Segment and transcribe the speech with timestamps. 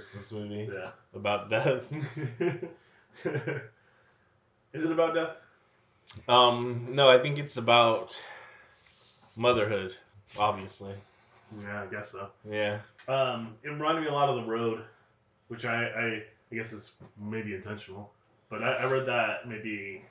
[0.00, 0.90] Christmas movie Yeah.
[1.14, 1.92] about death.
[4.72, 5.36] Is it about death?
[6.26, 8.20] Um, no, I think it's about
[9.36, 9.94] motherhood,
[10.38, 10.94] obviously.
[11.62, 12.28] Yeah, I guess so.
[12.48, 12.78] Yeah.
[13.08, 14.84] Um, it reminded me a lot of The Road,
[15.48, 18.10] which I, I, I guess is maybe intentional.
[18.48, 20.02] But I, I read that maybe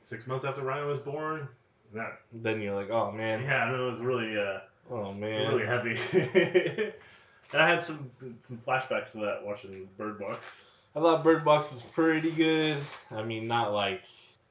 [0.00, 1.46] six months after Ryan was born.
[1.94, 4.58] That Then you're like, oh man, yeah, no, it was really uh,
[4.90, 5.54] oh man.
[5.54, 6.92] really heavy.
[7.52, 10.64] and I had some some flashbacks to that watching Bird Box.
[10.94, 12.78] I thought Bird Box is pretty good.
[13.10, 14.02] I mean, not like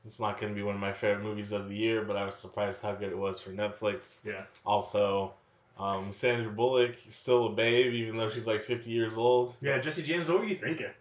[0.06, 2.36] it's not gonna be one of my favorite movies of the year, but I was
[2.36, 4.20] surprised how good it was for Netflix.
[4.24, 4.44] Yeah.
[4.66, 5.34] Also,
[5.80, 9.56] um, Sandra Bullock still a babe, even though she's like 50 years old.
[9.62, 10.92] Yeah, Jesse James, what were you thinking?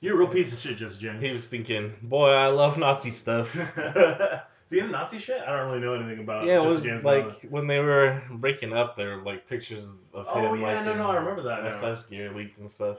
[0.00, 1.22] You're a real piece of shit, Jesse James.
[1.22, 3.56] He was thinking, boy, I love Nazi stuff.
[4.72, 5.42] Is he into Nazi shit?
[5.46, 7.04] I don't really know anything about yeah, it Jesse was James.
[7.04, 10.44] like when they were breaking up, there were like pictures of oh, him.
[10.46, 11.68] Oh, yeah, like, no, in no, I remember that now.
[11.68, 12.96] SS gear leaked and stuff.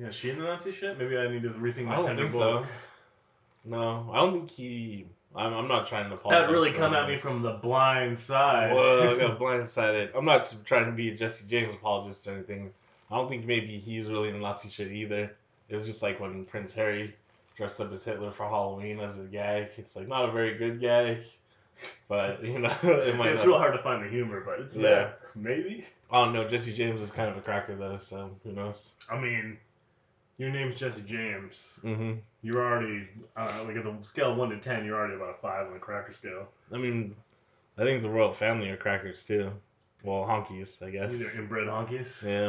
[0.00, 0.98] yeah, is she the Nazi shit?
[0.98, 2.66] Maybe I need to rethink my I don't think so.
[3.64, 5.06] No, I don't think he.
[5.36, 6.48] I'm, I'm not trying to apologize.
[6.48, 8.72] That really come at me from the blind side.
[8.72, 10.10] Whoa, I got blindsided.
[10.12, 12.72] I'm not trying to be a Jesse James apologist or anything.
[13.12, 15.36] I don't think maybe he's really into Nazi shit either.
[15.68, 17.14] It was just like when Prince Harry
[17.56, 19.68] dressed up as Hitler for Halloween as a gag.
[19.76, 21.18] It's like not a very good gag,
[22.08, 24.76] but you know, it might it's not- real hard to find the humor, but it's
[24.76, 24.82] Yeah.
[24.82, 25.16] there.
[25.34, 25.84] Maybe.
[26.10, 26.46] I don't know.
[26.48, 28.92] Jesse James is kind of a cracker though, so who knows?
[29.10, 29.58] I mean,
[30.38, 31.78] your name's Jesse James.
[31.82, 32.12] Mm-hmm.
[32.42, 34.84] You're already uh, like at the scale of one to ten.
[34.84, 36.46] You're already about a five on the cracker scale.
[36.72, 37.14] I mean,
[37.78, 39.50] I think the royal family are crackers too.
[40.04, 41.10] Well, honkies, I guess.
[41.10, 42.22] These are inbred honkies.
[42.22, 42.48] Yeah,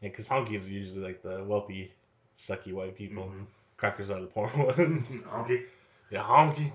[0.00, 1.92] yeah, because honkies are usually like the wealthy,
[2.36, 3.24] sucky white people.
[3.24, 3.46] Mhm.
[3.76, 5.08] Crackers are the poor ones.
[5.10, 5.64] Honky.
[6.10, 6.72] Yeah, honky.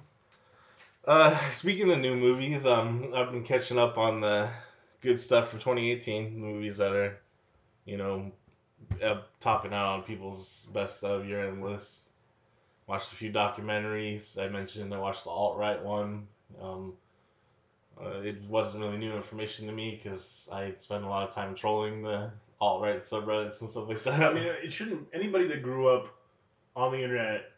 [1.06, 4.50] Uh, speaking of new movies, um, I've been catching up on the
[5.02, 7.18] good stuff for 2018 movies that are,
[7.86, 8.32] you know,
[9.04, 12.10] uh, topping out on people's best of year end lists.
[12.86, 14.38] Watched a few documentaries.
[14.38, 16.28] I mentioned I watched the alt right one.
[16.62, 16.94] Um,
[18.00, 21.56] uh, it wasn't really new information to me because I spent a lot of time
[21.56, 24.22] trolling the alt right subreddits and stuff like that.
[24.22, 25.08] I mean, it shouldn't.
[25.14, 26.14] Anybody that grew up
[26.76, 27.52] on the internet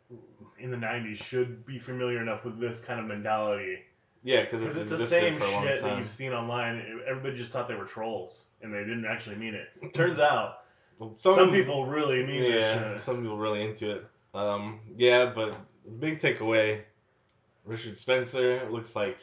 [0.59, 3.79] in the '90s should be familiar enough with this kind of mentality.
[4.23, 7.01] yeah, because it's, it's the same for a long shit that you've seen online.
[7.07, 9.93] Everybody just thought they were trolls, and they didn't actually mean it.
[9.93, 10.63] Turns out,
[11.15, 14.05] some, people really mean this yeah, some people really into it.
[14.33, 15.55] Um, yeah, but
[15.99, 16.81] big takeaway:
[17.65, 19.17] Richard Spencer looks like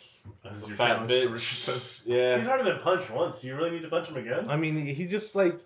[0.45, 1.33] a fat bitch.
[1.33, 2.03] Richard Spencer.
[2.07, 3.41] Yeah, He's already been punched once.
[3.41, 4.49] Do you really need to punch him again?
[4.49, 5.59] I mean, he just like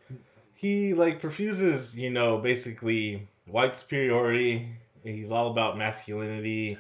[0.54, 4.68] he like perfuses, you know, basically white superiority.
[5.02, 6.78] He's all about masculinity,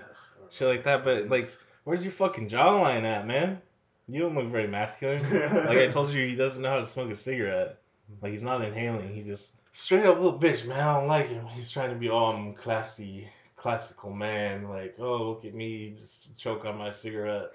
[0.50, 1.04] shit like that.
[1.04, 1.50] But like,
[1.84, 3.60] where's your fucking jawline at, man?
[4.08, 5.22] You don't look very masculine.
[5.32, 7.78] like I told you, he doesn't know how to smoke a cigarette.
[8.22, 9.14] Like he's not inhaling.
[9.14, 10.80] He just straight up little bitch, man.
[10.80, 11.46] I don't like him.
[11.46, 14.68] He's trying to be all um, classy, classical man.
[14.68, 17.50] Like, oh look at me, just choke on my cigarette.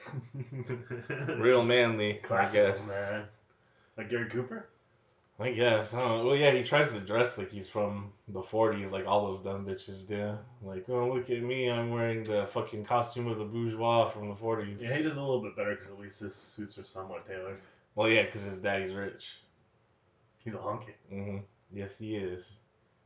[1.38, 2.88] Real manly, Classical, I guess.
[2.88, 3.24] man.
[3.98, 4.68] Like Gary Cooper?
[5.40, 5.94] I guess.
[5.94, 6.26] I don't.
[6.26, 9.66] Well, yeah, he tries to dress like he's from the 40s, like all those dumb
[9.66, 10.38] bitches do.
[10.62, 11.70] Like, oh, look at me.
[11.70, 14.82] I'm wearing the fucking costume of the bourgeois from the 40s.
[14.82, 17.60] Yeah, he does a little bit better because at least his suits are somewhat tailored.
[17.96, 19.40] Well, yeah, because his daddy's rich.
[20.44, 20.94] He's a honky.
[21.10, 21.38] hmm
[21.72, 22.60] Yes, he is.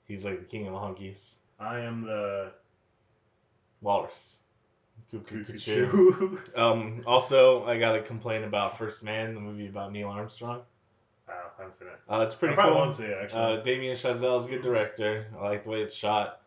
[0.06, 1.36] He's like the king of the honkies.
[1.60, 2.52] I am the
[3.82, 4.38] Walrus.
[5.12, 6.38] Cuckoo.
[6.56, 10.62] Um, also, I gotta complain about First Man, the movie about Neil Armstrong.
[11.58, 12.00] I haven't seen it.
[12.10, 12.82] Uh, it's pretty I probably cool.
[12.82, 13.40] won't see it, actually.
[13.42, 15.28] Uh, Damien Chazelle is a good director.
[15.40, 16.42] I like the way it's shot.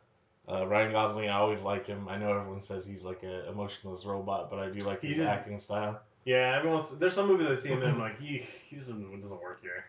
[0.49, 2.09] Uh, Ryan Gosling, I always like him.
[2.09, 5.27] I know everyone says he's like an emotionless robot, but I do like his is-
[5.27, 6.01] acting style.
[6.25, 7.91] yeah, everyone's there's some movies I see him in.
[7.91, 8.39] I'm like, he
[8.69, 9.85] he doesn't doesn't work here.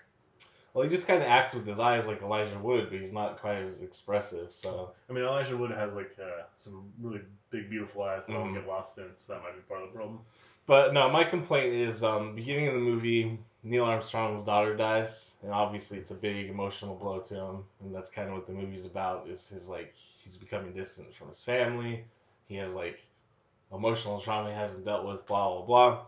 [0.73, 3.39] Well, he just kind of acts with his eyes like Elijah Wood, but he's not
[3.39, 4.53] quite as expressive.
[4.53, 7.21] So I mean, Elijah Wood has like uh, some really
[7.51, 8.43] big, beautiful eyes that I Mhm.
[8.45, 10.19] don't get lost in, so that might be part of the problem.
[10.67, 15.51] But no, my complaint is um, beginning of the movie, Neil Armstrong's daughter dies, and
[15.51, 18.85] obviously it's a big emotional blow to him, and that's kind of what the movie's
[18.85, 19.27] about.
[19.27, 19.93] Is his like
[20.23, 22.05] he's becoming distant from his family.
[22.47, 22.99] He has like
[23.73, 25.25] emotional trauma he hasn't dealt with.
[25.25, 25.99] Blah blah blah.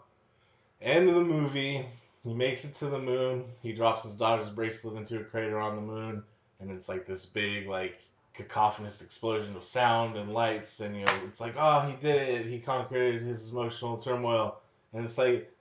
[0.82, 1.86] End of the movie,
[2.24, 3.44] he makes it to the moon.
[3.62, 6.24] He drops his daughter's bracelet into a crater on the moon,
[6.62, 8.02] and it's like this big like
[8.34, 12.46] cacophonous explosion of sound and lights and you know it's like oh he did it
[12.46, 14.56] he conquered his emotional turmoil
[14.94, 15.52] and it's like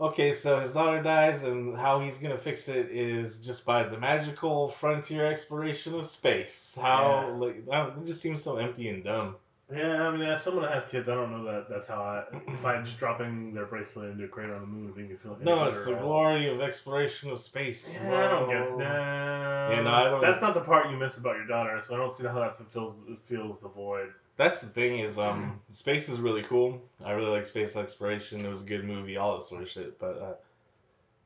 [0.00, 3.96] okay so his daughter dies and how he's gonna fix it is just by the
[3.98, 7.34] magical frontier exploration of space how Yeah.
[7.36, 9.36] like I don't- it just seems so empty and dumb
[9.72, 12.24] Yeah, I mean, as someone that has kids, I don't know that that's how I.
[12.48, 15.32] If I'm just dropping their bracelet into a crater on the moon, think you feel
[15.32, 17.90] like No, it's the glory of exploration of space.
[17.94, 18.70] Yeah, I don't get.
[18.70, 18.76] Whoa.
[18.78, 21.94] Nah, Yeah, no, I don't- That's not the part you miss about your daughter, so
[21.94, 22.94] I don't see how that fulfills
[23.24, 24.12] fills the void.
[24.36, 26.82] That's the thing is, um, space is really cool.
[27.04, 28.44] I really like space exploration.
[28.44, 29.98] It was a good movie, all that sort of shit.
[30.00, 30.34] But uh,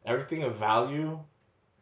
[0.05, 1.19] everything of value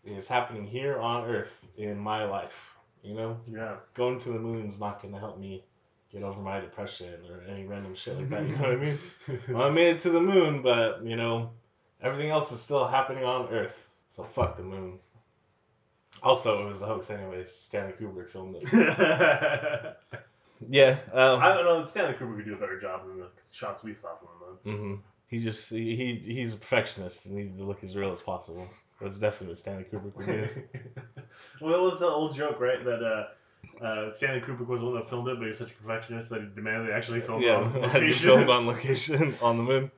[0.04, 2.74] is happening here on Earth in my life.
[3.02, 3.76] You know, Yeah.
[3.94, 5.64] going to the moon is not going to help me
[6.12, 8.42] get over my depression or any random shit like that.
[8.46, 8.98] You know what I mean?
[9.48, 11.50] Well, I made it to the moon, but you know,
[12.00, 13.94] everything else is still happening on Earth.
[14.10, 15.00] So fuck the moon.
[16.22, 17.52] Also, it was a hoax, anyways.
[17.52, 19.96] Stanley Kubrick filmed it.
[20.62, 20.98] I Yeah.
[21.12, 21.84] Um, don't know.
[21.84, 24.78] Stanley Kubrick could do a better job than the shots we saw from him.
[24.78, 24.94] hmm
[25.28, 28.22] He just he, he he's a perfectionist and he needs to look as real as
[28.22, 28.68] possible.
[29.00, 30.48] That's definitely what Stanley Kubrick would do.
[31.60, 32.82] well, it was the old joke, right?
[32.82, 35.74] That uh, uh, Stanley Kubrick was the one that filmed it, but he's such a
[35.74, 38.26] perfectionist that he demanded they actually film yeah, on location.
[38.28, 39.90] filmed on location on the moon.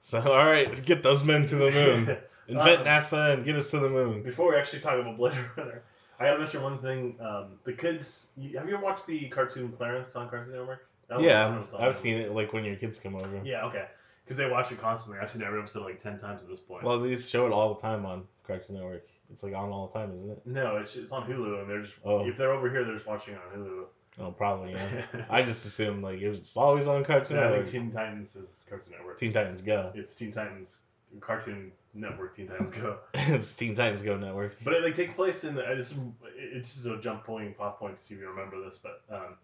[0.00, 2.16] So all right, get those men to the moon.
[2.48, 4.22] Invent Um, NASA and get us to the moon.
[4.24, 5.84] Before we actually talk about Blade Runner,
[6.20, 7.16] I gotta mention one thing.
[7.20, 10.86] Um, the kids, you, have you ever watched the cartoon Clarence on Cartoon Network?
[11.08, 11.94] That was- I don't know Yeah, on I've there.
[11.94, 13.40] seen it like when your kids come over.
[13.42, 13.86] Yeah, okay.
[14.24, 15.18] Because they watch it constantly.
[15.20, 16.84] I've seen every episode like ten times at this point.
[16.84, 19.08] Well, they show it all the time on Cartoon Network.
[19.32, 20.42] It's like on all the time, isn't it?
[20.46, 22.26] no, it's, it's on Hulu, and they're just Oh.
[22.26, 23.84] if they're over here, they're just watching it on Hulu.
[24.18, 24.72] Oh, probably.
[24.72, 25.04] Yeah.
[25.30, 27.68] I just assumed like it was always on Cartoon Yeah, I Network.
[27.68, 29.18] think Teen Titans is Cartoon Network.
[29.18, 29.90] Teen Titans Go.
[29.94, 30.78] It's Teen Titans
[31.20, 32.36] Cartoon Network.
[32.36, 32.98] Teen Titans Go.
[33.14, 34.56] it's Teen Titans Go Network.
[34.64, 35.66] But it like takes place in the.
[35.66, 35.94] I just,
[36.36, 39.34] it's just a jump point, pop point to see if you remember this, but um,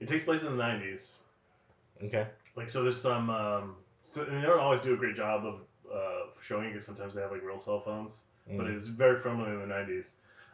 [0.00, 1.10] it takes place in the '90s.
[2.04, 2.26] Okay.
[2.56, 3.30] Like so, there's some.
[3.30, 5.60] Um, so, and they don't always do a great job of
[5.92, 8.12] uh, showing it because sometimes they have like real cell phones,
[8.46, 8.76] but Mm.
[8.76, 10.06] it's very firmly in the '90s.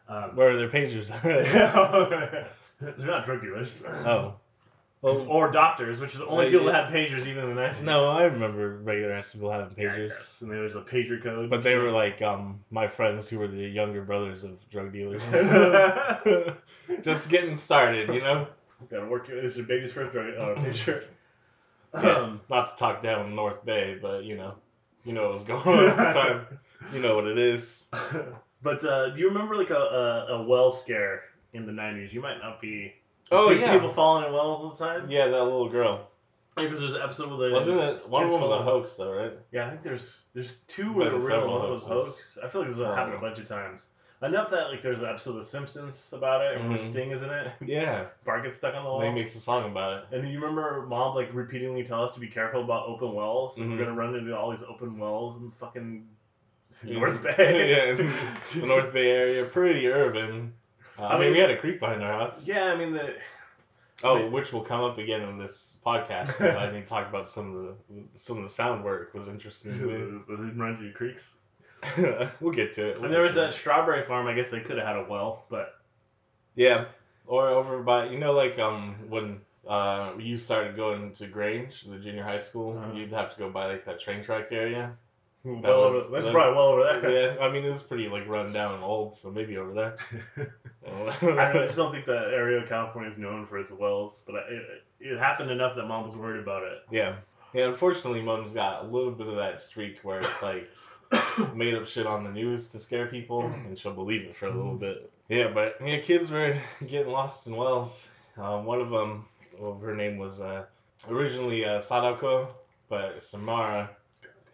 [0.09, 1.09] Um, Where are their pagers?
[2.81, 3.85] they're not drug dealers.
[3.87, 4.35] oh.
[5.03, 7.61] Well, Or doctors, which is the only Like, people that had pagers even in the
[7.63, 7.81] 90s.
[7.83, 10.09] no, I remember regular ass people having Yeah, pagers.
[10.09, 10.43] guess.
[10.43, 11.49] And there was a pager code.
[11.49, 15.23] But they were like um my friends who were the younger brothers of drug dealers.
[17.03, 18.47] Just getting started, you know?
[18.91, 19.27] Gotta work.
[19.29, 21.05] This is your baby's first drug uh, pager.
[21.95, 22.01] Yeah.
[22.11, 24.55] Um, Not to talk down North Bay, but you know.
[25.05, 26.47] You know what was going on at the time.
[26.93, 27.87] You know what it is.
[28.63, 31.23] but uh, do you remember like a, a, a well scare
[31.55, 32.13] in the 90s?
[32.13, 32.93] You might not be.
[33.31, 33.73] Oh yeah.
[33.73, 35.11] People falling in wells all the time?
[35.11, 36.07] Yeah, that little girl.
[36.57, 37.53] Because there's an episode where they.
[37.55, 39.33] Wasn't it one of them was a hoax though, right?
[39.53, 42.15] Yeah, I think there's there's two But that are it's real several one was hoaxes.
[42.35, 42.39] hoax.
[42.45, 42.93] I feel like this Oh.
[42.95, 43.87] happened a bunch of times.
[44.23, 46.79] Enough that like there's an episode of The Simpsons about it, where Mhm.
[46.79, 47.53] Sting is in it.
[47.65, 48.07] Yeah.
[48.25, 49.01] Bart gets stuck on the wall.
[49.01, 50.17] They makes a song about it.
[50.19, 53.57] And you remember mom like repeatedly tell us to be careful about open wells.
[53.57, 53.79] and Mhm.
[53.79, 56.07] We're gonna run into all these open wells in fucking
[56.85, 56.99] Yeah.
[56.99, 57.71] North Bay.
[57.71, 57.95] yeah,
[58.61, 60.53] the North Bay area, pretty urban.
[61.01, 62.47] Uh, I, I mean, mean- we had a creek behind our house.
[62.47, 63.15] Yeah, I mean the
[64.03, 64.33] Oh, Wait.
[64.33, 66.29] which will come up again in this podcast.
[66.39, 69.29] 'cause I need to talk about some of the some of the sound work was
[69.29, 71.37] interesting to the runs you creeks.
[72.41, 72.97] we'll get to it.
[72.97, 73.53] We'll And there was that it.
[73.55, 74.27] strawberry farm.
[74.27, 75.79] I guess they could have had a well, but
[76.55, 76.87] Yeah,
[77.27, 81.99] or over by you know like um when uh you started going to Grange, the
[81.99, 82.93] junior high school, Uh-huh.
[82.95, 84.93] you'd have to go by like that train track area.
[85.45, 87.37] Well was- over, that's that- probably well over there.
[87.37, 89.97] yeah, I mean it's pretty like run down and old, so maybe over there.
[90.87, 94.83] I just don't think that area of California is known for its wells, but it,
[95.01, 96.79] it happened enough that mom was worried about it.
[96.91, 97.17] Yeah.
[97.53, 100.71] Yeah, unfortunately, Mom's got a little bit of that streak where it's like
[101.55, 104.55] made up shit on the news to scare people, and she'll believe it for a
[104.55, 105.11] little bit.
[105.29, 106.57] Yeah, but yeah, kids were
[106.87, 108.07] getting lost in wells.
[108.37, 109.27] Um, one of them,
[109.59, 110.65] well, her name was uh,
[111.09, 112.55] originally uh, Sadako,
[112.89, 113.91] but Samara,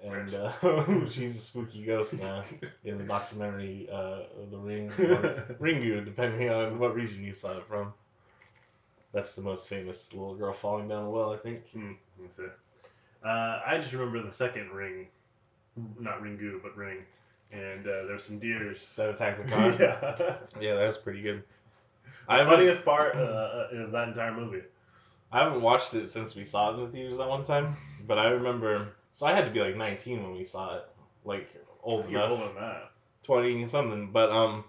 [0.07, 0.53] and uh,
[1.09, 2.43] she's a spooky ghost now
[2.85, 4.21] in the documentary uh,
[4.51, 7.93] The Ring, or Ringu, depending on what region you saw it from.
[9.13, 11.69] That's the most famous little girl falling down a well, I think.
[11.71, 12.53] Hmm, that's it.
[13.25, 15.07] Uh, I just remember the second ring,
[15.99, 16.99] not Ringu, but ring,
[17.53, 18.95] and uh, there's some deers.
[18.97, 19.71] That attacked the car.
[19.81, 20.37] yeah.
[20.61, 21.43] Yeah, that was pretty good.
[22.29, 24.63] The I haven't, funniest part uh, of that entire movie.
[25.33, 28.19] I haven't watched it since we saw it in the theaters that one time, but
[28.19, 28.89] I remember.
[29.17, 30.85] So I had to be like 19 when we saw it,
[31.25, 31.49] like
[31.83, 32.91] old You're enough, older than that.
[33.23, 34.11] 20 and something.
[34.13, 34.63] But um,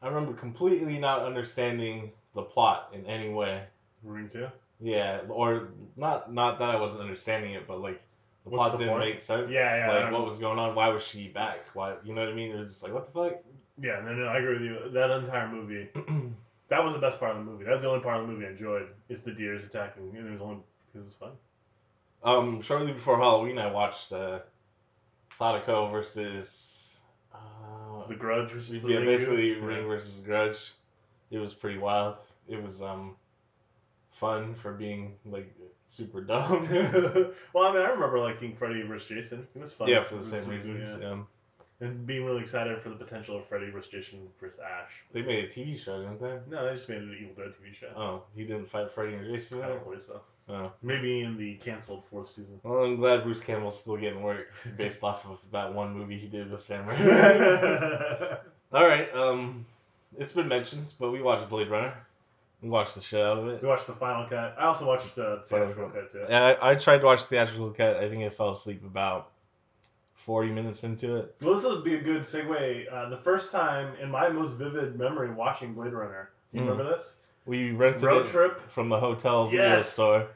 [0.00, 3.64] I remember completely not understanding the plot in any way.
[4.04, 4.46] Ring two.
[4.80, 8.00] Yeah, or not not that I wasn't understanding it, but like
[8.44, 9.10] the What's plot the didn't point?
[9.10, 9.50] make sense.
[9.50, 10.76] Yeah, yeah, I Like don't what was going on?
[10.76, 11.66] Why was she back?
[11.74, 12.52] Why you know what I mean?
[12.52, 13.40] It was just like what the fuck.
[13.82, 14.90] Yeah, no, no, I agree with you.
[14.92, 15.88] That entire movie,
[16.68, 17.64] that was the best part of the movie.
[17.64, 18.86] That was the only part of the movie I enjoyed.
[19.08, 21.32] Is the deers attacking, and it was only because it was fun.
[22.22, 24.40] Um, shortly before Halloween, I watched uh,
[25.32, 26.96] Sadako versus.
[27.32, 29.06] Uh, The Grudge versus the yeah, Ringu.
[29.06, 29.64] basically Yeah.
[29.64, 30.72] Ring versus Grudge.
[31.30, 32.18] It was pretty wild.
[32.48, 33.16] It was um
[34.12, 35.54] fun for being like
[35.86, 36.66] super dumb.
[37.52, 39.08] well, I mean, I remember liking Freddy vs.
[39.08, 39.46] Jason.
[39.54, 39.88] It was fun.
[39.88, 40.96] yeah, for the same like, reasons.
[41.00, 41.08] yeah.
[41.08, 41.22] Yeah.
[41.80, 43.90] And being really excited for the potential of Freddy vs.
[43.90, 44.58] Jason vs.
[44.58, 44.90] Ash.
[45.12, 46.38] They made a TV show, didn't they?
[46.50, 47.92] No, they just made an Evil Dead TV show.
[47.96, 49.62] Oh, he didn't fight Freddy or Jason.
[49.62, 50.20] I don't believe so.
[50.50, 50.72] Oh.
[50.82, 52.58] Maybe in the canceled fourth season.
[52.62, 56.26] Well, I'm glad Bruce Campbell's still getting work based off of that one movie he
[56.26, 58.38] did with Sam Raimi.
[58.72, 59.66] All right, um,
[60.18, 61.94] it's been mentioned, but we watched Blade Runner.
[62.62, 63.62] We watched the shit out of it.
[63.62, 64.56] we watched the final cut.
[64.58, 66.22] I also watched the theatrical cut too.
[66.24, 67.96] And I, I tried to watch the theatrical cut.
[67.96, 69.30] I think I fell asleep about
[70.14, 71.36] forty minutes into it.
[71.40, 72.92] Well, this would be a good segue.
[72.92, 76.30] Uh, the first time in my most vivid memory watching Blade Runner.
[76.52, 76.68] You Mm.
[76.68, 77.16] remember this?
[77.46, 78.70] We rented Road it trip.
[78.70, 80.26] from the hotel video store.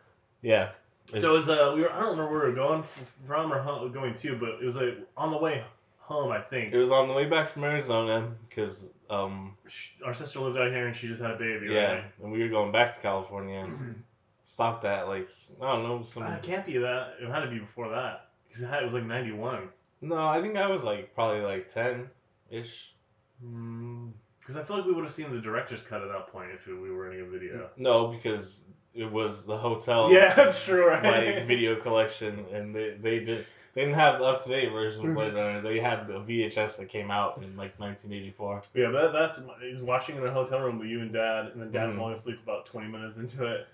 [0.42, 0.70] Yeah.
[1.06, 2.84] So it was uh, we were I don't remember where we were going
[3.26, 5.62] from or home, going to, but it was like on the way
[5.98, 6.30] home.
[6.32, 9.56] I think It was on the way back from Arizona because, um,
[10.04, 11.66] our sister lived out here and she just had a baby.
[11.70, 12.04] yeah, Right?
[12.22, 13.60] and we were going back to California.
[13.60, 14.02] and
[14.44, 15.28] Stopped at like
[15.60, 16.24] I don't know some.
[16.24, 17.14] Uh, it can't be that.
[17.20, 19.68] It had to be before that because it, had- it was like ninety one.
[20.00, 22.08] No, I think I was like probably like ten
[22.50, 22.92] ish.
[23.40, 26.66] Because I feel like we would have seen the director's cut at that point if
[26.66, 27.70] we were in a video.
[27.76, 30.10] No, because it was the hotel.
[30.12, 31.02] Yeah, that's true, right?
[31.36, 35.06] like video collection, and they they did they didn't have the up to date version
[35.06, 35.60] of Blade Runner.
[35.62, 38.62] They had the VHS that came out in like 1984.
[38.74, 41.70] Yeah, that, that's he's watching in a hotel room with you and dad, and then
[41.70, 41.96] dad Mhm.
[41.96, 43.66] falling asleep about twenty minutes into it.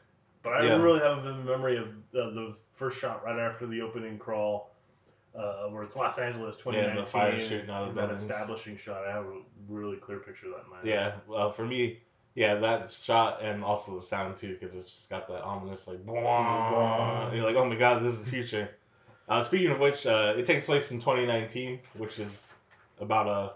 [0.44, 0.76] But I Yeah.
[0.80, 4.70] really have a memory of uh, the first shot right after the opening crawl,
[5.34, 8.20] uh, where it's Los Angeles, twenty Yeah, nineteen, the fire shooting out of that buildings.
[8.22, 9.04] establishing shot.
[9.04, 10.86] I have a really clear picture of that in my head.
[10.86, 11.98] Yeah, well for me,
[12.34, 15.98] yeah, that shot and also the sound too, because it's just got that ominous like.
[16.06, 18.70] You're like, oh my god, this is the future.
[19.28, 22.48] Uh, speaking of which, uh, it takes place in 2019, which is
[23.00, 23.52] about a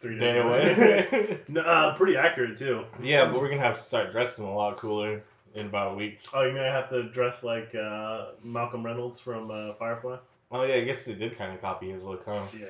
[0.00, 0.74] three day away.
[0.74, 1.40] away.
[1.48, 2.84] no, uh, pretty accurate too.
[3.02, 5.22] yeah, but we're gonna have to start dressing a lot cooler
[5.54, 6.20] in about a week.
[6.32, 10.18] Oh, you mean I have to dress like uh, Malcolm Reynolds from uh, Firefly?
[10.50, 12.42] Oh yeah, I guess they did kind of copy his look, huh?
[12.58, 12.66] Yeah,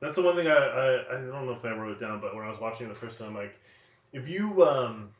[0.00, 2.34] that's the one thing I, I I don't know if I wrote it down, but
[2.34, 3.54] when I was watching it the first time, like
[4.12, 5.10] if you um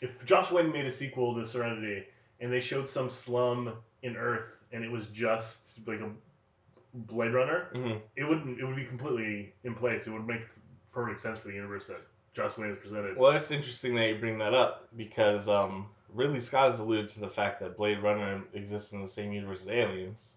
[0.00, 2.04] if Joss Whedon made a sequel to Serenity
[2.40, 6.10] and they showed some slum in Earth and it was just like a
[6.94, 10.06] Blade Runner, hmm it wouldn't it would be completely in place.
[10.06, 10.42] It would make
[10.92, 12.00] perfect sense for the universe that
[12.34, 13.16] Joss Whedon has presented.
[13.16, 17.20] Well, it's interesting that you bring that up because um, Ridley Scott has alluded to
[17.20, 20.34] the fact that Blade Runner exists in the same universe as Aliens.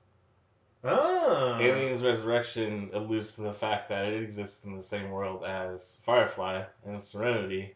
[0.83, 5.99] Ah, Aliens Resurrection alludes to the fact that it exists in the same world as
[6.05, 7.73] Firefly and Serenity.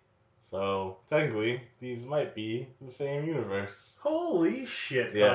[0.49, 3.95] So technically, these might be the same universe.
[3.99, 5.29] Holy shit, Yeah.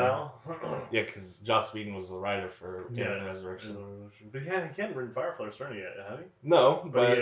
[0.46, 0.86] Kyle.
[0.90, 3.08] Yeah, because Joss Whedon was the writer for Yeah.
[3.10, 3.76] Alien Resurrection.
[4.32, 6.24] But he hadn't, he hadn't written Firefly or Serenity yet, had he?
[6.42, 7.16] No, But but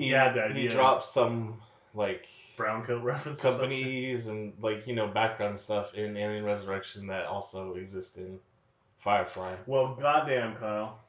[0.00, 1.60] he had- he he he dropped some
[1.94, 3.40] like Brown coat reference.
[3.40, 3.60] or some shit?
[3.60, 8.38] companies and like you know background stuff in Alien Resurrection that also exist in
[8.98, 9.56] Firefly.
[9.66, 11.00] Well, goddamn, Kyle.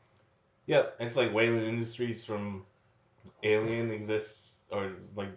[0.66, 2.66] Yep, it's like Weyland Industries from
[3.44, 5.30] Alien exists or like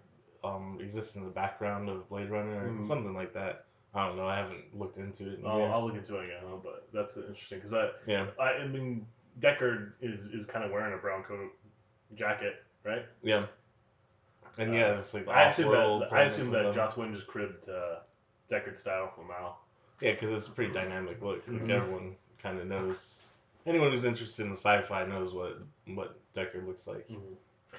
[0.46, 2.84] um exists in the background of Blade Runner or Mhm.
[2.86, 3.64] something like that.
[3.94, 4.26] I don't know.
[4.26, 5.38] I haven't looked into it.
[5.40, 5.62] in I'll.
[5.72, 9.06] I'll look into it again, but that's interesting because I, Yeah, I, I mean,
[9.40, 11.50] Deckard is is kind of wearing a brown coat
[12.14, 13.04] jacket, right?
[13.22, 13.46] yeah,
[14.58, 16.74] and yeah, it's like the I assume that I assume that.
[16.74, 18.00] Joss Whedon just cribbed uh,
[18.50, 19.58] Deckard style from Mal.
[20.00, 21.46] Yeah, because it's a pretty dynamic look.
[21.48, 21.70] Like Mhm.
[21.70, 23.26] everyone kind of knows.
[23.64, 27.08] Anyone who's interested in sci-fi knows what what Deckard looks like.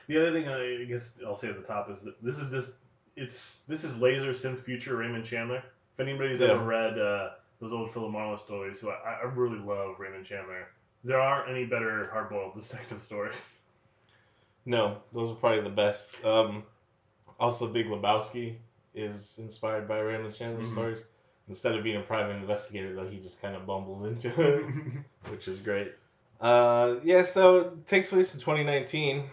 [0.08, 2.74] The other thing I guess I'll say at the top is that this is just
[3.16, 5.63] it's this is laser since future Raymond Chandler.
[5.94, 6.51] If anybody's Yeah.
[6.51, 10.68] ever read uh, those old Philip Marlowe stories, who I, I really love Raymond Chandler.
[11.04, 13.63] There aren't any better hardboiled detective stories.
[14.66, 16.24] No, those are probably the best.
[16.25, 16.63] Um,
[17.39, 18.56] also, Big Lebowski
[18.94, 20.72] is inspired by Raymond Chandler Mhm.
[20.72, 21.06] stories.
[21.48, 24.66] Instead of being a private investigator, though, he just kind of bumbles into it,
[25.32, 25.94] which is great.
[26.42, 29.24] Uh, yeah, so it takes place in 2019,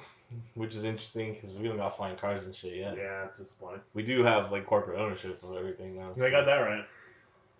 [0.54, 2.96] which is interesting because we don't got flying cars and shit yet.
[2.96, 3.80] yeah, it's disappointing.
[3.94, 6.12] We do have like corporate ownership of everything now.
[6.22, 6.84] I got that right.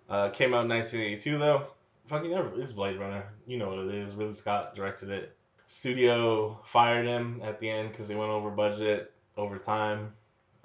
[0.09, 1.67] Uh, came out in 1982 though.
[2.07, 3.25] Fucking ever, it's Blade Runner.
[3.47, 4.15] You know what it is.
[4.15, 5.35] Ridley Scott directed it.
[5.67, 10.13] Studio fired him at the end because they went over budget, over time.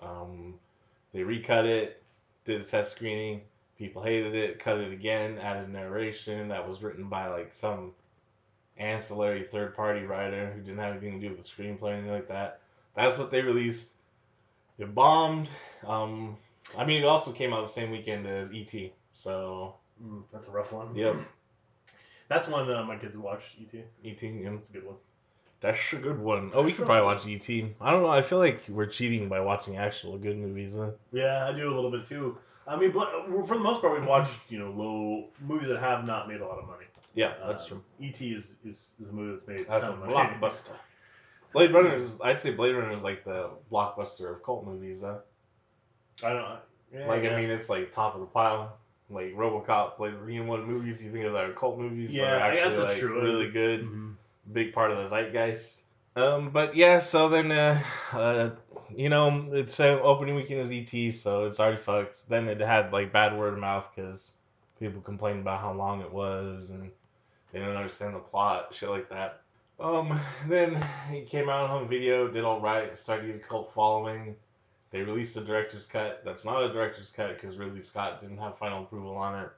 [0.02, 0.56] Um,
[1.14, 2.04] they recut it,
[2.44, 3.42] did a test screening.
[3.78, 7.94] People hated it, cut it again, added narration that was written by like some
[8.80, 12.12] ancillary third party writer who didn't have anything to do with the screenplay or anything
[12.12, 12.62] like that.
[12.96, 13.92] That's what they released.
[14.78, 15.50] It bombed.
[15.86, 16.38] Um,
[16.78, 18.94] I mean, it also came out the same weekend as E.T.
[19.14, 20.96] So, Mm, that's a rough one.
[20.96, 21.14] yep,
[22.30, 23.44] That's one that my kids watch.
[23.62, 23.84] Et.
[24.04, 24.28] E.T.
[24.28, 24.52] Yeah.
[24.52, 24.96] That's a good one.
[25.62, 26.52] That's a good one.
[26.54, 27.76] Oh, we could probably watch E.T.
[27.82, 28.10] I don't know.
[28.10, 30.76] I feel like we're cheating by watching actual good movies.
[30.76, 30.94] Then.
[31.12, 32.38] Yeah, I do a little bit too.
[32.66, 36.06] I mean, bla- for the most part, we've watched you know low movies that have
[36.06, 36.86] not made a lot of money.
[37.16, 38.08] Yeah, that's Um, true.
[38.08, 38.32] E.T.
[38.34, 40.14] is, is, is a movie that's made a That's a ton of money.
[40.14, 40.72] blockbuster.
[41.54, 45.22] Blade Runner is, I'd say Blade Runner is like the blockbuster of cult movies, though.
[46.24, 46.60] I don't.
[46.94, 47.42] Yeah, like, I guess.
[47.42, 48.78] mean, it's like top of the pile.
[49.10, 52.12] Like Robocop, Blade, you know what movies you think of that are cult movies?
[52.12, 53.22] but Yeah, are actually that's like true.
[53.22, 53.82] really good.
[53.84, 54.16] Mhm.
[54.52, 55.82] big part of the zeitgeist.
[56.16, 57.82] Um, but yeah, so then, uh,
[58.14, 58.50] uh,
[58.96, 62.28] you know, it's uh, opening weekend is ET, so it's already fucked.
[62.30, 64.32] Then it had like bad word of mouth because
[64.80, 66.92] people complained about how long it was and
[67.52, 69.42] they didn't understand the plot, shit like that.
[69.80, 70.78] Um, then
[71.12, 74.36] he came out on home video, did all right, started to get a cult following.
[74.92, 76.22] They released a director's cut.
[76.26, 79.50] That's not a director's cut because Ridley Scott didn't have final approval on it.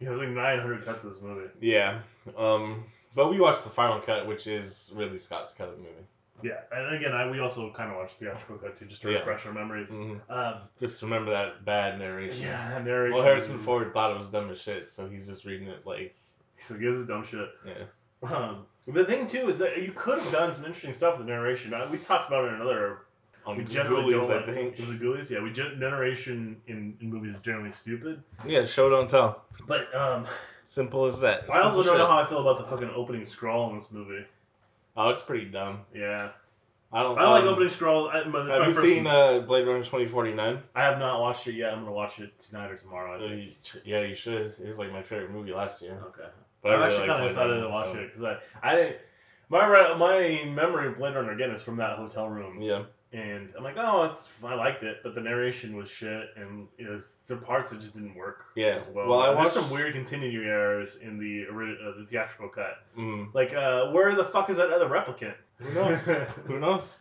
[0.00, 1.48] Yeah, there's like 900 cuts of this movie.
[1.60, 2.00] Yeah.
[2.38, 6.06] Um, but we watched the final cut, which is Ridley Scott's cut of the movie.
[6.42, 9.18] Yeah, and again, I, we also kind of watched theatrical cut too, just to Yeah.
[9.18, 9.90] refresh our memories.
[9.90, 10.20] Mhm.
[10.30, 12.40] Um, Just remember that bad narration.
[12.40, 13.14] yeah, narration.
[13.14, 16.16] Well, Harrison Ford thought it was dumb as shit, so he's just reading it like,
[16.68, 17.48] Like, this is dumb shit.
[17.66, 17.84] yeah.
[18.28, 21.32] Um, the thing too is that you could have done some interesting stuff with the
[21.32, 21.72] narration.
[21.72, 22.98] Uh, we talked about it in another.
[23.46, 24.76] On we generally Ghoulies, I think.
[24.76, 25.30] Was it Ghoulies?
[25.30, 28.22] Yeah, we gen- narration in, in movies is generally stupid.
[28.46, 29.44] Yeah, show don't tell.
[29.66, 30.26] But um,
[30.66, 31.50] Simple as that.
[31.50, 33.90] I also Simple don't know how I feel about the fucking opening scroll in this
[33.90, 34.24] movie.
[34.96, 35.80] Oh, it's pretty dumb.
[35.94, 36.28] Yeah,
[36.92, 37.18] I don't.
[37.18, 38.08] I don't like um, opening scroll.
[38.08, 40.62] I, but it's Have my you seen uh, Blade Runner twenty forty nine?
[40.74, 41.72] I have not watched it yet.
[41.72, 43.18] I'm gonna watch it tonight or tomorrow.
[43.18, 43.54] Think.
[43.84, 44.52] Yeah, you should.
[44.60, 45.98] It's like my favorite movie last year.
[46.08, 46.28] Okay.
[46.62, 48.22] But I I'm really actually like kind of excited Runner, to watch so- it because
[48.22, 48.96] I, I didn't.
[49.48, 52.84] My my memory of Blade Runner again is from that hotel room, Yeah.
[53.12, 56.88] and I'm like, oh, it's I liked it, but the narration was shit, and it
[56.88, 58.44] was there are parts that just didn't work.
[58.54, 58.76] Yeah.
[58.80, 59.52] As well, Well, I watched.
[59.54, 62.84] some weird continuity errors in the uh, the theatrical cut.
[62.96, 65.34] Mm, Like, uh, where the fuck is that other replicant?
[65.58, 65.98] who knows?
[66.46, 66.98] who knows?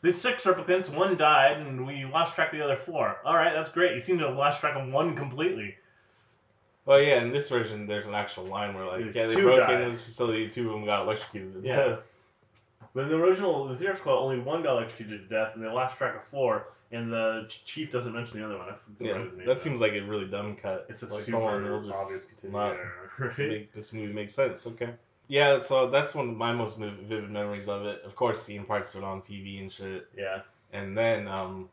[0.00, 0.88] There's six replicants.
[0.88, 3.18] One died, and we lost track of the other four.
[3.26, 3.92] All right, that's great.
[3.94, 5.74] You seem to have lost track of one completely.
[6.86, 9.58] Well, yeah, in this version, there's an actual line where, like, yeah, they Two broke
[9.60, 9.80] died.
[9.80, 11.76] into this facility, two of them got electrocuted to Yeah.
[11.76, 12.06] death.
[12.94, 15.96] But in the original, the theatrical, only one got electrocuted to death, and they lost
[15.96, 16.68] track of four.
[16.92, 18.74] And the chief doesn't mention the other one.
[19.00, 20.86] Yeah, his name that seems like a really dumb cut.
[20.88, 23.38] It's a like, super on, just obvious error, right?
[23.38, 24.64] make this movie make sense.
[24.66, 24.90] Okay.
[25.26, 28.02] Yeah, so that's one of my most vivid memories of it.
[28.04, 30.06] Of course, seeing parts of it on TV and shit.
[30.16, 30.42] Yeah.
[30.72, 31.68] And then, um,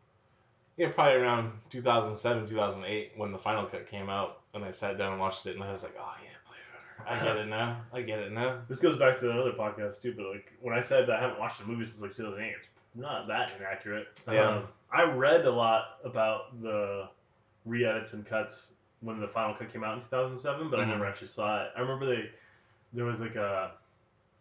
[0.77, 5.13] yeah, probably around 2007, 2008, when the final cut came out, and I sat down
[5.13, 7.19] and watched it, and I was like, oh, yeah, Blade Runner.
[7.21, 7.81] I get it now.
[7.93, 8.59] I get it now.
[8.67, 11.39] This goes back to another podcast too, but like when I said that I haven't
[11.39, 14.19] watched a movie since like 2008, it's not that inaccurate.
[14.31, 14.49] Yeah.
[14.57, 17.07] Um, I read a lot about the
[17.65, 20.83] re-edits and cuts when the final cut came out in 2007, but Mhm.
[20.83, 21.71] I never actually saw it.
[21.75, 22.29] I remember they
[22.93, 23.71] there was like a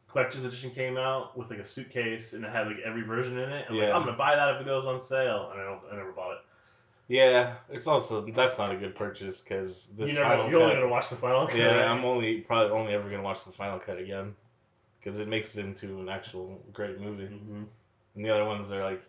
[0.08, 3.48] collector's edition came out with like a suitcase and it had like every version in
[3.52, 3.66] it.
[3.70, 3.94] I'm like, Yeah.
[3.96, 6.29] I'm gonna buy that if it goes on sale, and I don't, I never bought.
[7.10, 10.76] Yeah, it's also, that's not a good purchase, because this you never, final you're only
[10.76, 11.58] gonna watch the final cut.
[11.58, 11.88] Yeah, right?
[11.88, 14.36] I'm only probably only ever gonna watch the final cut again,
[15.00, 17.24] because it makes it into an actual great movie.
[17.24, 17.66] Mhm.
[18.14, 19.02] And the other ones are like,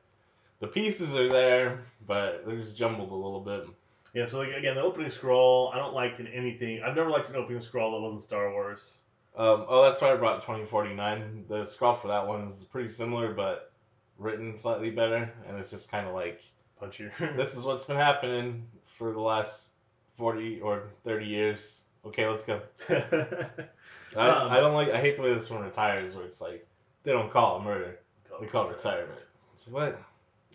[0.60, 3.68] the pieces are there, but they're just jumbled a little bit.
[4.16, 6.82] Yeah, so like again, the opening scroll, I don't like in anything.
[6.82, 8.98] I've never liked an opening scroll that wasn't Star Wars.
[9.38, 11.46] Um, oh, that's why I brought 2049.
[11.48, 13.72] The scroll for that one is pretty similar, but
[14.18, 16.42] written slightly better, and it's just kind of like,
[16.82, 17.12] Punchier.
[17.38, 18.68] this is what's been happening
[18.98, 19.70] for the last
[20.18, 21.82] 40 or 30 years.
[22.06, 22.62] Okay, let's go.
[22.90, 24.90] I, Um, I don't like.
[24.90, 26.68] I hate the way this one retires, where it's like
[27.04, 28.00] they don't call it murder,
[28.40, 29.20] they call it retirement.
[29.54, 30.02] It's like, what?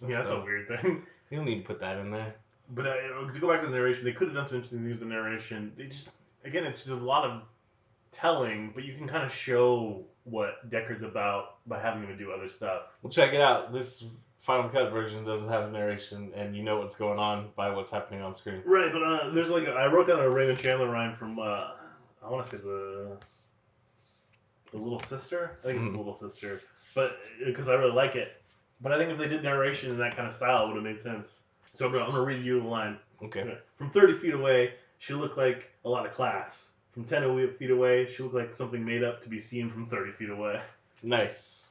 [0.09, 1.03] Yeah, that's a weird thing.
[1.29, 2.37] You don't need to put that in there.
[2.71, 5.01] But uh, to go back to the narration, they could have done some interesting things
[5.01, 5.73] with the narration.
[5.77, 6.11] They just,
[6.45, 7.43] again, it's just a lot of
[8.13, 12.49] telling, but you can kind of show what Deckard's about by having him do other
[12.49, 12.83] stuff.
[13.03, 13.73] Well, check it out.
[13.73, 14.05] This
[14.47, 17.91] Final Cut version doesn't have a narration, and you know what's going on by what's
[17.91, 18.63] happening on screen.
[18.65, 21.71] Right, but uh, there's like a, I wrote down a Raymond Chandler rhyme from uh,
[22.25, 23.17] I want to say the
[24.71, 25.59] the little sister.
[25.65, 25.99] I think it's the Mhm.
[25.99, 26.61] little sister,
[26.95, 28.41] but because I really like it.
[28.81, 30.85] But I think if they did narration in that kind of style, it would have
[30.85, 31.41] made sense.
[31.73, 32.99] So I'm gonna, I'm gonna read you the line.
[33.25, 33.59] Okay.
[33.79, 36.69] From 30 feet away, she looked like a lot of class.
[36.93, 39.87] From 10 awa- feet away, she looked like something made up to be seen from
[39.87, 40.61] 30 feet away.
[41.03, 41.71] Nice.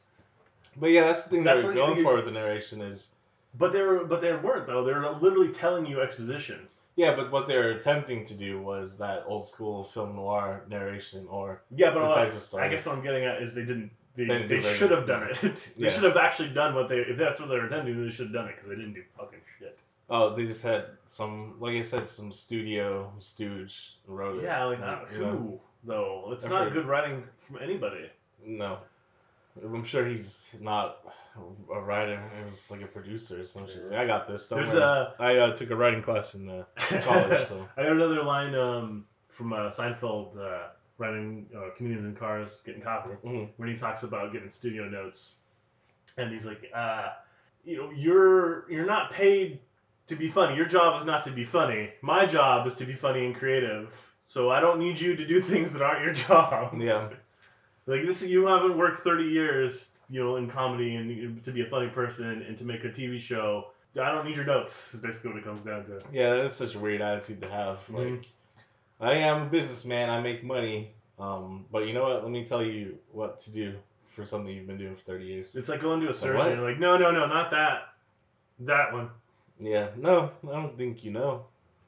[0.77, 3.11] But yeah, that's the thing That's they're like- going for with the narration is
[3.57, 4.83] But they were, but they weren't though.
[4.83, 6.67] They were literally telling you exposition.
[6.97, 11.61] yeah, but what they're attempting to do was that old school film noir narration or
[11.71, 12.63] Yeah, but uh, detective story.
[12.65, 13.91] I guess what I'm getting at is they didn't.
[14.17, 15.41] They, They they should have done it.
[15.41, 15.89] they Yeah.
[15.89, 16.99] should have actually done what they.
[16.99, 19.03] If that's what they were intending, they should have done it because they didn't do
[19.17, 19.77] fucking shit.
[20.09, 24.43] oh, they just had some like I said, some studio stooge wrote it.
[24.43, 25.31] Yeah, like not you know?
[25.31, 26.29] who though.
[26.31, 28.09] It's I've not heard- good writing from anybody.
[28.45, 28.77] No.
[29.63, 30.97] I'm sure he's not
[31.73, 32.21] a writer.
[32.41, 33.83] It was like a producer or something.
[33.89, 34.47] Like, I got this.
[34.47, 37.83] Don't There's worry." a I uh, took a writing class in uh, college, so I
[37.83, 43.11] got another line um, from uh, Seinfeld, uh, riding uh, comedians in cars, getting coffee,
[43.25, 43.49] Mhm.
[43.57, 45.35] when he talks about getting studio notes,
[46.17, 47.09] and he's like, uh,
[47.63, 49.59] you know, you're you're not paid
[50.07, 50.55] to be funny.
[50.55, 51.89] Your job is not to be funny.
[52.01, 53.91] My job is to be funny and creative.
[54.27, 56.79] So I don't need you to do things that aren't your job.
[56.79, 57.09] yeah.
[57.87, 61.65] Like this, you haven't worked thirty years, you know, in comedy and to be a
[61.67, 63.67] funny person and to make a TV show.
[63.99, 64.93] I don't need your notes.
[64.93, 65.99] Is basically what it comes down to.
[66.11, 67.79] Yeah, that is such a weird attitude to have.
[67.89, 68.25] Like, Mhm.
[68.99, 70.09] I am a businessman.
[70.09, 70.91] I make money.
[71.17, 72.23] Um, but you know what?
[72.23, 73.73] Let me tell you what to do
[74.13, 75.55] for something you've been doing for 30 years.
[75.55, 76.53] It's like going to a surgeon.
[76.53, 77.93] and like, no, no, no, not that.
[78.59, 79.09] That one.
[79.59, 79.89] Yeah.
[79.95, 81.45] No, I don't think you know.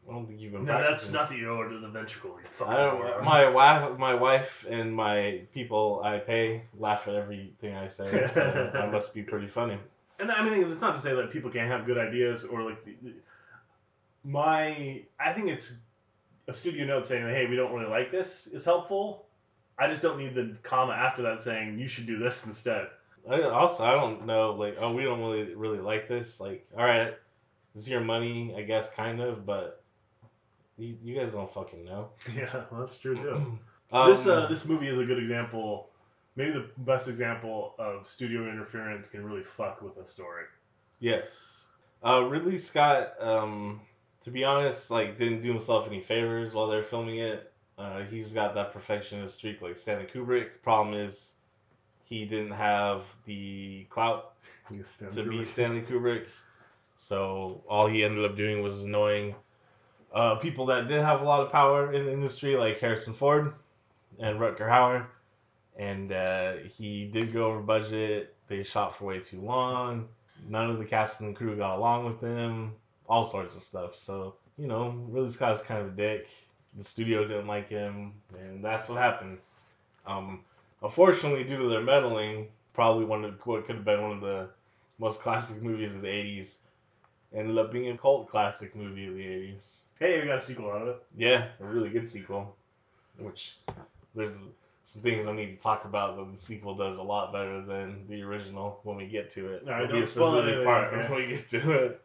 [0.07, 2.37] I don't think you've been No, that's not the order of the ventricle.
[2.39, 3.23] You I don't.
[3.25, 8.27] My wife, my wife, and my people I pay laugh at everything I say.
[8.33, 9.77] So I must be pretty funny.
[10.19, 12.83] And I mean, it's not to say that people can't have good ideas or like
[12.85, 13.13] the, the-
[14.23, 15.03] my.
[15.19, 15.71] I think it's
[16.47, 19.25] a studio note saying, "Hey, we don't really like this" is helpful.
[19.77, 22.87] I just don't need the comma after that saying you should do this instead.
[23.29, 24.53] I, also, I don't know.
[24.53, 26.39] Like, oh, we don't really really like this.
[26.39, 27.13] Like, all right,
[27.75, 29.83] this is your money, I guess, kind of, but
[30.77, 32.09] you, you guys don't fucking know.
[32.35, 33.59] Yeah, well, that's true too.
[33.89, 35.87] Um, this uh, this movie is a good example,
[36.35, 40.43] maybe the best example of studio interference can really fuck with a story.
[40.99, 41.65] Yes.
[42.05, 43.79] Uh, Ridley Scott, um,
[44.23, 47.53] to be honest, like didn't do himself any favors while they're filming it.
[47.77, 50.61] Uh, he's got that perfectionist streak like Stanley Kubrick.
[50.63, 51.31] Problem is,
[52.03, 54.33] he didn't have the clout
[55.13, 56.27] to be Stanley Kubrick.
[56.97, 59.35] So all he ended up doing was annoying
[60.13, 63.53] uh, people that did have a lot of power in the industry, like Harrison Ford
[64.19, 65.05] and Rutger Hauer.
[65.77, 68.33] And uh, he did go over budget.
[68.47, 70.07] They shot for way too long.
[70.47, 72.73] None of the cast and crew got along with him.
[73.07, 73.97] All sorts of stuff.
[73.97, 76.27] So you know, Ridley Scott's kind of a dick.
[76.77, 79.37] The studio didn't like him, and that's what happened.
[80.05, 80.41] Um,
[80.81, 84.49] unfortunately, due to their meddling, probably one of what could have been one of the
[84.99, 86.57] most classic movies of the '80s
[87.33, 89.79] ended up being a cult classic movie of the '80s.
[89.99, 91.03] Hey, we got a sequel out of it.
[91.17, 92.55] Yeah, a really good sequel.
[93.17, 93.57] Which
[94.15, 94.31] there's
[94.83, 98.05] some things I need to talk about that the sequel does a lot better than
[98.07, 99.63] the original when we get to it.
[99.65, 101.09] Right, It'll be a specific part okay?
[101.11, 102.01] when we get to it.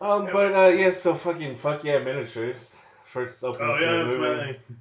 [0.00, 2.76] Um, Yeah, but uh, yeah, so fucking fuck yeah, miniatures.
[3.04, 4.52] First opening Oh yeah, of the my movie.
[4.52, 4.76] thing.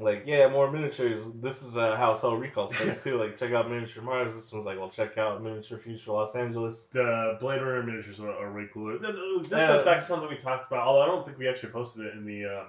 [0.00, 1.20] Like, yeah, more miniatures.
[1.40, 3.18] This is a household Recall starts too.
[3.18, 4.34] Like, check out miniature Mars.
[4.34, 6.88] This one's like, well, check out miniature future Los Angeles.
[6.92, 8.98] The Blade Runner miniatures are, are way cooler.
[8.98, 9.68] Th- th- This Yeah.
[9.68, 12.14] goes back to something we talked about, although I don't think we actually posted it
[12.14, 12.66] in the um,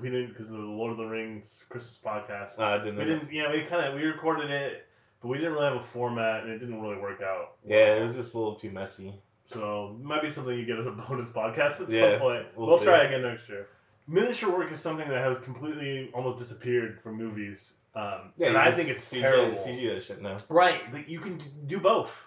[0.00, 2.58] we didn't because of the Lord of the Rings Christmas podcast.
[2.58, 2.96] Uh, I didn't.
[2.96, 3.18] we know.
[3.18, 3.32] didn't.
[3.32, 4.86] Yeah, we kind of we recorded it,
[5.20, 7.56] but we didn't really have a format, and it didn't really work out.
[7.66, 9.12] Yeah, it was just a little too messy.
[9.52, 12.46] So might be something you get as a bonus podcast at Yeah, some point.
[12.56, 13.66] we'll We'll, try again next year.
[14.08, 17.74] Miniature work is something that has completely almost disappeared from movies.
[17.94, 19.56] Um, Yeah, and I think it's CG, terrible.
[19.56, 20.38] CG that shit now.
[20.48, 22.24] Right, but you can do both.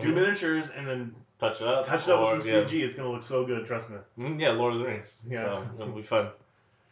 [0.00, 1.84] Do miniatures and then touch it up.
[1.86, 2.64] touch it up or- with some yeah.
[2.64, 2.82] CG.
[2.84, 3.96] It's gonna look so good, trust me.
[4.18, 5.24] Mm, yeah, Lord of the Rings.
[5.28, 5.42] Yeah.
[5.42, 6.28] So it'll be fun.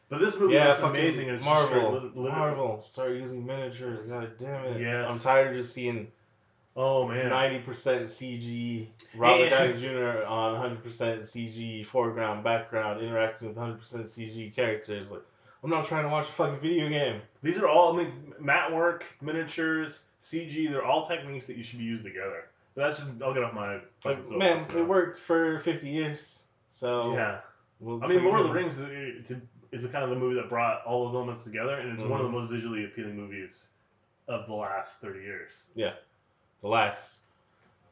[0.09, 1.29] But this movie yeah, looks amazing.
[1.31, 1.67] It's Marvel.
[1.69, 4.09] straight lit- lit- Marvel, start using miniatures.
[4.09, 4.81] God damn it.
[4.81, 5.11] Yes.
[5.11, 6.13] I'm tired of just seeing
[6.77, 7.31] Oh man.
[7.31, 8.87] ninety percent CG.
[9.17, 9.49] Robert.
[9.51, 10.25] Downey Jr.
[10.27, 15.11] on hundred percent CG foreground, background, interacting with hundred percent CG characters.
[15.11, 15.23] Like,
[15.65, 17.23] I'm not trying to watch a fucking video game.
[17.43, 20.71] These are all I mean, mat work, miniatures, CG.
[20.71, 22.45] They're all techniques that you should be used together.
[22.75, 24.79] But that's just I'll get off my Like, man, now.
[24.81, 26.43] it worked for 50 years.
[26.71, 27.39] So Yeah.
[27.81, 30.85] we'll I mean, Lord of the Rings is, the kind of the movie that brought
[30.85, 32.41] all those elements together, and it's one of the Mhm.
[32.43, 33.69] most visually appealing movies
[34.29, 35.69] of the last thirty years.
[36.63, 37.19] The last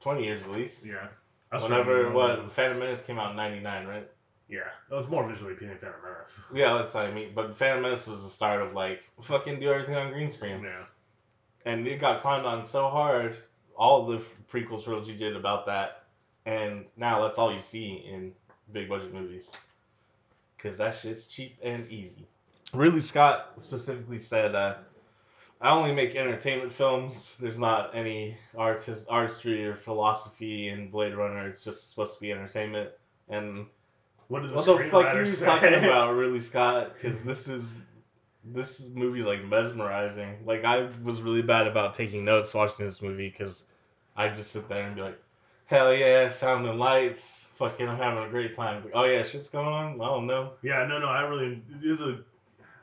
[0.01, 0.87] 20 years at least.
[0.87, 1.09] Yeah.
[1.53, 2.51] I was Whenever trying to what remember.
[2.51, 4.09] Phantom Menace came out in '99, right?
[4.49, 6.41] Yeah, that was more visually appealing Phantom Menace.
[6.55, 7.31] Yeah, that's what I mean.
[7.35, 10.67] But Phantom Menace was the start of like fucking do everything on green screens.
[10.67, 10.85] Yeah.
[11.73, 13.37] And it got clowned on so hard.
[13.77, 14.23] All the
[14.53, 16.05] prequel trilogy did about that,
[16.45, 18.33] and now that's all you see in
[18.73, 19.51] big budget movies.
[20.59, 22.27] Cause that shit's cheap and easy.
[22.73, 24.77] Ridley Scott specifically said, uh,
[25.65, 27.37] "I only make entertainment films.
[27.41, 31.49] There's not any artist artistry or philosophy in Blade Runner.
[31.49, 32.91] It's just supposed to be entertainment."
[33.31, 33.67] And
[34.29, 35.47] What did the, what the fuck are you say?
[35.47, 36.93] talking about, Ridley Scott?
[36.95, 37.87] Because this is
[38.45, 40.45] this movie's like mesmerizing.
[40.45, 43.65] Like I was really bad about taking notes watching this movie because
[44.15, 45.19] I just sit there and be like,
[45.65, 49.49] "Hell yeah, sound and lights, fucking, I'm having a great time." Like, oh yeah, shit's
[49.49, 49.99] going on.
[49.99, 50.53] I don't know.
[50.63, 52.19] Yeah, no, no, I really it is a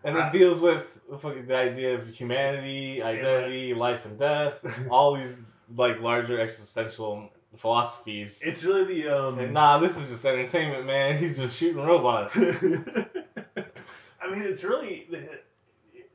[0.03, 5.33] And it deals with fucking the idea of humanity, identity, life and death, all these
[5.75, 8.41] like larger existential philosophies.
[8.43, 9.39] It's really the um.
[9.39, 11.17] And nah, this is just entertainment, man.
[11.19, 12.35] He's just shooting robots.
[12.37, 15.07] I mean, it's really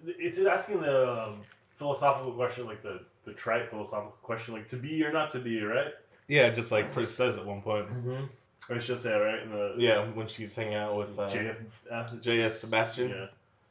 [0.05, 1.43] it's asking the um,
[1.79, 5.63] philosophical question, like the the trite philosophical question, like to be or not to be,
[5.63, 5.93] right?
[6.29, 7.87] yeah, just like Pris says at one point.
[7.89, 8.25] Mm-hmm.
[8.69, 9.43] Or it's just that, right?
[9.43, 11.57] In the Yeah, when she's hanging out with uh, JF,
[11.91, 12.61] uh, J.S.
[12.61, 13.27] Sebastian, Yeah.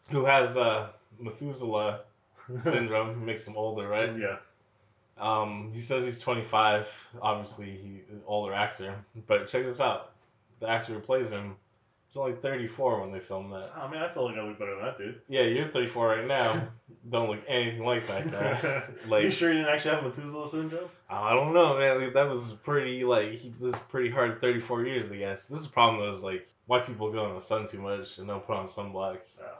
[0.10, 0.90] Who has uh,
[1.20, 2.02] Methuselah
[2.64, 4.18] syndrome, makes him older, right?
[4.18, 4.38] yeah.
[5.18, 6.88] Um, he says he's 25.
[7.22, 8.96] Obviously, he older actor.
[9.28, 10.12] But check this out:
[10.60, 11.56] the actor who plays him
[12.10, 13.72] is only 34 when they filmed that.
[13.76, 15.22] I mean, I feel like I look better than that dude.
[15.28, 16.68] Yeah, you're 34 right now.
[17.10, 18.84] Don't look anything like that guy.
[19.08, 20.90] Like, you sure you didn't actually have Methuselah syndrome?
[21.10, 22.02] I don't know, man.
[22.02, 25.46] Like, that was pretty like he was pretty hard 34 years, I guess.
[25.46, 28.18] This is a problem though, is like white people go in the sun too much
[28.18, 29.20] and don't put on sunblock.
[29.40, 29.58] Oh.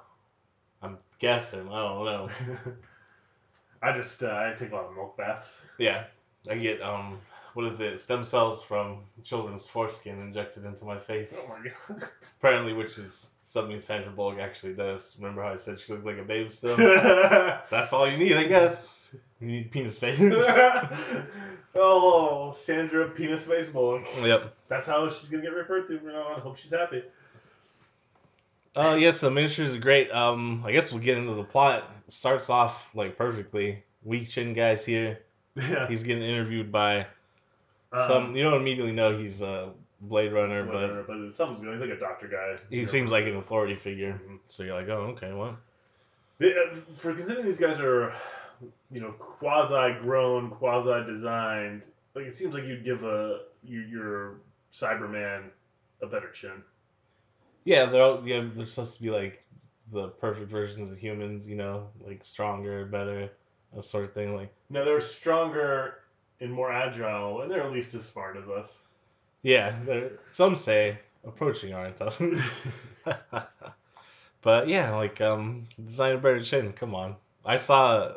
[0.86, 1.68] I'm guessing.
[1.70, 2.30] I don't know.
[3.82, 5.62] I just uh, I take a lot of milk baths.
[5.78, 6.06] Yeah,
[6.50, 7.20] I get um,
[7.54, 8.00] what is it?
[8.00, 11.36] Stem cells from children's foreskin injected into my face.
[11.38, 12.10] Oh my god.
[12.40, 15.16] Apparently, which is something Sandra Bullock actually does.
[15.18, 16.76] Remember how I said she looked like a babe still?
[16.78, 19.10] That's all you need, I guess.
[19.40, 20.20] You need penis face.
[21.76, 24.04] oh, Sandra Penis Face Bullock.
[24.22, 24.54] yep.
[24.68, 26.42] That's how she's gonna get referred to from now on.
[26.42, 27.04] Hope she's happy.
[28.78, 30.12] Oh yes, the miniatures are great.
[30.12, 31.90] Um, I guess we'll get into the plot.
[32.08, 33.84] It starts off like perfectly.
[34.04, 35.20] Weak Chin guy's here.
[35.56, 35.88] Yeah.
[35.88, 37.08] He's getting interviewed by
[37.94, 38.36] Um, some.
[38.36, 41.80] You don't immediately know he's a Blade Runner, but whatever, but something's going.
[41.80, 42.58] He's like a doctor guy.
[42.70, 44.20] he seems like an authority figure.
[44.28, 44.40] Mhm.
[44.50, 45.58] So you're like, oh, okay, well,
[46.44, 48.12] uh, for considering these guys are,
[48.92, 51.82] you know, quasi grown, quasi designed.
[52.14, 54.36] Like it seems like you'd give a you, your
[54.74, 55.44] Cyberman
[56.02, 56.62] a better chin.
[57.66, 59.44] Yeah, they're all, yeah, they're supposed to be like
[59.92, 61.50] the perfect versions of humans.
[61.50, 63.32] You know, like stronger, better,
[63.76, 64.36] that sort of thing.
[64.36, 66.00] Like, No, they're stronger
[66.42, 68.86] and more agile, and they're at least as smart as us.
[69.44, 69.76] yeah,
[70.32, 72.44] some say approaching our intelligence.
[74.42, 76.74] but yeah, like um, design a better chin.
[76.74, 78.14] Come on, I saw.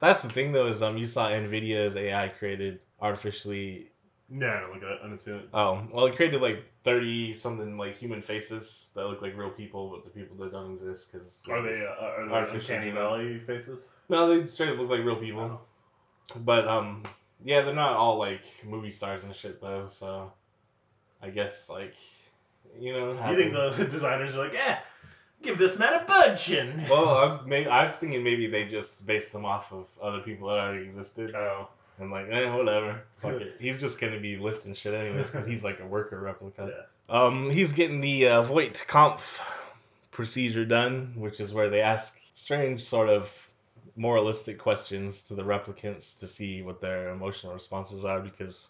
[0.00, 3.87] That's the thing though is um, you saw Nvidia's AI created artificially.
[4.30, 4.98] No, I don't look at it.
[5.02, 5.48] I didn't see it.
[5.54, 9.90] Oh, well, it created like thirty something like human faces that look like real people,
[9.90, 12.92] but the people that don't exist because Are they uh, are they Artificial Uncanny.
[12.92, 13.90] Valley faces?
[14.08, 15.60] No, they straight up look like real people.
[16.36, 17.04] But um,
[17.42, 19.86] yeah, they're not all like movie stars and shit though.
[19.88, 20.30] So
[21.22, 21.94] I guess like
[22.78, 23.12] you know.
[23.30, 24.80] You think the designers are like, yeah,
[25.42, 26.84] give this man a bud chin?
[26.90, 30.48] Well, I'm, maybe, I was thinking maybe they just based them off of other people
[30.48, 33.02] that already existed, Oh, and like, eh, whatever.
[33.22, 33.56] Fuck it.
[33.60, 36.86] He's just gonna be lifting shit anyways because he's like a worker replica.
[37.08, 39.38] Um, he's getting the uh, Voight Kampff
[40.10, 43.32] procedure done, which is where they ask strange sort of
[43.96, 48.68] moralistic questions to the replicants to see what their emotional responses are because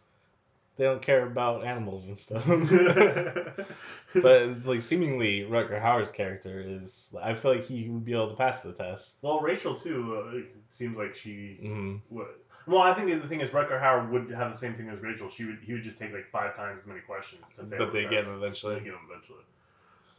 [0.77, 2.47] they don't care about animals and stuff.
[4.15, 8.37] but like seemingly Rutger Hauer's character is I feel like he would be able to
[8.37, 9.15] pass the test.
[9.23, 10.23] well, Rachel too.
[10.25, 12.27] Uh, it seems like she hmm would.
[12.69, 15.29] Well, I think the thing is, Rutger Hauer would have the same thing as Rachel.
[15.31, 15.59] She would.
[15.65, 17.79] He would just take like five times as many questions to fail.
[17.79, 18.75] But they the get They eventually.
[18.77, 19.43] get him eventually.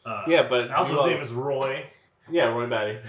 [0.05, 1.85] Uh, Yeah, but you all- name is Roy.
[2.31, 2.97] yeah, Roy Batty.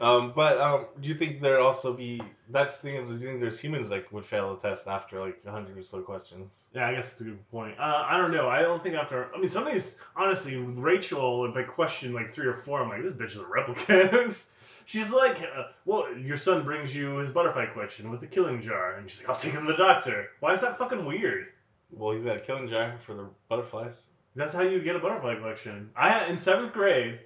[0.00, 3.20] Um, but um, do you think there also be that's the thing is do you
[3.28, 6.64] think there's humans that would fail the test after like a hundred or so questions?
[6.74, 7.78] Yeah, I guess it's a good point.
[7.78, 8.48] Uh, I don't know.
[8.48, 9.32] I don't think after.
[9.32, 12.88] I mean, some of these, honestly, Rachel, if I question like three or four, I'm
[12.88, 14.44] like, this bitch is a replicant.
[14.86, 18.94] She's like, uh, well, your son brings you his butterfly collection with the killing jar,
[18.96, 20.28] and she's like, I'll take him to the doctor.
[20.40, 21.46] Why is that fucking weird?
[21.90, 24.06] Well, he's got a killing jar for the butterflies.
[24.34, 25.90] That's how you get a butterfly collection.
[25.94, 27.20] I had in seventh grade.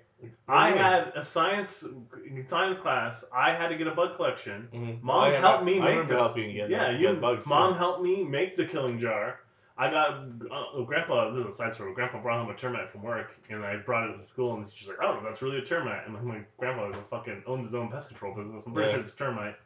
[0.49, 0.79] I Really?
[0.79, 1.85] had a science
[2.47, 3.25] science class.
[3.35, 4.69] I had to get a bug collection.
[4.73, 5.07] Mm-hmm.
[5.07, 7.13] Mom helped me I make remember the- helping you get yeah, get you.
[7.15, 7.47] bugs.
[7.47, 9.41] mom helped me make the killing jar.
[9.79, 11.31] I got uh, Grandpa.
[11.33, 11.93] This is a side story.
[11.95, 14.89] Grandpa brought home a termite from work, and I brought it to school, and she's
[14.89, 17.75] like, "Oh, that's really a termite." And I'm like, "Grandpa is a fucking owns his
[17.75, 18.65] own pest control business.
[18.67, 18.95] I'm pretty Yeah.
[18.97, 19.57] sure it's termite."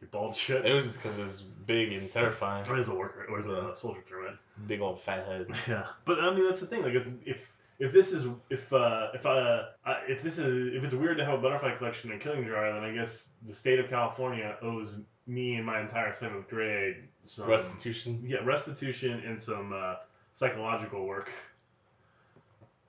[0.00, 0.64] You bald shit.
[0.64, 2.66] It was just because it was big and terrifying.
[2.68, 4.36] Or is a worker, or is a soldier termite.
[4.66, 5.46] Big old fat head.
[5.68, 6.82] Yeah, but I mean that's the thing.
[6.82, 9.64] Like if if, if this is if uh, if uh,
[10.08, 12.82] if this is if it's weird to have a butterfly collection a killing jar, then
[12.82, 14.88] I guess the state of California owes
[15.26, 18.22] me and my entire seventh grade some Restitution.
[18.26, 19.96] Yeah, restitution and some uh,
[20.32, 21.30] psychological work.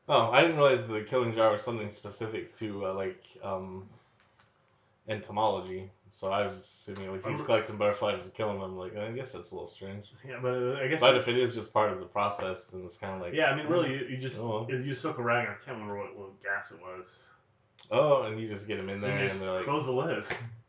[0.09, 3.87] Oh, I didn't realize the killing jar was something specific to uh, like um,
[5.07, 5.89] entomology.
[6.13, 8.77] So I was assuming like he's I'm- collecting butterflies and killing them.
[8.77, 10.11] Like I guess that's a little strange.
[10.27, 10.99] Yeah, but uh, I guess.
[10.99, 13.45] But if it is just part of the process, then it's kind of like yeah,
[13.45, 15.47] I mean, really, you, you just Oh, you soak a rag.
[15.47, 17.23] I can't remember what, what gas it was.
[17.89, 19.91] Oh, and you just get them in And there, you and they're like, close the
[19.93, 20.23] lid.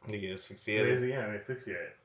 [0.08, 1.08] You get Yeah, asphyxiated.
[1.08, 1.96] yeah, they asphyxiate.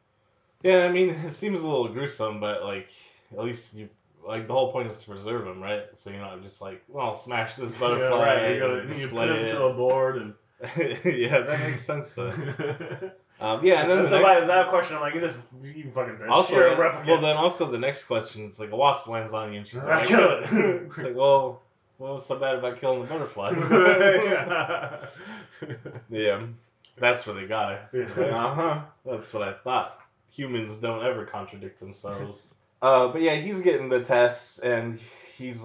[0.63, 2.89] Yeah, I mean, it seems a little gruesome, but like,
[3.37, 3.89] at least you
[4.25, 5.85] like the whole point is to preserve them, right?
[5.95, 8.53] So you're not just like, well, smash this butterfly, yeah, right.
[8.53, 10.33] You, gotta, and you display put them to a board and.
[11.05, 12.13] yeah, that makes sense.
[12.15, 12.31] Though.
[12.35, 15.91] yeah, Um, yeah, and then the so next, by that question, I'm like, this you
[15.93, 16.27] fucking bitch.
[16.27, 17.05] also, a replicant.
[17.05, 19.83] well, then also the next question, it's like a wasp lands on you, and she's
[19.83, 20.45] like, kill it.
[20.87, 21.61] it's like, well,
[21.99, 23.55] what was so bad about killing the butterflies?
[23.69, 25.05] yeah.
[26.09, 26.47] yeah,
[26.99, 27.89] that's where they got her.
[27.93, 28.35] Yeah.
[28.45, 28.81] uh huh.
[29.05, 29.99] That's what I thought.
[30.31, 32.53] Humans don't ever contradict themselves.
[32.79, 34.99] Uh, but yeah, he's getting the tests, and
[35.35, 35.63] he's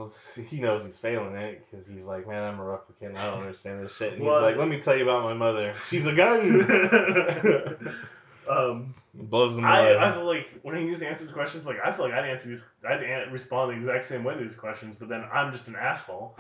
[0.49, 3.17] he knows he's failing it because he's like, man, I'm a replicant.
[3.17, 4.15] I don't understand this shit.
[4.15, 5.75] And Well- he's like, let me tell you about my mother.
[5.91, 6.63] She's a gun.
[8.51, 10.09] um, Blows him I.
[10.09, 12.31] I feel like when he used to answer these questions, like I feel like I'd
[12.31, 15.53] answer these, I'd an- respond the exact same way to these questions, but then I'm
[15.53, 16.39] just an asshole.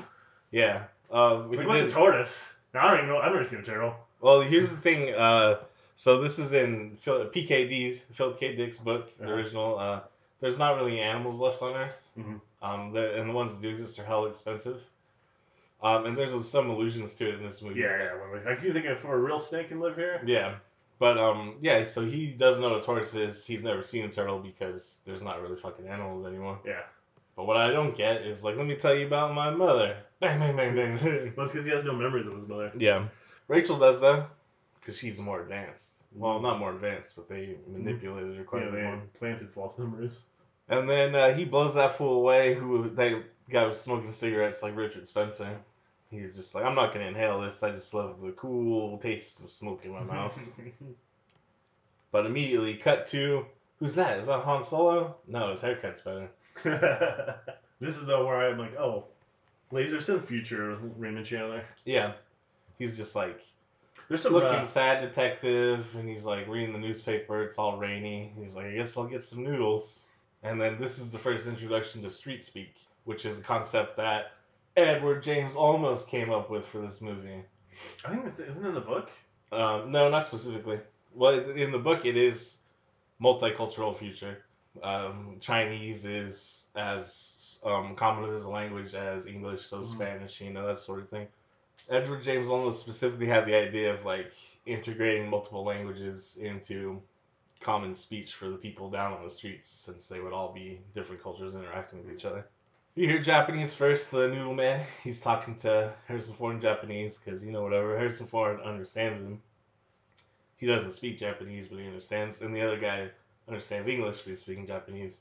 [0.51, 0.85] Yeah.
[1.11, 2.51] Uh, he Like, what's a tortoise?
[2.73, 3.19] Now I don't even know.
[3.19, 3.95] I've never seen a turtle.
[4.23, 5.13] Well, here's the thing.
[5.15, 5.59] Uh,
[5.97, 8.57] so this is in Phil- PKD's Philip K.
[8.57, 9.35] Dick's book, the Uh-huh.
[9.35, 9.79] original.
[9.79, 10.01] Uh,
[10.41, 12.41] there's not really animals left on Earth, Mhm.
[12.63, 14.81] um, and the ones that do exist are hell expensive.
[15.83, 17.81] Um, and there's some allusions to it in this movie.
[17.81, 18.15] Yeah, yeah.
[18.15, 20.23] Well, like, do you think if a real snake can live here?
[20.25, 20.55] Yeah.
[21.01, 21.83] But um, yeah.
[21.83, 23.45] So he does know what a tortoise is.
[23.45, 26.61] He's never seen a turtle because there's not really fucking animals anymore.
[26.65, 26.83] Yeah.
[27.35, 29.97] But what I don't get is like, let me tell you about my mother.
[30.21, 31.33] Bang, bang, bang, bang.
[31.37, 32.71] Well, it's because he has no memories of his mother.
[32.79, 33.09] Yeah.
[33.53, 34.25] Rachel does though,
[34.81, 35.91] because she's more advanced.
[36.15, 39.03] Well, not more advanced, but they manipulated her quite Yeah, a bit they more.
[39.19, 40.23] planted false memories.
[40.69, 42.55] And then uh, he blows that fool away.
[42.55, 45.59] Who that guy was smoking cigarettes like Richard Spencer.
[46.11, 47.63] He was just like, I'm not gonna inhale this.
[47.63, 50.33] I just love the cool taste of smoke in my mouth.
[52.11, 53.45] but immediately, cut to
[53.81, 54.19] who's that?
[54.19, 55.17] Is that Han Solo?
[55.27, 56.29] No, his haircut's better.
[57.81, 59.05] this is though where I'm like, oh,
[59.73, 61.65] lasers in the future, Raymond Chandler.
[61.85, 62.13] Yeah.
[62.83, 63.41] He's just like
[64.09, 67.43] There's some looking uh, sad detective, and he's like reading the newspaper.
[67.43, 68.33] It's all rainy.
[68.39, 70.03] He's like, I guess I'll get some noodles.
[70.43, 74.33] And then this is the first introduction to street speak, which is a concept that
[74.77, 77.45] Edward James Olmos came up with for this movie.
[78.05, 79.11] I think it's isn't it in the book.
[79.53, 80.81] Um, no, not specifically.
[81.15, 82.57] Well, in the book, it is
[83.23, 84.45] multicultural future.
[84.83, 89.85] Um, Chinese is as um, common as a language as English, so Mhm.
[89.85, 91.29] Spanish, you know, that sort of thing.
[91.89, 94.33] Edward James Olmos specifically had the idea of like
[94.67, 97.03] integrating multiple languages into
[97.61, 101.23] common speech for the people down on the streets, since they would all be different
[101.23, 102.47] cultures interacting with each other.
[102.95, 104.85] You hear Japanese first, the noodle man.
[105.03, 107.97] He's talking to Harrison Ford in Japanese because, you know, whatever.
[107.97, 109.41] Harrison Ford understands him.
[110.59, 112.43] He doesn't speak Japanese, but he understands.
[112.43, 113.09] And the other guy
[113.49, 115.21] understands English, but he's speaking Japanese.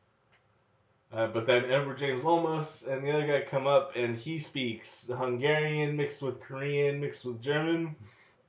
[1.14, 5.10] Uh, but then Edward James Olmos and the other guy come up, and he speaks
[5.14, 7.96] Hungarian mixed with Korean mixed with German.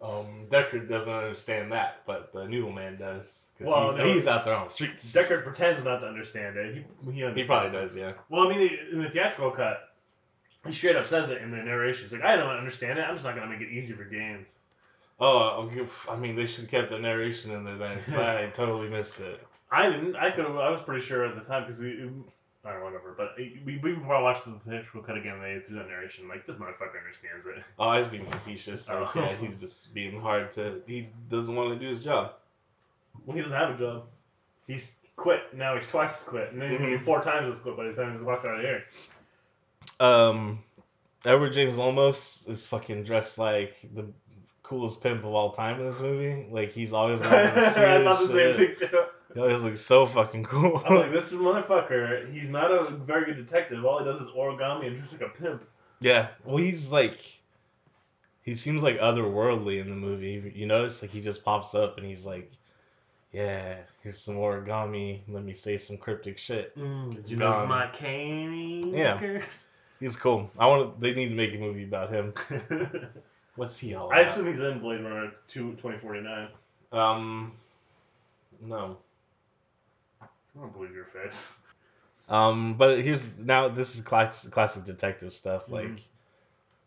[0.00, 3.46] Um, Deckard doesn't understand that, but the noodle man does.
[3.56, 4.14] Because Well, he's, no.
[4.14, 5.12] he's out there on the streets.
[5.14, 6.84] Deckard pretends not to understand it.
[7.04, 8.12] He he, He probably does, yeah.
[8.28, 9.92] Well, I mean, in the theatrical cut,
[10.66, 12.04] he straight up says it in the narration.
[12.04, 13.02] He's like, I don't understand it.
[13.02, 14.58] I'm just not gonna make it easy for games.
[15.20, 18.46] Oh, give, I mean, they should have kept the narration in there then, because I
[18.46, 19.40] totally missed it.
[19.70, 20.16] I didn't.
[20.16, 20.46] I could.
[20.46, 21.80] I was pretty sure at the time because
[22.64, 23.14] I don't know, whatever.
[23.16, 26.28] But we, we before I watched the theatrical cut again, they threw that narration.
[26.28, 27.56] Like this motherfucker understands it.
[27.78, 28.88] Oh, I was being facetious.
[28.88, 29.20] Like, Oh.
[29.20, 30.80] yeah, he's just being hard to.
[30.86, 32.34] He doesn't want to do his job.
[33.26, 34.04] Well, he doesn't have a job.
[34.66, 35.40] He's quit.
[35.56, 37.84] Now he's twice as quit, and then he's gonna be four times as quit by
[37.84, 38.84] the time he walks out of here.
[40.00, 40.62] Um,
[41.24, 44.06] Edward James Olmos is fucking dressed like the
[44.62, 46.46] coolest pimp of all time in this movie.
[46.50, 49.04] Like he's always I wearing the sweetest thought the same thing too.
[49.34, 50.82] He always looks so fucking cool.
[50.86, 52.32] I'm like, this motherfucker.
[52.32, 53.84] He's not a very good detective.
[53.84, 55.64] All he does is origami and just like a pimp.
[56.00, 57.38] yeah, well, he's like.
[58.42, 60.52] He seems like otherworldly in the movie.
[60.54, 62.50] You notice, like he just pops up and he's like,
[63.32, 65.20] "Yeah, here's some origami.
[65.28, 67.52] Let me say some cryptic shit." Did you Gone.
[67.52, 68.92] notice my cane?
[68.92, 69.42] Yeah.
[70.00, 70.50] He's cool.
[70.58, 70.96] I want.
[70.96, 72.34] to They need to make a movie about him.
[73.56, 76.48] What's he all I assume he's in Blade Runner 2, 2049.
[76.90, 77.52] Um,
[78.60, 78.96] no.
[80.56, 81.56] I don't believe your face.
[82.28, 83.68] Um, but here's now.
[83.68, 85.68] This is classic, classic detective stuff.
[85.68, 86.00] Like, Mhm.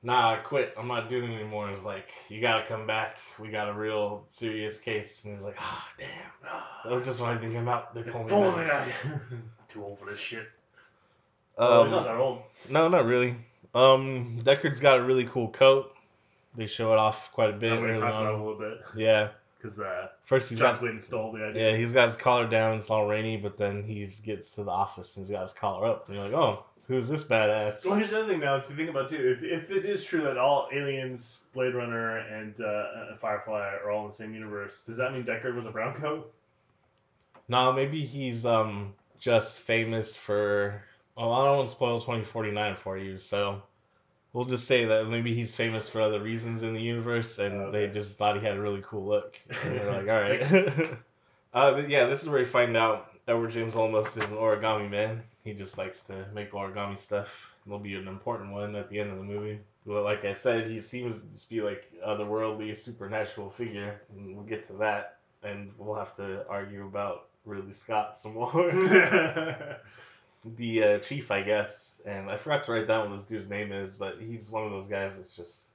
[0.03, 0.73] nah, I quit.
[0.77, 1.69] I'm not doing it anymore.
[1.69, 3.17] It's like you gotta come back.
[3.39, 5.23] We got a real serious case.
[5.25, 6.09] And he's like, ah, damn.
[6.85, 7.93] That was just what I'm thinking about.
[7.93, 8.27] They're pulling
[8.59, 8.89] me back.
[9.69, 10.47] Too old for this shit.
[11.57, 12.41] oh, he's not Um, that old.
[12.69, 13.35] no, not really.
[13.73, 15.93] Um, Deckard's got a really cool coat.
[16.55, 18.79] They show it off quite a bit early about a little bit.
[18.95, 19.29] Yeah.
[19.65, 21.71] Because uh, First he's Joss got Whedon stole the idea.
[21.71, 22.77] Yeah, he's got his collar down.
[22.77, 25.87] It's all rainy, but then he gets to the office and he's got his collar
[25.87, 27.83] up, and you're like, oh, Who's this badass?
[27.83, 29.35] Well, here's another thing now to think about too.
[29.35, 33.89] If, if it is true that all aliens, Blade Runner, and uh, uh, Firefly are
[33.89, 36.31] all in the same universe, does that mean Deckard was a brown coat?
[37.47, 40.83] No, maybe he's um just famous for.
[41.17, 43.63] Well, I don't want to spoil 2049 for you, so
[44.35, 47.87] we'll just say that maybe he's famous for other reasons in the universe, and Okay.
[47.87, 49.39] they just thought he had a really cool look.
[49.63, 50.97] And they're like, all right.
[51.53, 55.23] uh, yeah, this is where you find out Edward James Olmos is an origami man.
[55.45, 57.53] He just likes to make origami stuff.
[57.65, 59.61] It'll be an important one at the end of the movie.
[59.85, 64.67] Well, like I said, he seems to be like otherworldly, supernatural figure, and we'll get
[64.67, 68.51] to that, and we'll have to argue about Ridley Scott some more.
[70.57, 73.71] the uh, chief, I guess, and I forgot to write down what this dude's name
[73.71, 75.65] is, but he's one of those guys that's just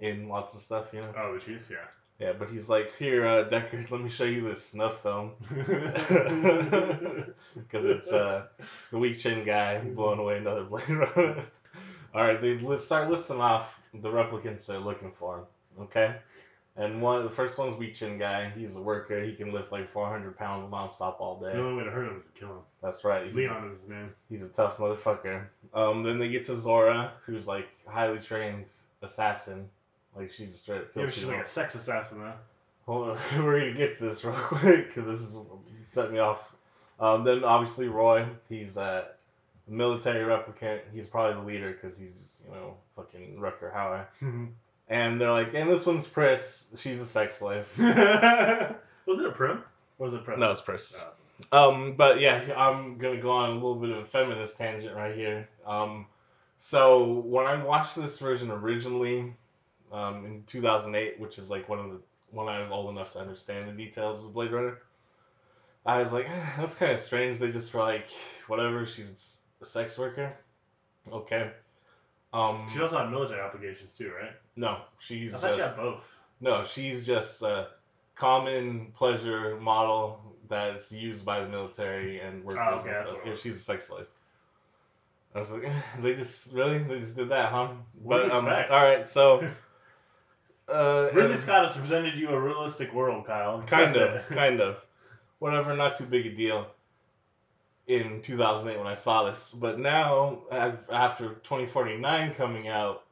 [0.00, 1.12] in lots of stuff, you know.
[1.16, 1.76] oh, the chief, yeah.
[2.18, 7.84] Yeah, but he's like, here, uh, Deckard, let me show you this snuff film, because
[7.84, 8.44] it's uh,
[8.92, 11.44] the weak chin guy blowing away another Blade Runner.
[12.14, 15.46] All right, they let's start listing off the replicants they're looking for.
[15.80, 16.14] Okay,
[16.76, 18.50] and one the first one's weak chin guy.
[18.56, 19.22] He's a worker.
[19.22, 21.52] He can lift like 400 pounds nonstop all day.
[21.52, 22.58] the only way to hurt him is to kill him.
[22.82, 23.24] That's right.
[23.24, 24.14] He's- Leon is his name.
[24.28, 25.44] He's a tough motherfucker.
[25.74, 28.68] Um, then they get to Zhora, who's like highly trained
[29.02, 29.68] assassin.
[30.16, 31.36] Like she just straight up Yeah, kills but she's people.
[31.38, 32.32] like a sex assassin, though.
[32.86, 35.36] Hold on, we're gonna get to this real quick because this is
[35.88, 36.40] setting me off.
[37.00, 39.06] Um, then obviously Roy, he's a
[39.68, 40.80] military replicant.
[40.92, 44.06] He's probably the leader because he's just you know fucking Rutger Hauer.
[44.88, 46.68] And they're like, and this one's Pris.
[46.76, 47.66] She's a sex slave.
[47.78, 49.62] was it a prim?
[49.98, 50.38] Or was it press?
[50.38, 51.02] No, it's Pris.
[51.02, 51.12] Oh.
[51.50, 55.14] Um, but yeah, I'm gonna go on a little bit of a feminist tangent right
[55.14, 55.48] here.
[55.66, 56.06] Um,
[56.58, 59.34] so when I watched this version originally,
[59.90, 63.18] um, in 2008, which is like one of the when I was old enough to
[63.18, 64.78] understand the details of Blade Runner,
[65.84, 67.38] I was like, "Eh, that's kind of strange.
[67.38, 68.08] They just were like,
[68.46, 70.32] whatever, she's a sex worker.
[71.10, 71.50] Okay.
[72.32, 74.32] Um, She also had military obligations too, right?
[74.56, 76.16] no, she's I thought just she had both.
[76.40, 77.68] no, she's just a
[78.14, 83.18] common pleasure model that's used by the military and workers Oh, okay, and stuff.
[83.26, 84.06] Yeah, she's a sex slave.
[85.34, 85.66] I was like,
[86.00, 87.68] they just really they just did that, huh?
[88.02, 88.52] What but um, all
[88.82, 89.46] right, so
[90.68, 93.62] uh, Ridley Scott has presented you a realistic world, Kyle.
[93.62, 94.76] kind of, kind of,
[95.38, 96.66] whatever, not too big a deal.
[97.88, 100.42] In 2008 when I saw this, but now
[100.90, 103.02] after 2049 coming out,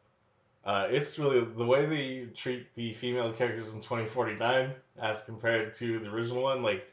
[0.64, 5.98] uh, it's really the way they treat the female characters in 2049 as compared to
[5.98, 6.62] the original one.
[6.62, 6.86] Like,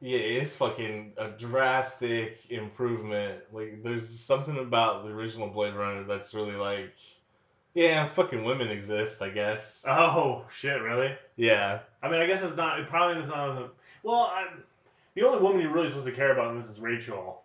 [0.00, 3.42] yeah, it's fucking a drastic improvement.
[3.52, 6.94] Like, there's something about the original Blade Runner that's really like,
[7.74, 9.84] yeah, fucking women exist, I guess.
[9.88, 10.82] Oh shit!
[10.82, 11.16] Really?
[11.36, 12.78] Yeah, I mean, I guess it's not.
[12.80, 13.72] It probably is not.
[14.02, 14.48] Well, I,
[15.14, 17.42] the only woman you're really supposed to care about in this is Rachel,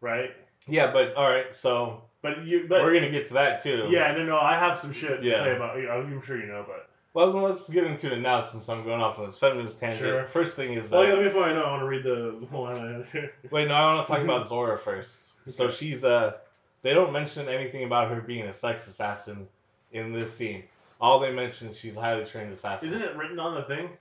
[0.00, 0.30] right?
[0.68, 3.88] yeah, but all right, so But you, but we're gonna get to that too.
[3.90, 4.38] yeah, no, no.
[4.38, 5.40] I have some shit to Yeah.
[5.42, 5.76] say about.
[5.76, 9.18] I'm sure you know, but Well, let's get into it now since I'm going off
[9.18, 10.00] on this feminist tangent.
[10.02, 10.24] Sure.
[10.26, 11.66] First thing is, well, uh, let me find out.
[11.66, 13.06] I want to read the whole line.
[13.50, 15.30] wait, no, I want to talk about Zhora first.
[15.48, 16.38] So she's uh,
[16.82, 19.48] they don't mention anything about her being a sex assassin
[19.92, 20.62] in this scene.
[21.00, 22.88] All they mention is she's a highly trained assassin.
[22.88, 23.86] Isn't it written on the thing?
[23.86, 23.98] It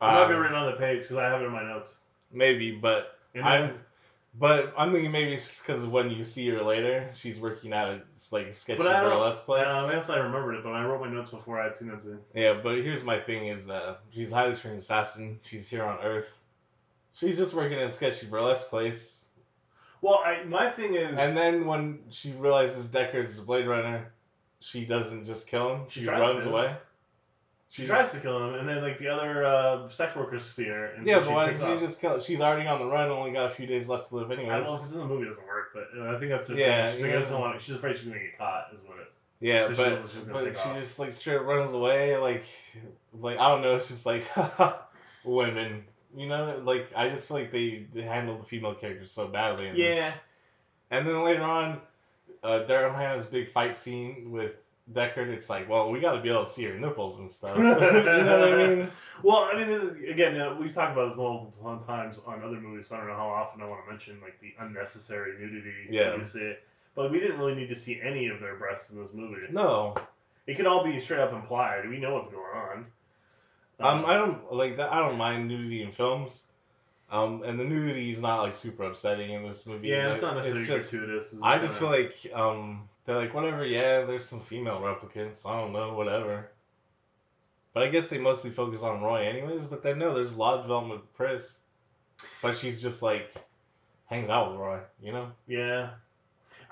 [0.00, 1.94] Um, might be written on the page because I have it in my notes.
[2.36, 3.78] Maybe, but I'm,
[4.38, 7.88] but I'm thinking maybe it's just because when you see her later, she's working at
[7.88, 9.66] a like sketchy But I burlesque place.
[9.66, 11.88] Uh, I guess I remembered it, but I wrote my notes before I had seen
[11.88, 12.18] that scene.
[12.34, 15.40] Yeah, but here's my thing: is uh, she's a highly trained assassin.
[15.42, 16.32] She's here on Earth.
[17.14, 19.24] She's just working at a sketchy burlesque place.
[20.02, 24.12] Well, I, my thing is, And then when she realizes Deckard's the Blade Runner,
[24.60, 25.80] she doesn't just kill him.
[25.88, 26.76] She She, runs away.
[27.76, 30.86] She tries to kill him, and then like the other uh, sex workers see her,
[30.86, 31.80] and Yeah, so but why off.
[31.80, 32.20] she just kill?
[32.20, 33.10] She's already on the run.
[33.10, 34.50] Only got a few days left to live anyway.
[34.50, 36.30] I don't know if it's in the movie it doesn't work, but uh, I think
[36.30, 37.00] that's her Yeah, thing.
[37.02, 37.18] She yeah.
[37.18, 37.62] doesn't want.
[37.62, 38.68] She's afraid she's gonna get caught.
[38.72, 39.12] Is what it.
[39.40, 40.80] Yeah, So she but knows but she off.
[40.80, 42.16] just like straight runs away.
[42.16, 42.44] Like
[43.20, 43.76] like I don't know.
[43.76, 44.24] It's just like
[45.24, 45.84] women.
[46.16, 49.66] You know, like I just feel like they, they handle the female characters so badly.
[49.68, 49.80] in this.
[49.82, 50.14] Yeah.
[50.90, 51.80] And then later on,
[52.42, 54.52] uh, Daryl Hannah's big fight scene with
[54.92, 55.28] Deckard.
[55.28, 57.54] It's like, well, we got to be able to see her nipples and stuff.
[57.58, 58.90] you know what I mean?
[59.22, 62.86] Well, I mean, is- again, uh, we've talked about this multiple times on other movies,
[62.88, 65.88] so I don't know how often I want to mention like the unnecessary nudity.
[65.90, 66.16] Yeah.
[66.16, 66.62] You see it,
[66.94, 69.42] but we didn't really need to see any of their breasts in this movie.
[69.50, 69.96] No,
[70.46, 71.88] It could all be straight up implied.
[71.88, 72.86] We know what's going on.
[73.80, 74.92] um, I don't like that.
[74.92, 76.44] I don't mind nudity in films.
[77.10, 79.88] Um, and the nudity is not like super upsetting in this movie.
[79.88, 81.32] yeah, it's not Like, necessarily just- gratuitous.
[81.32, 83.64] It's I just feel like um, they're like whatever.
[83.64, 85.46] Yeah, there's some female replicants.
[85.46, 86.50] I don't know, whatever.
[87.72, 89.66] But I guess they mostly focus on Roy, anyways.
[89.66, 91.58] But then no, there's a lot of development with Pris,
[92.42, 93.34] but she's just like
[94.06, 95.30] hangs out with Roy, you know.
[95.46, 95.90] Yeah.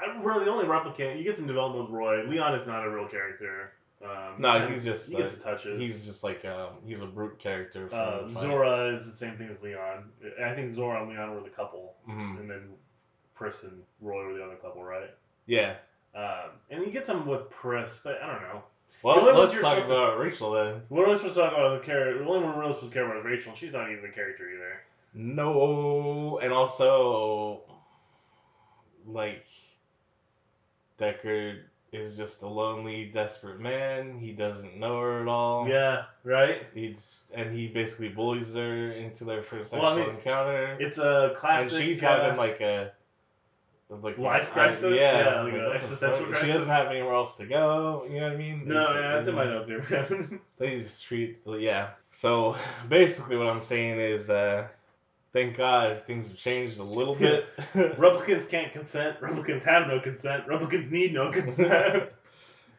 [0.01, 2.25] I, really, the only replicant you get some development with Roy.
[2.27, 3.73] Leon is not a real character.
[4.03, 5.81] Um, No, he's just, he gets uh, the touches.
[5.81, 7.89] He's just like um, he's a brute character.
[7.93, 8.23] Uh.
[8.29, 10.11] Zhora is the same thing as Leon.
[10.45, 12.41] I think Zhora and Leon were the couple, Mhm.
[12.41, 12.69] and then
[13.35, 15.11] Pris and Roy were the other couple, right?
[15.47, 15.77] Yeah.
[16.15, 18.63] Um, and you get some with Pris, but I don't know.
[19.03, 20.83] Well, ones let's talk supposed to- about Rachel then.
[20.89, 22.19] what are I supposed to talk about the character?
[22.23, 23.55] The only one we're really supposed to care about is Rachel.
[23.55, 24.81] She's not even a character either.
[25.15, 27.63] No, and also,
[29.07, 29.45] like,
[30.99, 31.61] Deckard
[31.93, 34.19] is just a lonely, desperate man.
[34.19, 35.69] He doesn't know her at all.
[35.69, 36.63] Yeah, right.
[36.75, 40.77] He's and he basically bullies her into their first Well, sexual I mean, encounter.
[40.81, 41.73] It's a classic.
[41.75, 42.93] and she's uh, having like a
[44.03, 44.99] like Life I- crisis?
[44.99, 46.47] Yeah, like like, an existential crisis?
[46.47, 48.07] She doesn't have anywhere else to go.
[48.09, 48.63] You know what I mean?
[48.67, 50.41] No, yeah, that's in my notes here.
[50.59, 51.91] They just treat yeah.
[52.11, 52.57] So
[52.89, 54.69] basically, what I'm saying is, uh,
[55.33, 57.47] thank God things have changed a little bit.
[57.75, 59.21] Replicants can't consent.
[59.21, 60.47] Replicants have no consent.
[60.47, 62.11] Replicants need no consent.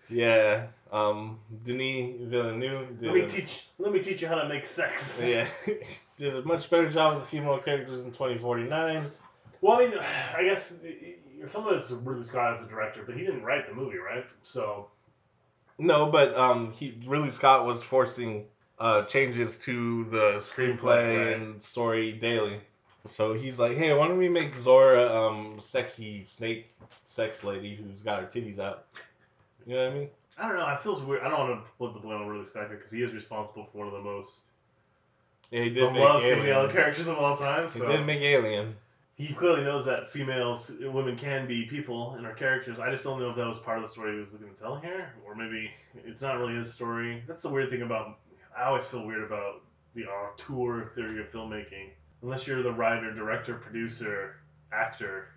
[0.09, 0.67] yeah.
[0.91, 3.07] Um, Denis Villeneuve did.
[3.07, 3.67] let me a- teach.
[3.79, 5.21] Let me teach you how to make sex.
[5.21, 5.47] Yeah,
[6.15, 9.03] did a much better job with the female characters in 2049.
[9.65, 9.97] Well, I mean,
[10.37, 10.79] I guess
[11.47, 14.25] some of it's Ridley Scott as a director, but he didn't write the movie, right?
[14.43, 14.87] So
[15.79, 18.45] No, but um, he Ridley Scott was forcing
[18.77, 21.37] uh changes to the screenplay Screenplay, right.
[21.37, 22.59] and story daily.
[23.07, 26.69] So he's like, hey, why don't we make Zhora um sexy snake
[27.03, 28.85] sex lady who's got her titties out?
[29.65, 30.09] You know what I mean?
[30.37, 30.67] I don't know.
[30.67, 31.23] It feels weird.
[31.23, 33.67] I don't want to put the blame on Ridley Scott here because he is responsible
[33.71, 34.41] for one of the most
[35.49, 36.71] Yeah, he did make beloved female Alien.
[36.71, 37.71] characters of all time.
[37.71, 38.75] He did make Alien.
[39.15, 42.79] He clearly knows that females, women can be people and are characters.
[42.79, 44.59] I just don't know if that was part of the story he was looking to
[44.59, 45.71] tell here, or maybe
[46.05, 47.23] it's not really his story.
[47.27, 48.19] That's the weird thing about.
[48.57, 49.61] I always feel weird about
[49.95, 51.91] the auteur theory of filmmaking.
[52.23, 54.37] Unless you're the writer, director, producer,
[54.73, 55.29] actor,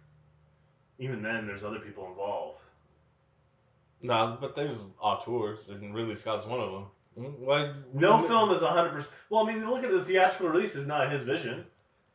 [0.99, 2.61] even then, there's other people involved.
[4.03, 6.85] No, but there's auteurs, and Ridley Scott's one of them.
[7.19, 7.73] Mm, Why?
[7.95, 9.07] No film is 100%.
[9.31, 11.65] Well, I mean, look at the theatrical release, is not his vision.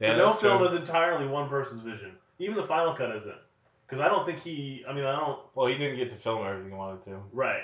[0.04, 0.68] Yeah, no film true.
[0.68, 2.12] is entirely one person's vision.
[2.40, 3.36] Even the final cut isn't.
[3.88, 4.84] Because I don't think he.
[4.88, 5.40] I mean, I don't.
[5.56, 7.20] Well, he didn't get to film everything he wanted to.
[7.32, 7.64] Right.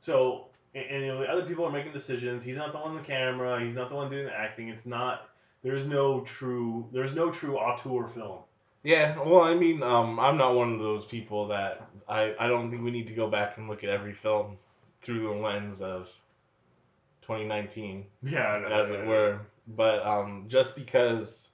[0.00, 2.44] So, and, and, you know, the other people are making decisions.
[2.44, 3.62] He's not the one on the camera.
[3.62, 4.68] He's not the one doing the acting.
[4.68, 5.28] It's not.
[5.62, 6.86] There's no true.
[6.92, 8.40] There's no true auteur film.
[8.82, 12.70] Yeah, well, I mean, um, I'm not one of those people that I, I don't
[12.70, 14.56] think we need to go back and look at every film
[15.02, 16.08] through the lens of
[17.22, 19.08] 2019, Yeah, I know, as yeah, it yeah.
[19.08, 19.40] were.
[19.76, 21.48] But um, just because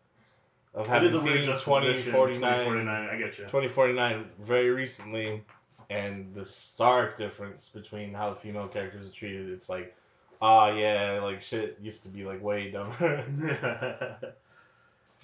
[0.75, 3.09] of having seen weird 2049, 2049.
[3.09, 3.45] I get you.
[3.45, 5.43] 2049 very recently,
[5.89, 9.97] and the stark difference between how the female characters are treated, it's like,
[10.43, 13.25] ah, yeah, like shit used to be like way dumber.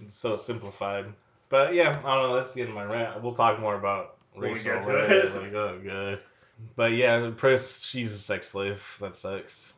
[0.08, 1.06] so simplified.
[1.50, 2.36] But yeah, I don't know.
[2.36, 3.22] That's the end of my rant.
[3.22, 4.74] We'll talk more about When we Rachel.
[4.74, 5.42] get to it.
[5.42, 6.22] Like, oh, good.
[6.76, 8.82] But yeah, Pris, she's a sex slave.
[9.00, 9.71] That sucks.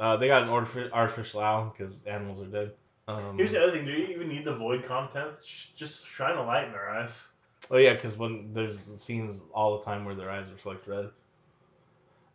[0.00, 2.72] Uh, they got an artifi- artificial owl because animals are dead.
[3.06, 3.84] Um, Here's the other thing.
[3.84, 5.42] Do you even need the Voight Kampff?
[5.76, 7.28] Just shine a light in their eyes.
[7.70, 11.10] Oh yeah, because when there's scenes all the time where their eyes reflect red.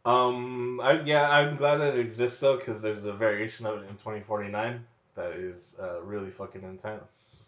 [0.06, 3.90] Um, I yeah, I'm glad that it exists though, because there's a variation of it
[3.90, 4.86] in 2049
[5.16, 7.46] that is uh, really fucking intense.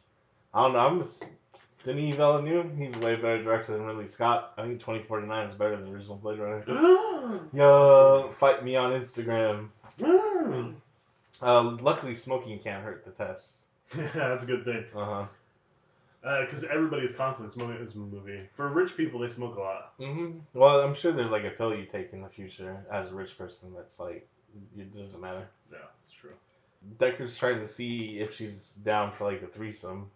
[0.53, 0.79] I don't know.
[0.79, 1.25] I'm just
[1.83, 2.75] Denis Villeneuve.
[2.75, 4.53] He's a way better director than Ridley Scott.
[4.57, 6.63] I think 2049 is better than the original Blade Runner.
[7.53, 9.69] Yo, fight me on Instagram.
[11.41, 13.57] Uh, luckily, smoking can't hurt the test.
[13.95, 14.85] Yeah, that's a good thing.
[14.95, 15.25] Uh huh.
[16.41, 18.41] Because everybody is constantly smoking in this movie.
[18.55, 19.93] For rich people, they smoke a lot.
[19.97, 23.15] hmm Well, I'm sure there's like a pill you take in the future as a
[23.15, 24.27] rich person that's like
[24.77, 25.47] it doesn't matter.
[25.71, 26.31] Yeah, it's true.
[26.99, 30.09] Decker's trying to see if she's down for like a threesome.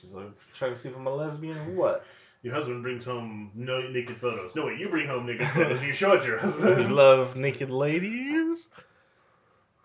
[0.00, 2.04] She's like trying to see if I'm a lesbian or what.
[2.42, 4.54] Your husband brings home no naked photos.
[4.54, 6.78] No, wait, you bring home naked photos and you show it to your husband.
[6.82, 8.68] you love naked ladies.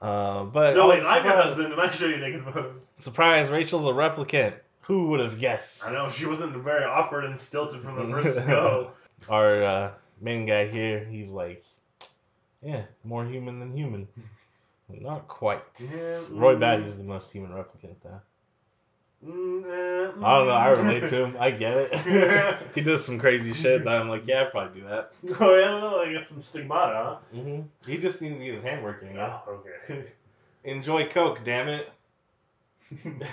[0.01, 2.79] Uh, but no, wait, I'm your husband and I show you naked photos.
[2.99, 3.49] Surprise!
[3.49, 4.53] Rachel's a replicant.
[4.81, 5.85] Who would have guessed?
[5.85, 8.91] I know, she wasn't very awkward and stilted from the first go.
[9.27, 9.91] Our uh,
[10.21, 11.63] main guy here, he's like,
[12.61, 14.07] yeah, more human than human.
[14.89, 15.61] Not quite.
[15.79, 18.21] Yeah, Roy Batty's the most human replicant, though.
[19.25, 20.53] Mm, eh, I don't know.
[20.53, 20.77] I mm.
[20.77, 21.37] relate to him.
[21.39, 22.57] I get it.
[22.75, 25.11] he does some crazy shit that I'm like, yeah, I'd probably do that.
[25.39, 28.83] Oh, yeah, well, I got some stigmata, hmm He just needs to get his hand
[28.83, 29.15] working.
[29.15, 29.15] huh?
[29.15, 29.39] Yeah.
[29.47, 30.05] Oh, okay.
[30.63, 31.91] Enjoy Coke, damn it.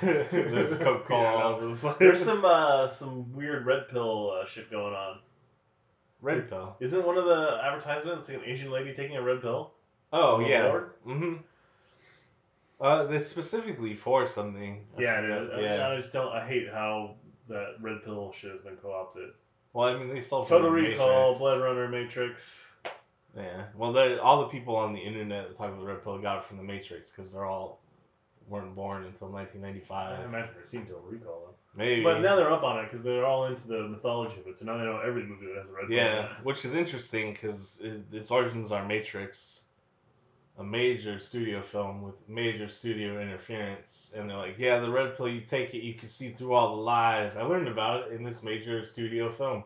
[0.03, 1.97] There's Coke Cola all over the place.
[1.99, 5.18] There's some uh, some weird red pill uh, shit going on.
[6.20, 6.76] red pill.
[6.78, 9.72] Isn't one of the advertisements like an Asian lady taking a red pill?
[10.12, 10.47] Oh yeah.
[10.47, 10.68] the yeah.
[10.68, 10.91] board?
[12.80, 14.84] Uh, that's specifically for something.
[14.96, 15.46] I Yeah.
[15.54, 15.88] I, Yeah.
[15.88, 16.32] I just don't.
[16.32, 17.14] I hate how
[17.48, 19.30] that red pill shit has been co-opted.
[19.72, 21.38] Well, I mean, they still Total Recall, Matrix.
[21.38, 22.68] Blood Runner, Matrix.
[23.36, 23.64] Yeah.
[23.76, 26.38] Well, they're- all the people on the internet that talk about the Red Pill got
[26.38, 27.80] it from the Matrix because they're all
[28.48, 29.90] weren't born until 1995.
[29.90, 30.28] I 1995.
[30.28, 31.42] imagine they've seen Total Recall.
[31.46, 31.54] Though.
[31.76, 32.02] Maybe.
[32.02, 34.58] But now they're up on it because they're all into the mythology of it.
[34.58, 35.96] So now they know every movie that has a red pill.
[35.96, 36.44] Yeah, it.
[36.44, 39.62] which is interesting because it, its origins are Matrix,
[40.59, 45.28] a major studio film with major studio interference, and they're like, yeah, the red pill,
[45.28, 47.36] you take it, you can see through all the lies.
[47.36, 49.64] I learned about it in this major studio film.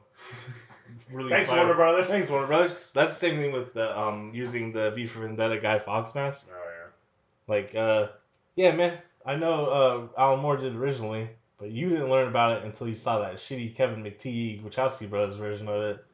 [1.12, 2.09] really Thanks, Warner Brothers.
[2.09, 2.91] Thanks, Warner Brothers.
[2.91, 6.49] That's the same thing with the um using the V for Vendetta Guy Fawkes mask.
[6.51, 7.55] Oh yeah.
[7.55, 8.09] Like, uh,
[8.57, 11.28] yeah, man, I know uh, Alan Moore did originally,
[11.59, 15.36] but you didn't learn about it until you saw that shitty Kevin McTeigue Wachowski brothers
[15.36, 16.05] version of it,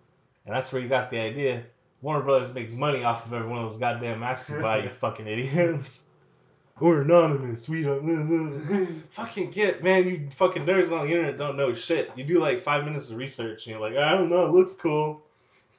[0.45, 1.64] and that's where you got the idea.
[2.03, 4.90] Warner Brothers makes money off of every one of those goddamn masks you buy, you
[5.01, 6.03] fucking idiots.
[6.80, 7.68] We're anonymous.
[7.70, 9.03] We don't.
[9.11, 10.07] fucking get, man.
[10.07, 12.11] You fucking nerds on the internet don't know shit.
[12.16, 14.74] You do like five minutes of research and you're like, I don't know, it looks
[14.74, 15.22] cool.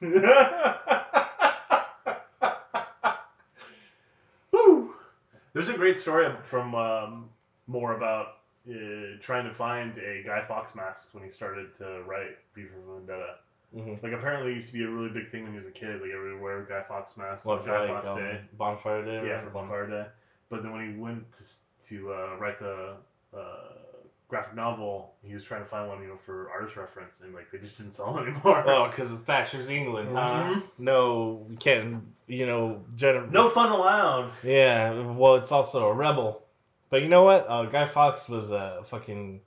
[5.54, 7.28] There's a great story from um,
[7.66, 8.38] Moore about
[8.70, 12.60] uh, trying to find a Guy Fawkes mask when he started to write for
[12.94, 13.36] Vendetta.
[13.76, 14.04] Mm-hmm.
[14.04, 16.00] Like apparently it used to be a really big thing when he was a kid.
[16.00, 18.40] Like would wear Guy Fawkes masks What Guy like Fawkes um, Day.
[18.56, 19.26] bonfire day?
[19.26, 19.50] Yeah, for?
[19.50, 20.06] Bonfire Day.
[20.48, 21.44] But then when he went to
[21.88, 22.94] to uh, write the
[23.36, 23.40] uh,
[24.28, 27.50] graphic novel, he was trying to find one, you know, for artist reference, and like
[27.50, 28.64] they just didn't sell anymore.
[28.66, 30.54] Oh, because of Thatcher's England, huh?
[30.54, 30.62] Mhm.
[30.78, 34.32] No, we can't, you know, gener- no fun allowed.
[34.42, 36.42] Yeah, well, it's also a rebel.
[36.90, 37.44] But you know what?
[37.48, 39.40] Uh, Guy Fawkes was a fucking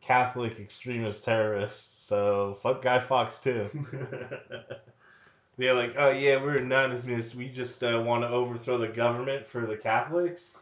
[0.00, 3.68] Catholic extremist terrorist, so fuck Guy Fawkes too.
[5.58, 7.34] They're like, oh yeah, we're anonymous.
[7.34, 10.58] We just uh, want to overthrow the government for the Catholics.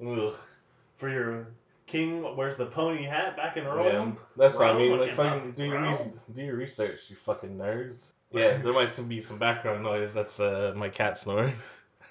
[0.00, 0.34] Ugh.
[0.96, 1.48] for your
[1.86, 3.86] king wears the pony hat back in Rome.
[3.86, 4.98] Yeah, that's what I mean.
[4.98, 8.10] Like, fucking do your, re- do your research, you fucking nerds.
[8.32, 10.12] Yeah, there might be some background noise.
[10.12, 11.54] That's uh, my cat snoring.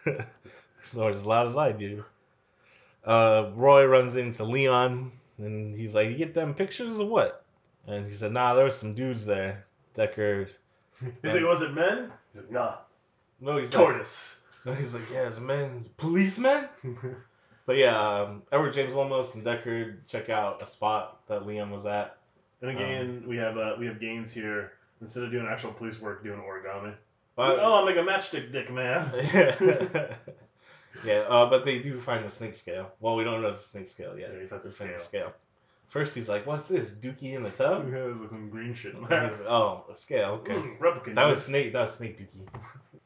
[0.81, 2.05] Snores as loud as I do.
[3.03, 7.43] Uh, Roy runs into Leon, and he's like, "You get them pictures of what?"
[7.87, 9.65] And he said, "Nah, there were some dudes there,
[9.95, 10.49] Deckard."
[11.21, 12.09] He's like, was it men?
[12.31, 12.75] He's like, nah,
[13.41, 14.37] No, he's tortoise.
[14.65, 16.69] like, no, he's like, yeah, it's men, policemen.
[17.65, 21.87] But yeah, um, Edward James Olmos and Deckard check out a spot that Liam was
[21.87, 22.17] at.
[22.61, 24.73] then again, we have uh, we have Gaines here.
[25.01, 26.93] Instead of doing actual police work, doing origami.
[27.37, 29.11] Like, oh, I'm make a matchstick dick, man.
[31.03, 32.91] yeah, uh, but they do find the snake scale.
[32.99, 34.31] Well, we don't know the snake scale yet.
[34.33, 35.33] Yeah, he found the snake scale.
[35.89, 36.91] First, he's like, "What's this?
[36.91, 39.23] Dookie in the tub?" Yeah, There's some green shit in there.
[39.31, 40.31] like, oh, a scale.
[40.41, 41.73] Okay, Mm, replicant that was snake.
[41.73, 42.47] That was snake Dookie.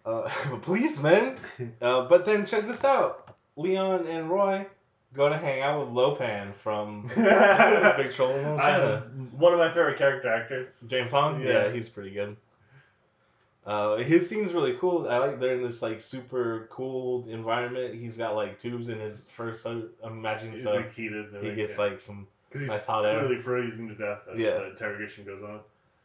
[0.05, 0.29] Uh,
[0.61, 1.35] policeman.
[1.81, 3.35] Uh, but then check this out.
[3.57, 4.65] Leon and Roy
[5.13, 9.03] go to hang out with Lo Pan from Big Trouble in Little China.
[9.37, 10.83] one of my favorite character actors.
[10.87, 11.41] James Hong?
[11.41, 11.65] Yeah.
[11.65, 12.37] Yeah, he's pretty good.
[13.65, 15.07] Uh, his scene's really cool.
[15.09, 17.93] I like they're in this like super cool environment.
[17.95, 19.65] He's got like tubes in his first.
[19.65, 21.27] I'm imagining He's so like heated.
[21.41, 22.25] he gets like some.
[22.47, 23.19] because he's nice hot air.
[23.19, 24.51] clearly freezing to death as Yeah.
[24.51, 25.59] the interrogation goes on.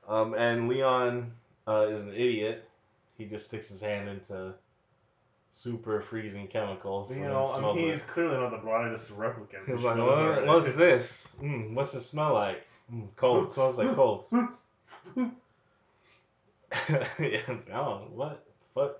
[0.06, 1.32] Um, and Leon
[1.66, 2.68] uh, is an idiot.
[3.16, 4.52] He just sticks his hand into
[5.52, 7.16] super freezing chemicals.
[7.16, 9.64] You know, I mean, he's clearly not the brightest replicant.
[9.66, 11.34] He's like, what, what's this?
[11.40, 12.66] Mm, what's it smell like?
[12.92, 13.50] Mm, cold.
[13.52, 14.26] smells like cold.
[16.88, 18.96] yeah, it's, oh, what the fuck?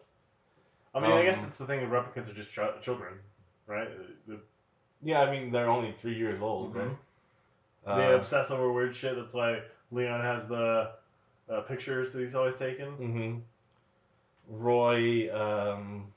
[0.94, 3.14] I mean, I guess Um, it's the thing that replicants are just ch- children,
[3.66, 3.88] right?
[4.28, 4.40] The-
[5.02, 6.88] Yeah, I mean they're only three years old, Mhm.
[6.88, 6.96] right?
[7.96, 9.16] They Uh, obsess over weird shit.
[9.16, 10.92] That's why Leon has the
[11.48, 12.96] uh, pictures that he's always taking.
[12.96, 13.42] mhm.
[14.48, 16.10] Roy, um,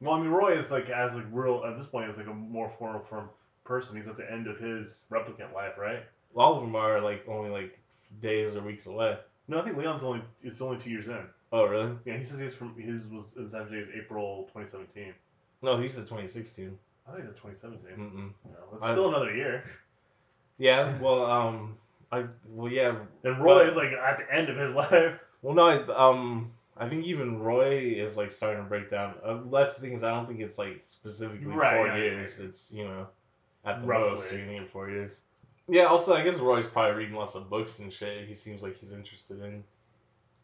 [0.00, 2.34] Well, I mean, Roy is like as like real at this point is like a
[2.34, 3.30] more formal firm
[3.64, 3.96] person.
[3.96, 6.04] He's at the end of his replicant life, right?
[6.36, 7.78] all of them are like only like
[8.20, 9.16] days or weeks away.
[9.48, 11.18] No, I think Leon's only it's only two years in.
[11.52, 11.92] Oh, really?
[12.04, 15.14] Yeah, he says he's from his was his actually is April 2017.
[15.62, 16.76] No, he's said 2016.
[17.06, 17.96] I think it's 2017.
[17.98, 18.30] Mm-mm.
[18.50, 19.64] No, it's I- still another year.
[20.58, 21.76] Yeah, well, um,
[22.12, 25.18] I well, yeah, And Roy But- is like at the end of his life.
[25.42, 29.14] well, no, I, um, I think even Roy is like starting to break down.
[29.24, 32.02] Uh, that's the thing is, I don't think it's like specifically Right, four yeah, yeah,
[32.02, 32.38] years.
[32.38, 33.06] It's you know,
[33.64, 34.10] at the Roughly.
[34.14, 35.20] most, you're gonna get four years.
[35.68, 35.84] Yeah.
[35.84, 38.26] Also, I guess Roy's probably reading lots of books and shit.
[38.28, 39.64] He seems like he's interested in.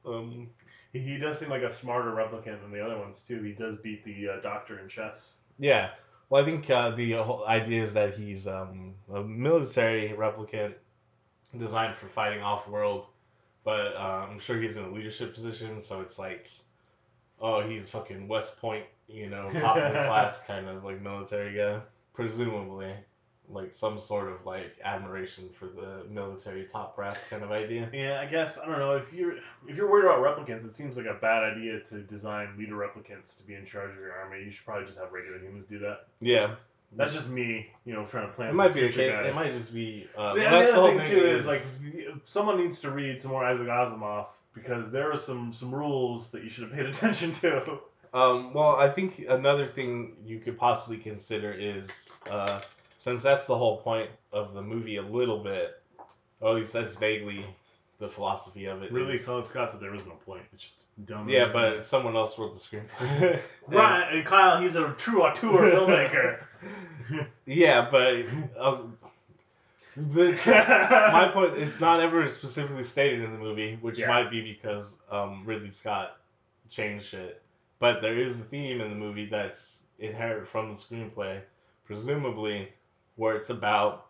[0.05, 0.49] Um.
[0.93, 3.43] He, he does seem like a smarter replicant than the other ones too.
[3.43, 5.37] He does beat the uh, doctor in chess.
[5.59, 5.91] Yeah.
[6.29, 10.75] Well, I think uh, the whole idea is that he's um, a military replicant
[11.59, 13.07] designed for fighting off world,
[13.65, 16.49] but uh, I'm sure he's in a leadership position, so it's like,
[17.41, 21.57] oh, he's fucking West Point, you know, top of the class kind of like military
[21.57, 21.81] guy,
[22.15, 22.95] presumably.
[23.53, 27.89] Like some sort of like admiration for the military top brass kind of idea.
[27.95, 29.35] Yeah, I guess I don't know if you're
[29.69, 33.37] if you're worried about replicants, it seems like a bad idea to design leader replicants
[33.39, 34.45] to be in charge of your army.
[34.45, 36.07] You should probably just have regular humans do that.
[36.21, 36.55] Yeah,
[36.97, 38.51] That's just me, you know, trying to plan.
[38.51, 39.15] it might be the case.
[39.15, 39.27] guys.
[39.27, 40.07] It might just be.
[40.17, 43.21] Uh, The, the the whole other thing too is, is like someone needs to read
[43.21, 46.87] some more Isaac Asimov because there are some some rules that you should have paid
[46.95, 47.79] attention to.
[48.13, 52.61] Um, well, I think another thing you could possibly consider is uh,
[53.01, 55.81] since that's the whole point of the movie a little bit,
[56.41, 57.47] or at least that's vaguely
[57.99, 58.93] the philosophy of it.
[58.93, 60.43] Really, is- Scott said there was no point.
[60.53, 61.27] It's just dumb.
[61.27, 63.41] yeah, but someone else wrote the screenplay.
[63.69, 67.27] right, and Kyle, he's a true auteur filmmaker.
[67.47, 68.17] yeah, but
[68.59, 68.99] um,
[69.97, 74.09] my point it's not ever specifically stated in the movie, which Yeah.
[74.09, 76.19] might be because um, Ridley Scott
[76.69, 77.41] changed it.
[77.79, 81.41] But there is a theme in the movie that's inherent from the screenplay,
[81.87, 82.69] presumably,
[83.21, 84.07] where it's about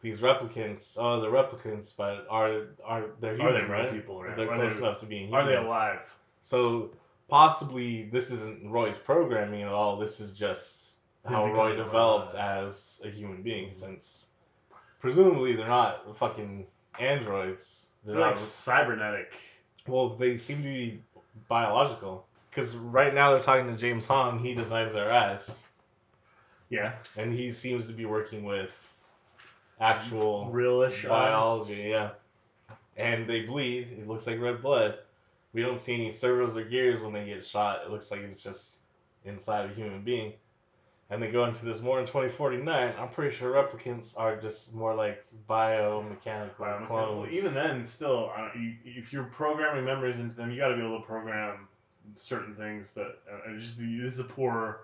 [0.00, 0.96] these replicants.
[0.98, 3.92] Oh, they're replicants, but are are they're Are human, they real right?
[3.92, 4.22] people?
[4.22, 4.34] Right?
[4.36, 6.00] They're Are close they- enough to being Are they alive?
[6.40, 6.90] So
[7.28, 9.98] possibly this isn't Roy's programming at all.
[9.98, 10.90] This is just
[11.28, 12.68] how Roy developed alive.
[12.68, 13.78] as a human being, mm-hmm.
[13.78, 14.26] since
[15.00, 16.66] presumably they're not fucking
[16.98, 17.86] androids.
[18.04, 18.38] They're, They're like not.
[18.38, 19.34] cybernetic.
[19.86, 21.00] Well, they seem to be
[21.48, 22.26] biological.
[22.50, 24.38] Because right now they're talking to James Hong.
[24.38, 25.60] He designs their eyes,
[26.68, 28.70] Yeah, and he seems to be working with
[29.80, 31.08] actual realish eyes.
[31.08, 31.86] biology.
[31.90, 32.10] Yeah,
[32.96, 33.88] and they bleed.
[33.92, 34.98] It looks like red blood.
[35.52, 37.82] We don't see any servos or gears when they get shot.
[37.84, 38.78] It looks like it's just
[39.24, 40.32] inside a human being.
[41.08, 42.94] And they go into this more in 2049.
[42.98, 47.32] I'm pretty sure replicants are just more like biomechanical Well, clones.
[47.32, 50.82] even then, still, uh, you, if you're programming memories into them, you got to be
[50.82, 51.68] able to program
[52.16, 53.18] certain things that.
[53.32, 54.80] Uh, just this is a poor,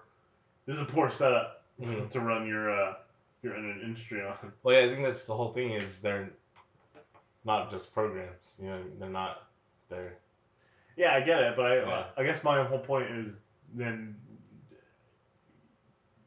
[0.64, 2.10] this is a poor setup Mhm.
[2.10, 2.94] to run your uh,
[3.42, 4.52] your industry on.
[4.62, 5.70] Well, yeah, I think that's the whole thing.
[5.72, 6.30] Is they're
[7.44, 8.56] not just programs.
[8.60, 9.48] You know, they're not.
[9.88, 10.14] They're
[10.96, 12.04] Yeah, I get it, but I Yeah.
[12.16, 13.38] I guess my whole point is
[13.74, 14.16] then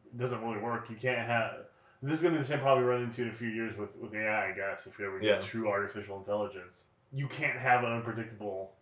[0.06, 0.90] it doesn't really work.
[0.90, 1.66] You can't have.
[2.02, 3.96] This is gonna be the same problem we run into in a few years with
[3.96, 4.50] with AI.
[4.50, 5.42] I guess if you ever get Yeah.
[5.42, 8.76] true artificial intelligence, you can't have an unpredictable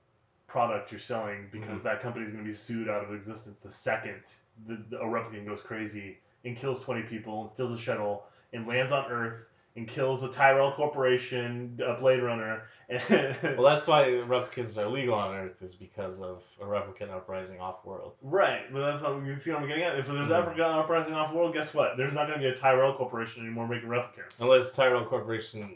[0.48, 1.84] product you're selling because Mhm.
[1.84, 4.22] that company is gonna be sued out of existence the second
[4.68, 8.68] the, the, a replicant goes crazy and kills 20 people and steals a shuttle and
[8.68, 12.64] lands on Earth and kills the Tyrell Corporation, a Blade Runner.
[12.90, 13.02] And
[13.58, 13.64] well.
[13.64, 18.14] That's why replicants are legal on Earth is because of a replicant uprising off world.
[18.22, 19.98] Right, but that's what you see what I'm getting at.
[19.98, 20.32] If there's Mhm.
[20.32, 21.98] ever an uprising off world, guess what?
[21.98, 24.40] There's not going to be a Tyrell Corporation anymore making replicants.
[24.42, 25.76] Unless Tyrell Corporation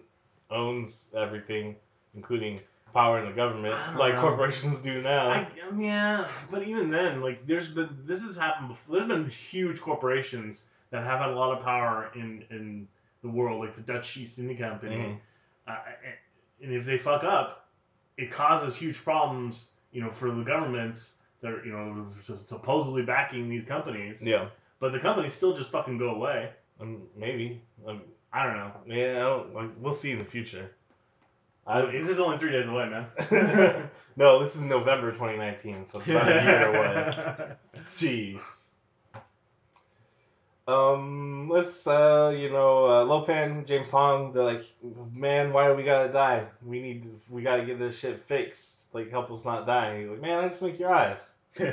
[0.52, 1.76] owns everything,
[2.14, 2.60] including
[2.98, 4.22] power in the government, like know.
[4.22, 5.30] corporations do now.
[5.30, 8.96] I, yeah, but even then, like, there's been this has happened before.
[8.96, 12.88] There's been huge corporations that have had a lot of power in in
[13.22, 14.96] the world, like the Dutch East India Company.
[14.96, 15.18] Mhm.
[15.68, 15.78] Uh,
[16.64, 17.70] and if they fuck up,
[18.18, 22.08] it causes huge problems, you know, for the governments that are, you know,
[22.48, 24.22] supposedly backing these companies.
[24.24, 24.48] Yeah,
[24.80, 26.50] But the companies still just fucking go away.
[26.80, 27.62] um, maybe.
[27.86, 28.02] Um,
[28.34, 28.72] I don't know.
[28.88, 30.72] yeah, I don't, like, we'll see in the future.
[31.68, 33.90] I, this is only three days away, man.
[34.16, 37.56] no, this is November 2019, so it's about a year away.
[37.98, 38.68] Jeez.
[40.68, 44.64] Um, let's uh, you know, uh, Lo Pan, James Hong, they're like,
[45.14, 46.46] man, why do we gotta die?
[46.66, 48.84] We need, we gotta get this shit fixed.
[48.94, 49.88] Like, help us not die.
[49.88, 51.34] And he's like, man, I just make your eyes.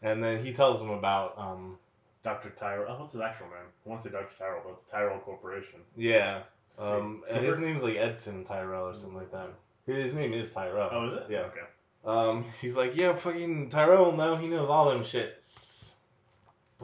[0.00, 1.76] And then he tells them about, um,
[2.22, 2.50] Dr.
[2.50, 2.86] Tyrell.
[2.88, 3.56] Oh, what's his actual name?
[3.84, 4.30] I want to say Dr.
[4.38, 5.80] Tyrell, but it's Tyrell Corporation.
[5.96, 6.42] yeah.
[6.78, 9.48] Um, and his name's like Edson Tyrell or something like that.
[9.86, 10.90] His name is Tyrell.
[10.92, 11.26] Oh, is it?
[11.30, 11.38] Yeah.
[11.38, 11.60] Okay.
[12.04, 14.12] Um, he's like, yeah, fucking Tyrell.
[14.12, 15.90] No, he knows all them shits.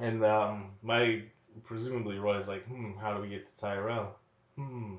[0.01, 1.23] And um, my
[1.65, 4.17] presumably Roy's like, hmm, how do we get to Tyrell?
[4.57, 4.95] Hmm.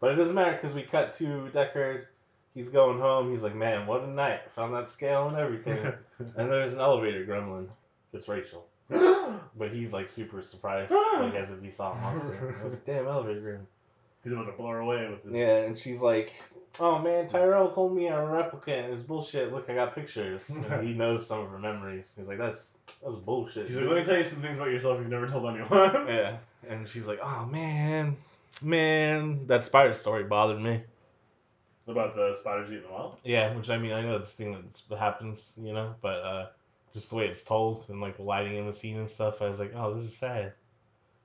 [0.00, 2.06] But it doesn't matter because we cut to Deckard.
[2.54, 3.32] He's going home.
[3.32, 4.40] He's like, man, what a night!
[4.56, 5.78] Found that scale and everything.
[6.18, 7.68] and there's an elevator gremlin.
[8.12, 8.66] It's Rachel.
[9.54, 12.56] But he's like super surprised, like as if he saw a monster.
[12.60, 13.66] I was like, damn elevator gremlin.
[14.22, 15.34] He's about to blow her away with this.
[15.34, 16.32] Yeah, and she's like,
[16.78, 18.92] "Oh man, Tyrell told me I'm a replicant.
[18.92, 19.52] It's bullshit.
[19.52, 22.12] Look, I got pictures." And he knows some of her memories.
[22.16, 22.70] He's like, "That's
[23.02, 25.46] that's bullshit." He's like, let me tell you some things about yourself you've never told
[25.48, 25.68] anyone.
[26.08, 26.36] yeah,
[26.68, 28.16] and she's like, "Oh man,
[28.62, 30.82] man, that spider story bothered me."
[31.88, 33.16] about the spiders eating the wild.
[33.24, 34.56] Yeah, which I mean, I know this thing
[34.88, 36.46] that happens, you know, but uh,
[36.94, 39.48] just the way it's told and like the lighting in the scene and stuff, I
[39.48, 40.52] was like, "Oh, this is sad."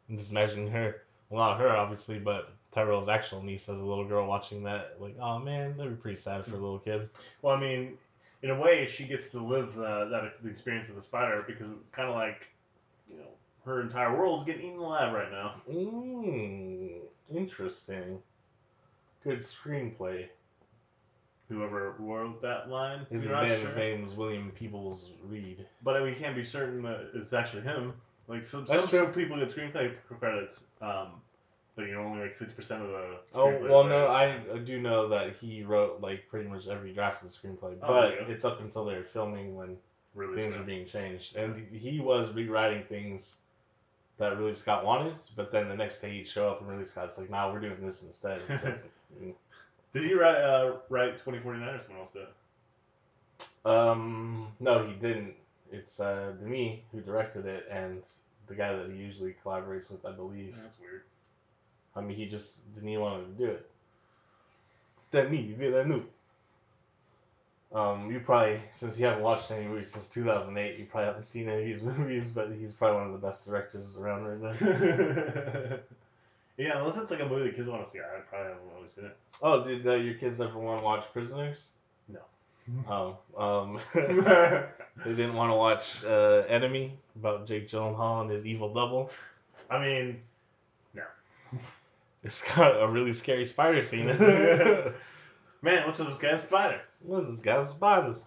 [0.09, 1.03] I'm just imagining her.
[1.29, 4.97] Well, not her, obviously, but Tyrell's actual niece as a little girl watching that.
[4.99, 7.09] Like, oh man, that'd be pretty sad for a little kid.
[7.41, 7.97] Well, I mean,
[8.43, 11.71] in a way, she gets to live uh, that the experience of the spider because
[11.71, 12.47] it's kind of like,
[13.09, 13.29] you know,
[13.65, 15.55] her entire world's getting eaten alive right now.
[15.67, 16.99] Mm,
[17.33, 18.19] interesting.
[19.23, 20.27] Good screenplay.
[21.49, 23.57] Whoever wrote that line, His, name, sure.
[23.57, 25.65] his name was William Peoples Reed.
[25.81, 27.93] But we can't be certain that it's actually him.
[28.27, 29.07] Like some, That's some true.
[29.13, 31.21] people get screenplay credits, um,
[31.77, 33.17] but you know only like fifty percent of the.
[33.35, 34.39] Oh well, no, I.
[34.65, 38.13] Do know that he wrote like pretty much every draft of the screenplay, Oh, but
[38.13, 39.77] you it's up until they're filming when
[40.15, 43.35] really things are being changed, and he was rewriting things
[44.17, 47.19] that Ridley Scott wanted, but then the next day he'd show up and Ridley Scott's
[47.19, 48.73] like, "Nah, we're doing this instead." So
[49.23, 49.33] mm.
[49.93, 53.71] Did he write uh, write twenty forty nine or someone else did?
[53.71, 55.35] Um, no, he didn't.
[55.71, 58.01] It's uh, Denis who directed it, and
[58.47, 60.55] the guy that he usually collaborates with, I believe.
[60.59, 61.03] That's weird.
[61.97, 63.69] I mean, he just Denis want to do it.
[65.11, 66.05] Denis Villeneuve.
[67.73, 71.49] Um, you probably, since you haven't watched any movies since 2008, you probably haven't seen
[71.49, 74.67] any of his movies, but he's probably one of the best directors around right now.
[76.57, 78.87] yeah, unless it's like a movie the kids want to see, I probably haven't really
[78.87, 79.17] seen it.
[79.41, 81.71] Oh, did uh, your kids ever want to watch Prisoners?
[82.07, 82.19] No.
[82.89, 88.73] Oh, um, they didn't want to watch uh, Enemy about Jake Gyllenhaal and his evil
[88.73, 89.09] double.
[89.69, 90.21] I mean,
[92.23, 94.07] It's got a really scary spider scene.
[95.61, 96.81] man, what's with this guy's spiders?
[97.03, 98.25] What is this guy's spiders?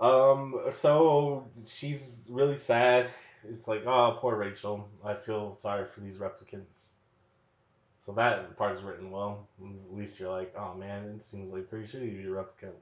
[0.00, 3.10] Um, so she's really sad.
[3.48, 4.88] It's like, oh, poor Rachel.
[5.04, 6.88] I feel sorry for these replicants.
[8.04, 9.48] So that part is written well.
[9.62, 12.74] At least you're like, oh man, it seems like pretty shitty to be a replicant.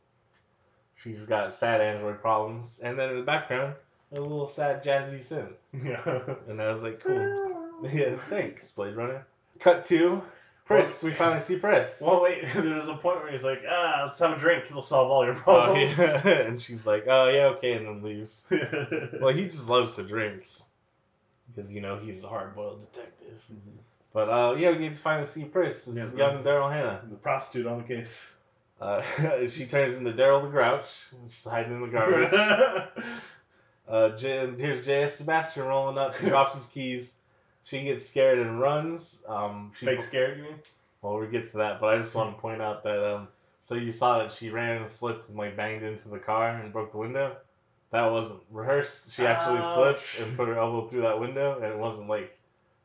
[0.97, 3.75] She's got sad android problems, and then in the background,
[4.13, 5.55] a little sad jazzy synth.
[5.85, 6.35] Yeah.
[6.49, 7.81] And I was like, cool.
[7.93, 9.27] yeah, thanks, Blade Runner.
[9.63, 10.23] Cut to
[10.65, 11.03] Pris.
[11.03, 12.01] We finally see Pris.
[12.05, 12.45] Well, wait.
[12.55, 14.65] There's a point where he's like, "Ah, let's have a drink.
[14.67, 16.27] It'll solve all your Oh, problems." yeah.
[16.47, 18.45] and she's like, oh yeah, okay, and then leaves.
[19.21, 20.47] Well, he just loves to drink
[21.55, 23.41] because you know he's a hard-boiled detective.
[24.15, 27.01] But uh, yeah, we get to finally see Pris, this Yeah, young Daryl Hannah.
[27.09, 28.33] the prostitute on the case.
[28.81, 29.01] Uh,
[29.49, 30.87] she turns into Daryl the Grouch.
[31.31, 32.33] She's hiding in the garbage.
[33.89, 35.17] uh, J- here's J.S.
[35.17, 36.17] Sebastian rolling up.
[36.17, 37.15] He drops his keys.
[37.65, 39.23] She gets scared and runs.
[39.29, 40.59] Um, she Fake scared, you mean?
[41.01, 43.29] Well, we get to that, but I just want to point out that um,
[43.63, 46.73] so you saw that she ran and slipped and like banged into the car and
[46.73, 47.37] broke the window.
[47.91, 49.13] That wasn't rehearsed.
[49.13, 49.75] She actually Ouch.
[49.75, 52.37] slipped and put her elbow through that window, and it wasn't like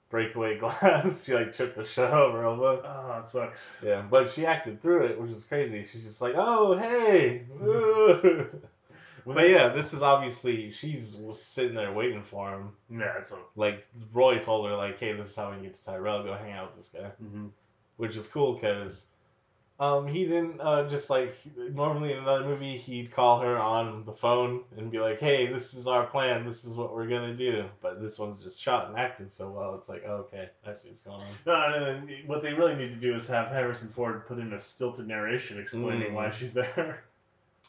[0.09, 1.23] breakaway glass.
[1.23, 2.81] she like tripped the shit out of her elbow.
[2.83, 3.75] Oh, it sucks.
[3.83, 5.85] Yeah, but she acted through it, which is crazy.
[5.85, 7.45] She's just like, "Oh, hey."
[9.27, 12.71] Ooh." but yeah, this is obviously she's was sitting there waiting for him.
[12.89, 13.37] Yeah, it's a.
[13.55, 16.23] Like Roy told her, like, "Hey, this is how we get to Tyrell.
[16.23, 17.47] Go hang out with this guy." Mm-hmm.
[17.97, 19.05] which is cool because
[19.79, 21.35] um, he didn't uh, just like
[21.73, 25.75] normally in another movie he'd call her on the phone and be like, "Hey, this
[25.75, 26.45] is our plan.
[26.45, 29.75] This is what we're gonna do." But this one's just shot and acted so well.
[29.75, 31.27] It's like, oh, okay, I see what's going on.
[31.45, 34.51] No, and then what they really need to do is have Harrison Ford put in
[34.53, 36.13] a stilted narration explaining Mm.
[36.13, 37.03] why she's there.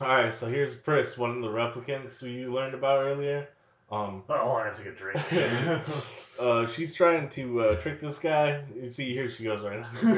[0.01, 3.49] All right, so here's Pris, one of the replicants we learned about earlier.
[3.91, 5.85] Um, Oh, I to get a drink.
[6.41, 8.63] uh, she's trying to uh, trick this guy.
[8.81, 10.13] You see, here she goes right now.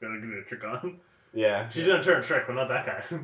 [0.00, 0.98] gonna give it a trick on.
[1.34, 3.18] yeah, She's gonna turn trick, but not that guy.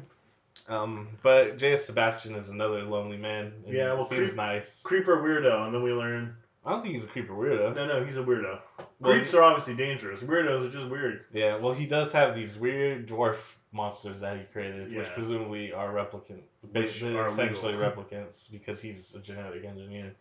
[0.69, 1.87] Um, but J.S.
[1.87, 3.53] Sebastian is another lonely man.
[3.67, 4.83] Yeah, well, seems creep- nice.
[4.83, 6.35] Creeper weirdo, and then we learn.
[6.67, 7.75] I don't think he's a creeper weirdo.
[7.75, 8.59] No, no, he's a weirdo.
[8.99, 10.21] Well, Creeps are obviously dangerous.
[10.21, 11.25] Weirdos are just weird.
[11.33, 13.37] Yeah, well, he does have these weird dwarf
[13.75, 16.41] monsters that he created, which presumably are replicant,
[16.73, 17.91] Which they're are essentially legal.
[17.91, 20.13] replicants because he's a genetic engineer.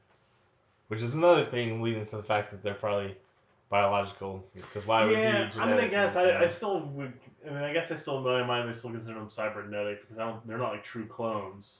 [0.89, 3.15] Which is another thing leading to the fact that they're probably
[3.69, 4.43] biological.
[4.53, 5.59] Because why would yeah, he?
[5.59, 6.15] I'm gonna guess.
[6.15, 7.13] I, I still would.
[7.47, 10.19] I mean, I guess I still in my mind they still consider them cybernetic because
[10.19, 10.45] I don't.
[10.45, 11.77] They're not like true clones.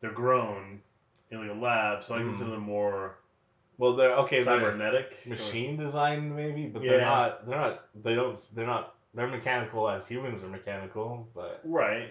[0.00, 0.80] They're grown
[1.30, 2.28] in like a lab, so I Mhm.
[2.28, 3.16] consider them more
[3.78, 4.42] well, they're okay.
[4.42, 5.26] They're cybernetic.
[5.26, 7.46] machine designed, maybe, but they're not.
[7.46, 7.84] They're not.
[8.02, 8.38] They don't.
[8.54, 8.94] They're not.
[9.14, 12.10] They're mechanical as humans are mechanical, but Right.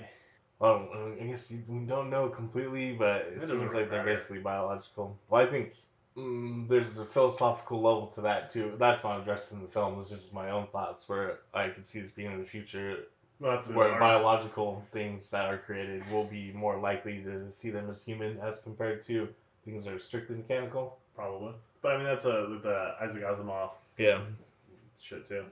[0.60, 0.90] Well,
[1.20, 5.18] I guess we don't know completely, but it, It seems really like they're basically biological.
[5.30, 5.74] Well, I think
[6.18, 8.74] mm, there's a philosophical level to that too.
[8.78, 10.00] That's not addressed in the film.
[10.00, 13.00] It's just my own thoughts where I could see this being in the future,
[13.40, 17.90] Well, that's where biological things that are created will be more likely to see them
[17.90, 19.28] as human as compared to
[19.66, 20.98] things that are strictly mechanical.
[21.16, 21.54] probably.
[21.82, 24.22] But I mean, that's a the Isaac Asimov Yeah,
[25.02, 25.44] shit too.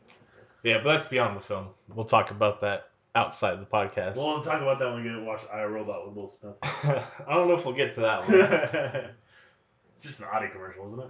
[0.64, 1.68] Yeah, but that's beyond the film.
[1.89, 4.16] We'll talk about that outside the podcast.
[4.16, 6.55] We'll talk about that when we get to watch I Robot with Will Smith.
[6.64, 8.36] I don't know if we'll get to that one.
[9.95, 11.03] it's just an Audi commercial, isn't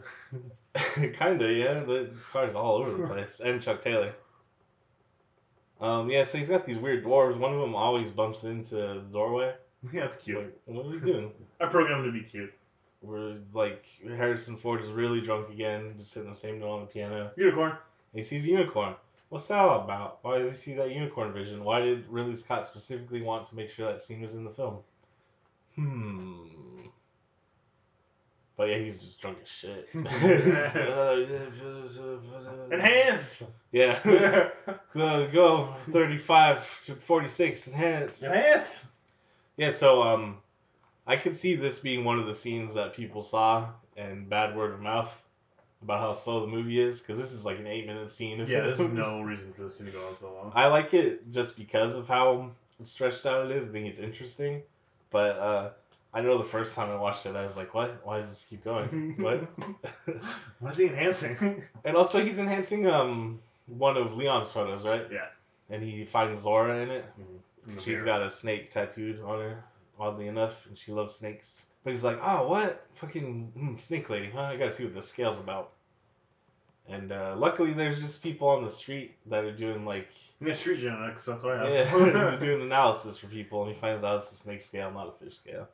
[1.04, 1.14] it?
[1.18, 1.80] Kinda, yeah.
[1.82, 3.40] The car's all over the place.
[3.40, 4.14] And Chuck Taylor.
[5.80, 7.38] Um, yeah, so he's got these weird dwarves.
[7.38, 9.54] One of them always bumps into the doorway.
[9.92, 10.38] Yeah, it's cute.
[10.38, 11.32] Like, what are we doing?
[11.60, 12.54] I programmed him to be cute.
[13.02, 16.86] where like Harrison Ford is really drunk again, just hitting the same note on the
[16.86, 17.32] piano.
[17.36, 17.74] Unicorn.
[18.14, 18.94] He sees a unicorn.
[19.32, 20.20] What's that all about?
[20.24, 21.64] Why does he see that unicorn vision?
[21.64, 24.80] Why did Ridley Scott specifically want to make sure that scene was in the film?
[25.76, 26.48] Hmm.
[28.58, 29.88] But yeah, he's just drunk as shit.
[32.74, 33.46] Enhance.
[33.72, 33.98] Yeah.
[34.94, 38.24] Go 35 to 46 enhance.
[38.24, 38.86] Enhance.
[39.56, 40.40] Yeah, so um
[41.08, 44.74] I could see this being one of the scenes that people saw and bad word
[44.74, 45.21] of mouth
[45.84, 48.40] about how slow the movie is because this is like an 8 minute scene.
[48.40, 50.52] Yeah, there's no reason for this scene to go on so long.
[50.56, 52.52] I like it just because of how
[52.84, 53.70] stretched out it is.
[53.70, 54.62] I think it's interesting.
[55.10, 55.70] But uh
[56.14, 58.06] I know the first time I watched it I was like, "What?
[58.06, 59.48] Why does this keep going?" what?
[60.60, 61.64] What is he enhancing?
[61.84, 65.08] and also he's enhancing um one of Leon's photos, right?
[65.12, 65.28] Yeah.
[65.70, 67.06] And he finds Zhora in it.
[67.80, 69.64] She's got a snake tattooed on her,
[70.00, 71.66] oddly enough, and she loves snakes.
[71.84, 72.86] But he's like, oh, what?
[72.96, 74.42] Fucking mm, snake lady, huh?
[74.42, 75.72] I gotta see what the scale's about.
[76.88, 80.08] And uh, luckily, there's just people on the street that are doing, like,
[80.42, 81.26] Yeah, street genetics.
[81.26, 81.74] That's what I have.
[81.74, 85.08] Yeah, they're doing analysis for people, and he finds out it's a snake scale, not
[85.08, 85.68] a fish scale.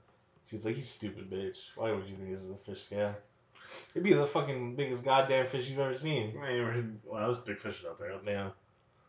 [0.49, 1.57] She's like, you stupid bitch.
[1.75, 3.15] Why would you think this is a fish scale?
[3.93, 6.39] It'd be the fucking biggest goddamn fish you've ever seen.
[6.39, 8.11] Man, well, there's big fishes out there.
[8.13, 8.49] That's- Yeah.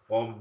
[0.08, 0.36] Well,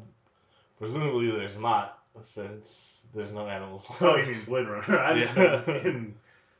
[0.79, 3.85] presumably there's not, since there's no animals.
[4.01, 4.99] Oh, you mean Blade Runner?
[4.99, 5.93] I just Yeah.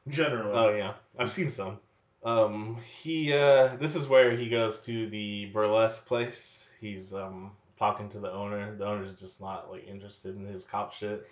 [0.08, 0.58] Meant in general.
[0.58, 1.80] Oh yeah, I've seen some.
[2.24, 6.68] Um, he uh, this is where he goes to the burlesque place.
[6.82, 8.76] He's um talking to the owner.
[8.76, 11.28] The owner's just not like interested in his cop shit.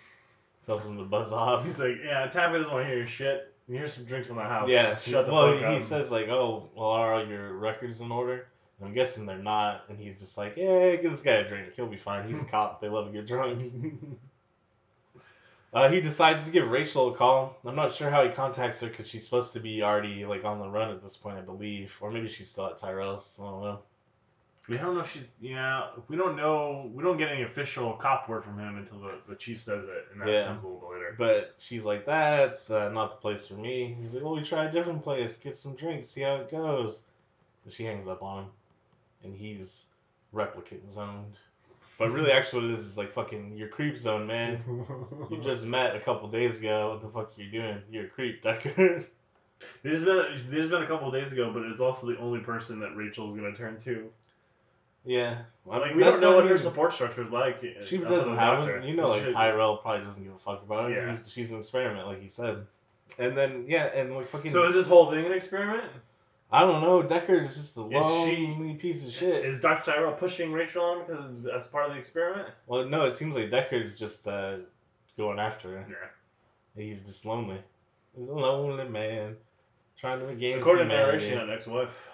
[0.64, 1.64] Tells him to buzz off.
[1.64, 3.52] He's like, yeah, Tabby doesn't want to hear your shit.
[3.68, 4.68] Here's some drinks in the house.
[4.68, 5.82] Yeah, Shut the well, fuck he up.
[5.82, 8.46] says like, "Oh, well, are all your records in order?"
[8.82, 11.74] I'm guessing they're not, and he's just like, "Yeah, give this guy a drink.
[11.74, 12.28] He'll be fine.
[12.28, 12.80] He's a cop.
[12.80, 13.62] They love to get drunk."
[15.76, 17.58] Uh, he decides to give Rachel a call.
[17.62, 20.58] I'm not sure how he contacts her because she's supposed to be already like on
[20.58, 23.38] the run at this point, I believe, or maybe she's still at Tyrell's.
[23.38, 23.78] I don't know.
[24.70, 25.24] we don't know if she's.
[25.38, 26.90] Yeah, we don't know.
[26.94, 30.06] We don't get any official cop word from him until the, the chief says it,
[30.12, 30.46] and that Yeah.
[30.46, 31.14] comes a little bit later.
[31.18, 34.64] But she's like, "That's uh, not the place for me." He's like, "Well, we try
[34.64, 35.36] a different place.
[35.36, 36.08] Get some drinks.
[36.08, 37.02] See how it goes."
[37.64, 38.50] But she hangs up on him,
[39.24, 39.84] and he's
[40.34, 41.36] replicant zoned.
[41.98, 44.62] But really, actually, what it is is like fucking your creep zone, man.
[45.30, 46.90] You just met a couple days ago.
[46.90, 47.82] What the fuck are you doing?
[47.90, 49.02] You're a creep, Decker.
[49.82, 52.94] There's been there's been a couple days ago, but it's also the only person that
[52.94, 54.10] Rachel's gonna turn to.
[55.04, 55.38] yeah.
[55.64, 57.64] Well, Like we don't know what her support structure is like.
[57.84, 58.84] She doesn't have it.
[58.84, 60.96] You know, like Tyrell probably doesn't give a fuck about it.
[60.96, 61.08] Yeah.
[61.08, 62.66] He's, she's an experiment, like he said.
[63.18, 64.52] And then yeah, and like fucking.
[64.52, 65.84] So is this whole thing an experiment?
[66.52, 67.02] I don't know.
[67.02, 69.44] Decker is just a Is she- lonely piece of shit.
[69.44, 69.90] Is Dr.
[69.92, 72.48] Tyrell pushing Rachel on because that's part of the experiment?
[72.66, 74.58] well, no, it seems like Decker's just uh,
[75.16, 75.86] going after her.
[75.88, 76.80] Yeah.
[76.82, 77.58] He's just lonely.
[78.16, 79.36] He's a lonely man
[79.98, 82.08] trying to regain According to narration, an ex-wife.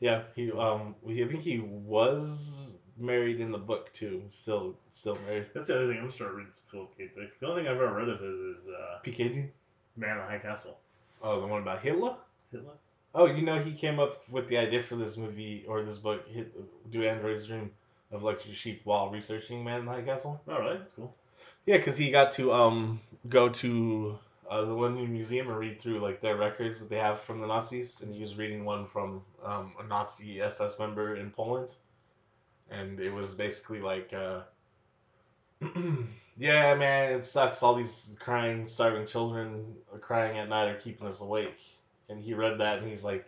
[0.00, 4.22] Yeah, he um, he, I think he was married in the book too.
[4.28, 5.46] Still, still married.
[5.54, 6.02] That's the other thing.
[6.02, 7.10] I'm starting to read Philip K.
[7.18, 7.40] Dick.
[7.40, 9.48] The only thing I've ever read of his is uh, PKD.
[9.96, 10.78] Man in the High Castle.
[11.22, 12.16] Oh, the one about Hitler.
[12.52, 12.72] Hitler?
[13.18, 16.28] Oh, you know, he came up with the idea for this movie or this book,
[16.28, 16.52] hit,
[16.90, 17.70] Do Androids Dream
[18.12, 20.38] of Electric Sheep while researching Man in the High Castle.
[20.46, 20.78] All right.
[20.78, 21.14] That's cool.
[21.64, 24.18] Yeah, because he got to um go to
[24.50, 27.46] uh, the London Museum and read through like their records that they have from the
[27.46, 31.74] Nazis, and he was reading one from um, a Nazi SS member in Poland,
[32.70, 34.42] and it was basically like, uh,
[36.38, 37.62] yeah, man, it sucks.
[37.62, 41.60] All these crying, starving children are crying at night are keeping us awake.
[42.08, 43.26] And he read that and he's like,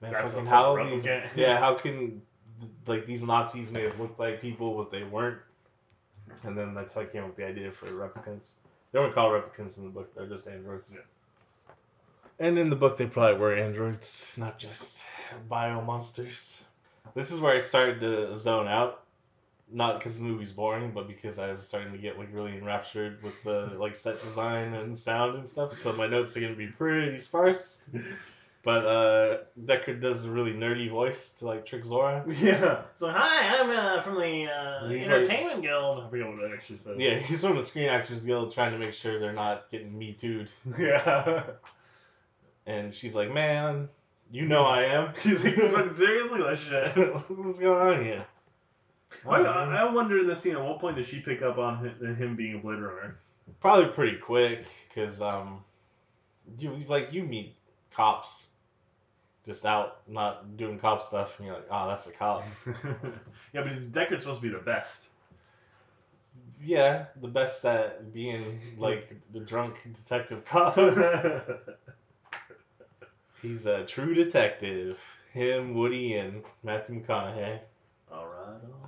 [0.00, 1.04] man, That's fucking how these,
[1.36, 2.22] yeah, how can
[2.86, 5.38] like these Nazis may have looked like people, but they weren't.
[6.44, 8.54] And then that's how I came up with the idea for replicants.
[8.92, 10.92] They weren't called replicants in the book; they're just androids.
[10.94, 11.00] Yeah.
[12.38, 15.02] And in the book, they probably were androids, not just
[15.48, 16.60] bio monsters.
[17.14, 19.01] This is where I started to zone out,
[19.72, 23.22] not because the movie's boring, but because I was starting to get like really enraptured
[23.22, 25.76] with the like set design and sound and stuff.
[25.76, 27.80] So my notes are gonna be pretty sparse.
[28.64, 32.22] But uh, Deckard does a really nerdy voice to like trick Zhora.
[32.40, 32.82] Yeah.
[32.96, 36.04] So hi, I'm uh, from the uh, Entertainment Guild.
[36.04, 36.96] I forget what it actually says.
[36.96, 40.12] Yeah, he's from the Screen Actors Guild trying to make sure they're not getting me
[40.12, 40.50] too'd.
[40.78, 41.42] Yeah.
[42.64, 43.88] And she's like, man,
[44.30, 45.14] you know I am.
[45.20, 45.56] He's like,
[45.96, 46.96] seriously, that shit.
[47.28, 48.24] What's going on here?
[49.28, 51.78] I, I I wonder in this scene, at what point does she pick up on
[51.78, 53.18] him, him being a Blade Runner?
[53.60, 55.64] Probably pretty quick, because um,
[56.58, 57.54] you like you meet
[57.94, 58.46] cops
[59.46, 62.44] just out not doing cop stuff, and you're like, oh, that's a cop.
[63.52, 65.08] yeah, but Deckard's supposed to be the best.
[66.64, 70.76] Yeah, the best at being like the drunk detective cop.
[73.42, 75.00] He's a true detective.
[75.32, 77.58] Him, Woody, and Matthew McConaughey,
[78.12, 78.81] All right, all right.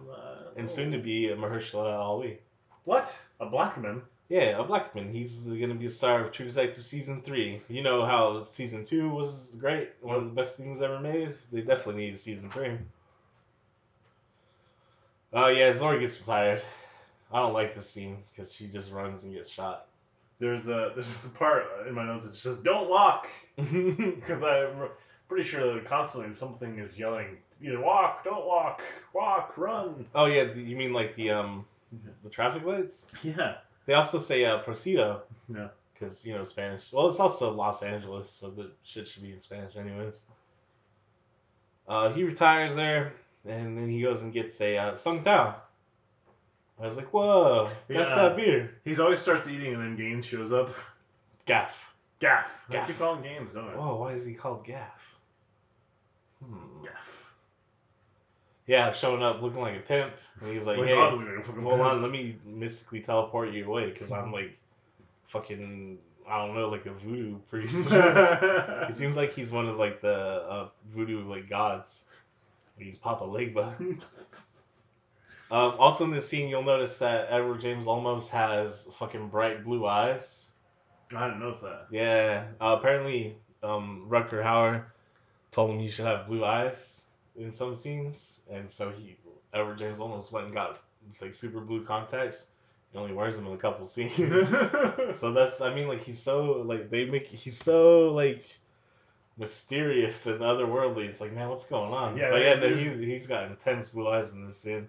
[0.57, 2.39] And soon to be a Mahershala Ali.
[2.85, 3.17] What?
[3.41, 4.03] A black man?
[4.29, 5.13] Yeah, a black man.
[5.13, 7.61] He's gonna be a star of True Detective season three.
[7.69, 11.35] You know how season two was great, one of the best things ever made.
[11.53, 12.79] They definitely need a season three.
[15.33, 16.63] Oh yeah, Zori gets retired.
[17.33, 19.87] I don't like this scene because she just runs and gets shot.
[20.39, 24.89] There's a there's a part in my notes that just says "Don't walk," because I'm
[25.29, 30.53] pretty sure that constantly something is yelling either "Walk," "Don't walk," "Walk," "Run." oh yeah,
[30.55, 31.65] you mean like the um
[32.23, 33.07] the traffic lights?
[33.23, 33.57] Yeah.
[33.87, 35.69] They also say uh, "Prosido." Yeah.
[35.93, 36.83] Because you know Spanish.
[36.93, 40.15] Well, it's also Los Angeles, so the shit should be in Spanish anyways.
[41.87, 43.13] Uh, he retires there,
[43.47, 45.55] and then he goes and gets a uh, Tsingtao.
[46.81, 48.17] I was like, whoa, that's Yeah.
[48.17, 48.75] that beer.
[48.85, 50.71] He's always starts eating and then Gaines shows up.
[51.47, 51.95] Gaff.
[52.19, 52.51] Gaff.
[52.69, 52.87] I Gaff.
[52.89, 53.77] keep calling Gaines, don't I?
[53.77, 55.14] Whoa, why is he called Gaff?
[56.47, 56.85] Hmm.
[56.85, 57.33] Gaff.
[58.67, 61.67] Yeah, showing up looking like a pimp, and he's like, Well, hey, like hold pimp.
[61.69, 64.57] on, let me mystically teleport you away, because I'm like,
[65.29, 67.87] fucking, I don't know, like a voodoo priest.
[67.91, 72.05] It seems like he's one of like the uh, voodoo like gods.
[72.79, 73.75] He's Papa Legba.
[75.51, 79.87] Um, also in this scene, you'll notice that Edward James Olmos has fucking bright blue
[79.87, 80.47] eyes.
[81.15, 81.87] I didn't notice that.
[81.91, 82.45] Yeah.
[82.61, 84.85] Uh, apparently, um, Rutger Hauer
[85.55, 87.05] told him he should have blue eyes
[87.37, 89.17] in some scenes, and so he
[89.53, 90.81] Edward James Olmos went and got
[91.21, 92.47] like super blue contacts.
[92.93, 94.17] He only wears them in a couple scenes.
[95.15, 98.45] So that's I mean like he's so like they make he's so like
[99.39, 101.07] mysterious and otherworldly.
[101.07, 102.17] It's like man, what's going on?
[102.17, 104.89] Yeah, but yeah, no, he he's got intense blue eyes in this scene.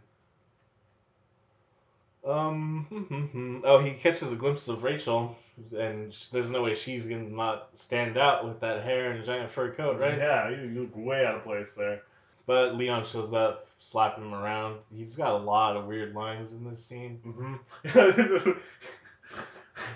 [2.26, 3.62] Um.
[3.66, 5.38] oh, he catches a glimpse of Rachel,
[5.78, 9.26] and sh- there's no way she's gonna not stand out with that hair and a
[9.26, 10.18] giant fur coat, right?
[10.18, 12.02] Yeah, you you look way out of place there.
[12.46, 14.78] But Leon shows up, slapping him around.
[14.96, 17.20] He's got a lot of weird lines in this scene.
[17.26, 18.52] Mm-hmm.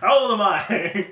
[0.02, 1.08] How old am I?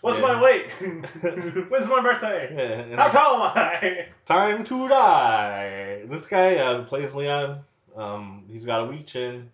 [0.00, 0.26] What's Yeah.
[0.26, 0.70] my weight?
[1.70, 2.86] When's my birthday?
[2.90, 4.06] Yeah, How tall am I?
[4.26, 6.02] Time to die.
[6.06, 7.60] This guy uh, plays Leon.
[7.96, 9.50] Um, he's got a weak chin,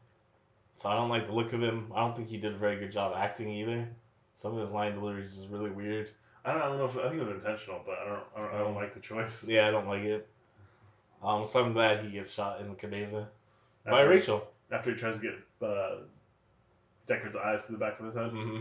[0.76, 1.92] so I don't like the look of him.
[1.94, 3.88] I don't think he did a very good job acting either.
[4.38, 6.08] Some of his line deliveries is really weird.
[6.44, 8.40] I don't, I don't know if I think it was intentional, but I don't I
[8.40, 9.44] don't, I don't like the choice.
[9.44, 10.28] Yeah, I don't like it.
[11.22, 13.28] Um, so I'm glad he gets shot in the cabeza
[13.84, 14.48] by After- Rachel.
[14.70, 15.34] After he tries to get
[15.68, 15.96] uh,
[17.08, 18.30] Deckard's eyes to the back of his head.
[18.30, 18.60] hmm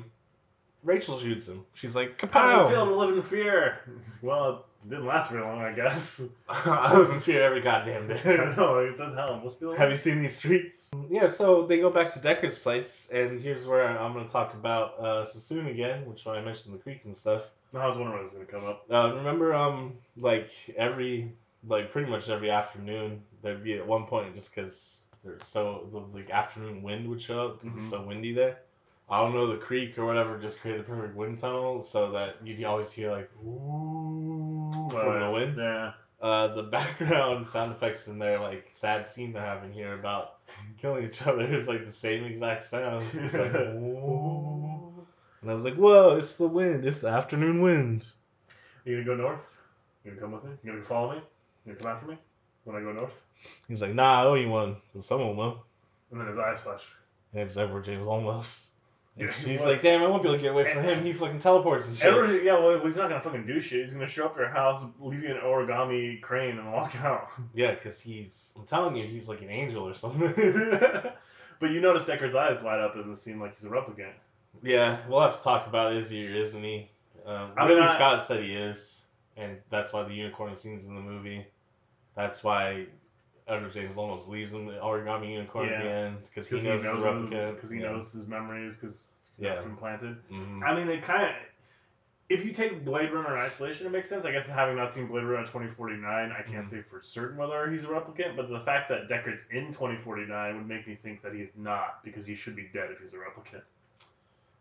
[0.84, 1.63] Rachel shoots him.
[1.73, 3.80] She's like, How does it feel "Kapow!" to live in fear?
[4.21, 6.21] Well, didn't last very long, I guess.
[6.49, 8.38] I live in fear every goddamn I day.
[8.57, 9.43] know, it doesn't help.
[9.43, 10.91] Must be like- Have you seen these streets?
[11.09, 14.53] Yeah, so they go back to Deckard's place, and here's where I'm going to talk
[14.53, 17.43] about uh, Sassoon again, which I mentioned the creek and stuff.
[17.73, 18.86] I was wondering when it was going to come up.
[18.89, 21.32] Uh, remember, um, like every,
[21.67, 25.97] like pretty much every afternoon, there'd be at one point just because there's so the
[26.17, 27.89] like afternoon wind would show up 'cause it's Mhm.
[27.89, 28.59] so windy there.
[29.10, 32.36] I don't know the creek or whatever just created the perfect wind tunnel so that
[32.43, 35.55] you'd always hear like ooh from the wind.
[35.58, 35.92] Yeah.
[36.21, 40.39] Uh, the background sound effects in their like sad scene they're having here about
[40.78, 43.05] killing each other is like the same exact sound.
[43.13, 45.08] It's like "Ooh."
[45.42, 46.86] and I was like, whoa, it's the wind.
[46.86, 48.05] It's the afternoon wind.
[48.84, 49.46] You gonna go north?
[50.04, 50.51] You gonna come with me?
[50.63, 51.21] You gonna follow me?
[51.66, 52.17] You gonna come after me
[52.63, 53.13] when I go north?
[53.67, 54.78] He's like, nah, I owe you one.
[54.93, 55.63] But someone will.
[56.12, 56.84] And then his eyes flash.
[57.34, 58.67] And it's Edward James Olmos.
[59.17, 59.69] And Yeah, she's what?
[59.69, 61.03] like, damn, I won't be able to get away from him.
[61.03, 62.07] He fucking teleports and shit.
[62.07, 63.81] Edward, yeah, well, he's not gonna fucking do shit.
[63.81, 67.29] He's gonna show up at your house, leave you an origami crane, and walk out.
[67.53, 70.31] Yeah, because he's, I'm telling you, he's like an angel or something.
[71.59, 74.11] but you notice Decker's eyes light up in the scene like he's a replicant.
[74.63, 76.89] yeah, we'll have to talk about is he or isn't he?
[77.25, 79.01] Um, I mean, Scott said he is,
[79.35, 81.45] and that's why the unicorn scene's in the movie.
[82.15, 82.85] That's why
[83.47, 85.91] Edward James Olmos leaves him the origami unicorn at the Yeah.
[85.95, 87.55] end because he Because knows, he the replicant.
[87.55, 87.91] because he yeah.
[87.91, 89.61] knows his memories because Yeah.
[89.63, 90.17] implanted.
[90.29, 90.63] Mhm.
[90.63, 91.36] I mean, it kind of.
[92.29, 94.25] If you take Blade Runner in isolation, it makes sense.
[94.25, 96.69] I guess having not seen Blade Runner 2049, I can't Mhm.
[96.69, 100.67] say for certain whether he's a replicant, but the fact that Deckard's in 2049 would
[100.67, 103.61] make me think that he's not, because he should be dead if he's a replicant.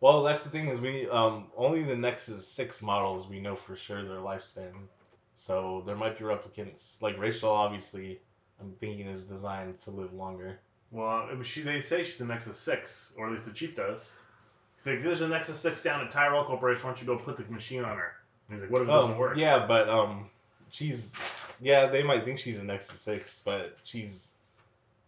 [0.00, 3.74] Well, that's the thing is we um only the Nexus Six models we know for
[3.74, 4.86] sure their lifespan.
[5.34, 7.50] So there might be replicants like Rachel.
[7.50, 8.20] Obviously,
[8.60, 10.58] I'm thinking is designed to live longer.
[10.90, 14.10] Well, she they say she's a Nexus 6, or at least the chief does.
[14.76, 17.36] He's like, there's a Nexus 6 down at Tyrell Corporation, why don't you go put
[17.36, 18.12] the machine on her?
[18.48, 19.36] And he's like, what if it doesn't Oh, work?
[19.36, 20.30] yeah, but um,
[20.70, 21.12] she's
[21.60, 24.30] yeah they might think she's a Nexus Six, but she's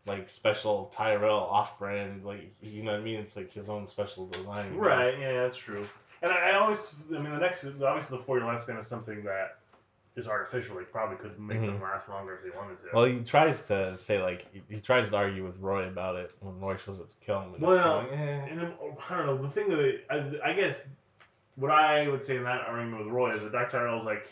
[0.07, 2.25] like special Tyrell off-brand.
[2.25, 3.21] Like you know what I mean?
[3.21, 4.73] It's like his own special design.
[4.75, 4.81] know?
[4.81, 5.87] Right, yeah, that's true.
[6.23, 9.23] And I, I always, I mean, the next, obviously, the four year lifespan is something
[9.25, 9.59] that
[10.19, 10.77] is artificial.
[10.77, 11.67] Like probably could make Mhm.
[11.67, 12.87] them last longer if he wanted to.
[12.93, 16.33] Well, he tries to say like he, he tries to argue with Roy about it
[16.41, 17.55] when Roy shows up to kill him.
[17.55, 18.47] And Well, it's eh.
[18.51, 18.73] And then,
[19.09, 19.37] I don't know.
[19.43, 20.81] The thing that I, I guess
[21.57, 23.79] what I would say in that argument with Roy is that Dr.
[23.79, 24.29] Tyrell's like,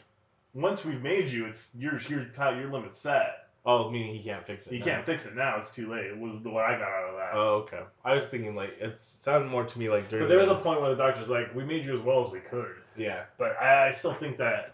[0.55, 3.43] once we've made you, it's your your your limit's set.
[3.69, 4.73] Oh, meaning he can't fix it.
[4.75, 4.85] He now.
[4.85, 5.57] can't fix it now.
[5.59, 6.07] It's too late.
[6.07, 7.31] It was the what I got out of that.
[7.35, 7.81] Oh, okay.
[8.05, 10.25] I was thinking like it sounded more to me like during.
[10.25, 12.25] but there was the- a point where the doctor's like, we made you as well
[12.25, 12.77] as we could.
[12.97, 13.25] yeah.
[13.39, 14.73] But I, I still think that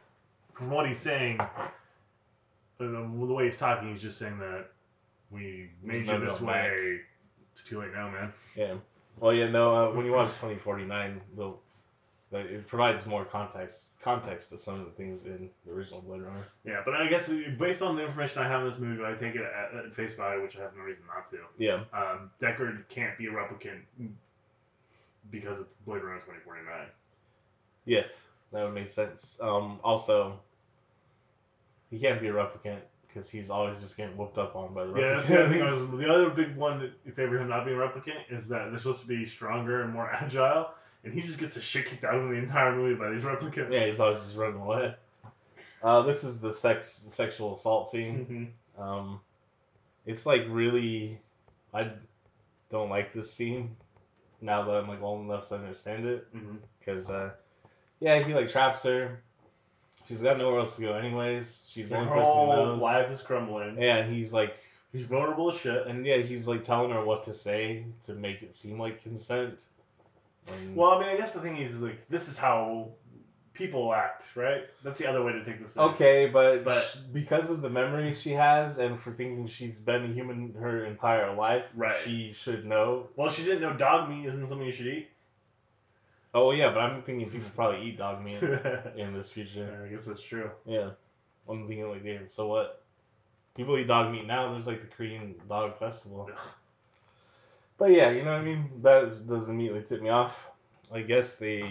[0.63, 1.41] from what he's saying,
[2.79, 4.67] the way he's talking, he's just saying that
[5.31, 7.01] we made you this way.
[7.53, 8.33] It's too late now, man.
[8.57, 8.75] Yeah.
[9.19, 9.51] Well, yeah.
[9.51, 9.75] No.
[9.75, 11.53] Uh, when you watch 2049, the
[12.33, 16.47] it provides more context context to some of the things in the original Blade Runner.
[16.65, 19.35] Yeah, but I guess based on the information I have in this movie, I take
[19.35, 21.39] it at, at face value, which I have no reason not to.
[21.59, 21.85] Yeah.
[21.93, 23.83] Um, Deckard can't be a replicant
[25.31, 26.87] because of Blade Runner 2049.
[27.85, 29.39] Yes, that would make sense.
[29.43, 30.41] Um, also,
[31.93, 34.95] he can't be a replicant because he's always just getting whooped up on by the
[34.99, 35.63] Yeah, that's the other thing.
[35.63, 35.91] I replicants.
[35.93, 38.49] was, the other big one that in favor of him not being a replicant is
[38.49, 40.71] that they're supposed to be stronger and more agile,
[41.05, 43.23] and he just gets the shit kicked out of him the entire movie by these
[43.23, 43.71] replicants.
[43.73, 44.95] yeah, he's always just running away.
[45.83, 48.53] Uh, this is the sex sexual assault scene.
[48.79, 48.83] Mhm.
[48.83, 49.21] Um,
[50.07, 51.21] it's like really,
[51.75, 51.91] I
[52.71, 53.77] don't like this scene.
[54.41, 56.27] Now that I'm like old enough to understand it,
[56.81, 57.31] because uh,
[58.01, 59.23] yeah, he like traps her.
[60.09, 61.67] She's got nowhere else to go anyways.
[61.71, 62.83] She's the Her only person who whole knows.
[62.83, 63.81] life is crumbling.
[63.81, 64.57] Yeah, and he's like,
[64.93, 65.87] He's vulnerable as shit.
[65.87, 69.63] and yeah, he's like telling her what to say to make it seem like consent.
[70.49, 72.89] And, Well, I mean, I guess the thing is, is like this is how
[73.55, 74.65] people act, right?
[74.83, 75.75] That's the other way to take this.
[75.75, 75.83] thing.
[75.85, 80.05] okay, but, But- sh- because of the memories she has, and for thinking she's been
[80.05, 81.97] a human her entire life, Right.
[82.05, 83.09] she should know.
[83.17, 85.09] Well, she didn't know dog meat isn't something you should eat.
[86.35, 88.43] Oh yeah, but I'm thinking people probably eat dog meat
[88.97, 89.85] in this future.
[89.85, 90.51] I guess that's true.
[90.67, 90.91] Yeah,
[91.49, 92.83] I'm thinking like, damn, so what?
[93.55, 94.51] People eat dog meat now.
[94.51, 96.31] There's like the Korean dog festival.
[97.79, 98.71] But yeah, you know what I mean.
[98.83, 100.39] That does immediately tip me off.
[100.93, 101.63] I guess they,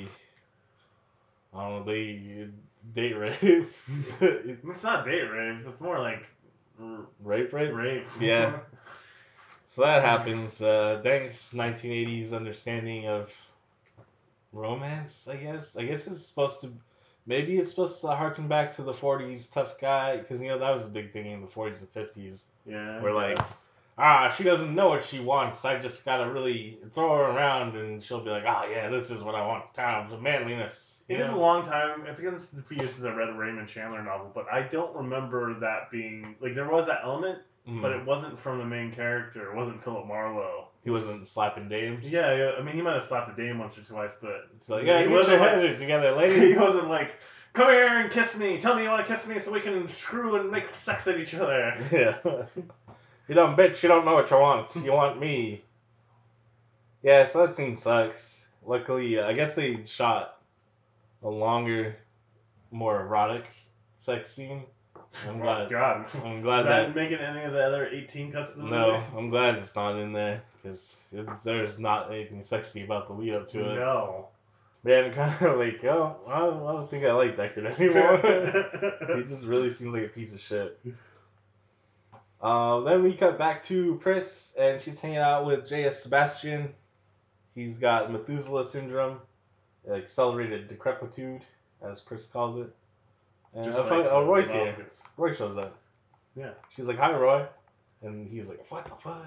[1.54, 2.48] I don't know, they
[2.94, 3.70] date rape,
[4.20, 5.66] It's not date rape.
[5.66, 6.26] It's more like
[6.82, 7.74] r- rape, rape.
[7.74, 8.08] rape.
[8.20, 8.60] Yeah.
[9.68, 10.62] So that happens.
[10.62, 13.32] Uh, thanks 1980s understanding of
[14.52, 15.28] romance.
[15.28, 15.76] I guess.
[15.78, 16.74] I guess it's supposed to.
[17.26, 20.72] Maybe it's supposed to harken back to the 40s tough guy because you know that
[20.74, 22.42] was a big thing in the 40s and 50s.
[22.66, 23.02] yeah.
[23.02, 23.38] We're like-
[23.98, 25.64] ah, she doesn't know what she wants.
[25.64, 29.22] I just gotta really throw her around, and she'll be like, ah, yeah, this is
[29.22, 29.72] what I want.
[29.76, 31.04] Times of manliness.
[31.08, 32.06] It you is a long time.
[32.08, 34.96] It's again a few years since I read a Raymond Chandler novel, but I don't
[34.96, 37.82] remember that being like there was that element, Mhm.
[37.82, 39.52] but it wasn't from the main character.
[39.52, 40.68] It wasn't Philip Marlowe.
[40.84, 42.12] he wasn't slapping dames.
[42.12, 42.52] Yeah, yeah.
[42.58, 44.98] I mean, he might have slapped a dame once or twice, but It's like, yeah,
[44.98, 46.54] He get your wasn't like- head together, lady.
[46.54, 47.12] he wasn't like,
[47.54, 48.60] "Come here and kiss me.
[48.60, 51.20] Tell me you want to kiss me so we can screw and make sex at
[51.20, 52.18] each other." yeah.
[53.28, 54.76] you dumb bitch, you don't know what you want.
[54.78, 55.64] You want me.
[57.04, 58.44] Yeah, so that scene sucks.
[58.66, 60.38] Luckily, uh, I guess they shot
[61.24, 61.96] a longer,
[62.72, 63.46] more erotic
[64.00, 64.64] sex scene.
[65.28, 65.70] I'm Oh, glad.
[65.70, 66.06] God.
[66.24, 66.96] I'm Is glad that that.
[66.96, 69.04] making any of the other 18 cuts of the No, movie?
[69.18, 71.02] I'm glad it's not in there because
[71.44, 73.76] there's not anything sexy about the lead up to it.
[73.76, 74.28] No.
[74.84, 79.18] Man, kind of like, oh, I don't, I don't think I like Deckard anymore.
[79.24, 80.80] he just really seems like a piece of shit.
[82.42, 86.02] Uh, then we cut back to Pris, and she's hanging out with J.S.
[86.02, 86.74] Sebastian.
[87.54, 89.20] He's got Methuselah syndrome,
[89.92, 91.42] accelerated decrepitude,
[91.84, 92.74] as Pris calls it.
[93.56, 94.76] Just I like oh, Roy's here.
[95.18, 95.78] Roy shows up.
[96.36, 96.52] Yeah.
[96.76, 97.46] She's like, "Hi, Roy,"
[98.02, 99.26] and he's like, "What the fuck?"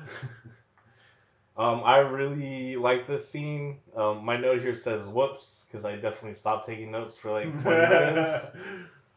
[1.57, 3.79] um, I really like this scene.
[3.95, 7.87] Um, my note here says "whoops" because I definitely stopped taking notes for like twenty
[7.95, 8.51] minutes.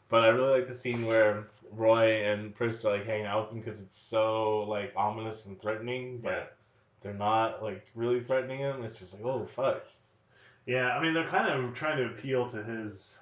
[0.09, 3.51] But I really like the scene where Roy and Pris are like hanging out with
[3.53, 6.43] him because it's so like ominous and threatening, but Yeah.
[7.01, 8.83] they're not like really threatening him.
[8.83, 9.83] It's just like, oh fuck.
[10.65, 13.17] Yeah, I mean, they're kind of trying to appeal to his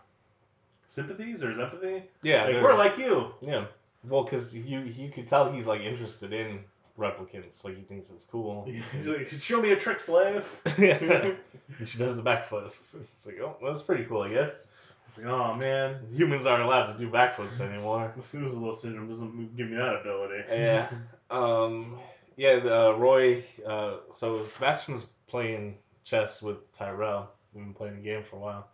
[0.96, 2.04] sympathies or his empathy.
[2.24, 3.34] Yeah, like, we're like you.
[3.42, 3.66] yeah.
[4.08, 6.60] Well, because you you could tell he's like interested in
[6.98, 7.64] replicants.
[7.64, 8.68] Like he thinks it's cool.
[8.92, 10.48] He's like, show me a trick, slave.
[10.78, 11.32] yeah.
[11.80, 12.72] And she does a backflip.
[12.94, 14.70] It's like, oh, that's pretty cool, I guess.
[15.08, 18.14] It's like, oh man, Humans aren't allowed to do backflips anymore.
[18.16, 20.44] Methuselah syndrome doesn't give me that ability.
[20.48, 20.90] Yeah.
[21.32, 21.98] Um.
[22.38, 22.60] Yeah.
[22.60, 23.44] The, uh, Roy.
[23.68, 23.96] Uh.
[24.12, 27.32] So Sebastian's playing chess with Tyrell.
[27.54, 28.68] We've been playing the game for a while.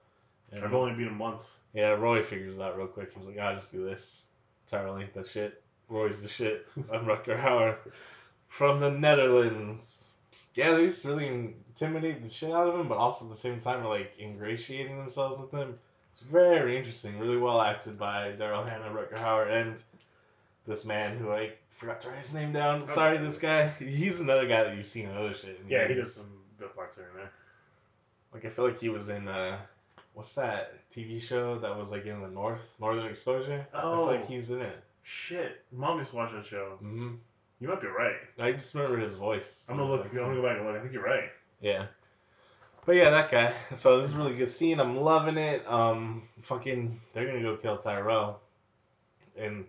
[0.51, 1.49] And, I've only beat him once.
[1.73, 1.89] yeah.
[1.89, 3.11] Roy figures that out real quick.
[3.13, 4.25] He's like, "I just do this."
[4.67, 5.61] Tyrell ain't that shit.
[5.89, 6.67] Roy's the shit.
[6.93, 7.77] I'm Rutger Hauer
[8.47, 10.09] from the Netherlands.
[10.55, 13.59] Yeah, they just really intimidate the shit out of him, but also at the same
[13.59, 15.79] time are like ingratiating themselves with him.
[16.11, 19.81] It's very interesting, really well acted by Daryl Hannah, Rutger Hauer, and
[20.67, 22.85] this man who I forgot to write his name down.
[22.87, 23.69] Sorry, this guy.
[23.79, 25.63] He's another guy that you've seen in other shit.
[25.69, 26.29] Yeah, he does some
[26.59, 27.31] good parts here and there.
[28.33, 29.57] Like I feel like he was in uh,
[30.13, 33.65] what's that TV show that was like in the North, Northern Exposure?
[33.73, 34.25] I feel like Oh.
[34.27, 34.83] he's in it.
[35.03, 36.77] Shit, mom used to watch that show.
[36.79, 37.15] hmm
[37.59, 38.15] You might be right.
[38.39, 39.65] I just remember his voice.
[39.69, 40.01] I'm gonna look.
[40.01, 40.75] like- I'm gonna go back and look.
[40.75, 41.29] I think you're right.
[41.59, 41.87] Yeah.
[42.85, 43.53] But yeah, that guy.
[43.75, 44.79] So this is a really good scene.
[44.79, 45.65] I'm loving it.
[45.67, 48.41] Um, fucking, they're gonna go kill Tyrell,
[49.37, 49.65] and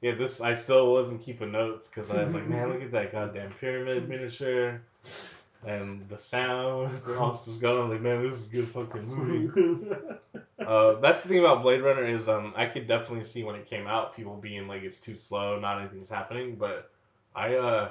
[0.00, 3.10] yeah, this I still wasn't keeping notes because I was like, man, look at that
[3.12, 4.80] goddamn pyramid miniature,
[5.66, 7.90] and the sound and all this going on.
[7.90, 9.90] Like, man, this is a good fucking movie.
[10.58, 13.66] Uh, that's the thing about Blade Runner is um, I could definitely see when it
[13.66, 16.54] came out people being like it's too slow, not anything's happening.
[16.54, 16.88] But
[17.34, 17.90] I uh,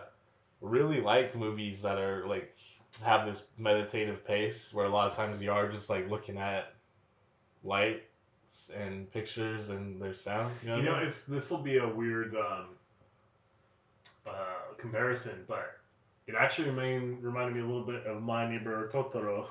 [0.62, 2.56] really like movies that are like
[3.04, 6.74] have this meditative pace where a lot of times you are just like looking at
[7.64, 10.54] lights and pictures and their sound.
[10.64, 12.66] You know, You know, it's this will be a weird um,
[14.26, 15.78] uh, comparison, but
[16.32, 19.48] it actually remain, reminded me a little bit of My Neighbor Totoro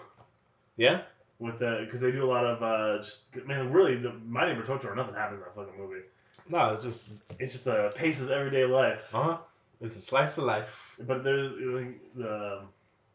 [0.77, 1.03] yeah,
[1.39, 4.65] with the because they do a lot of uh, just man, really the My Neighbor
[4.65, 4.97] Totoro.
[4.97, 6.03] Nothing happens in that fucking movie.
[6.49, 9.03] no, it's just It's just a pace of everyday life.
[9.13, 9.39] uh huh,
[9.81, 10.97] it's a slice of life.
[10.99, 12.63] But there's like, the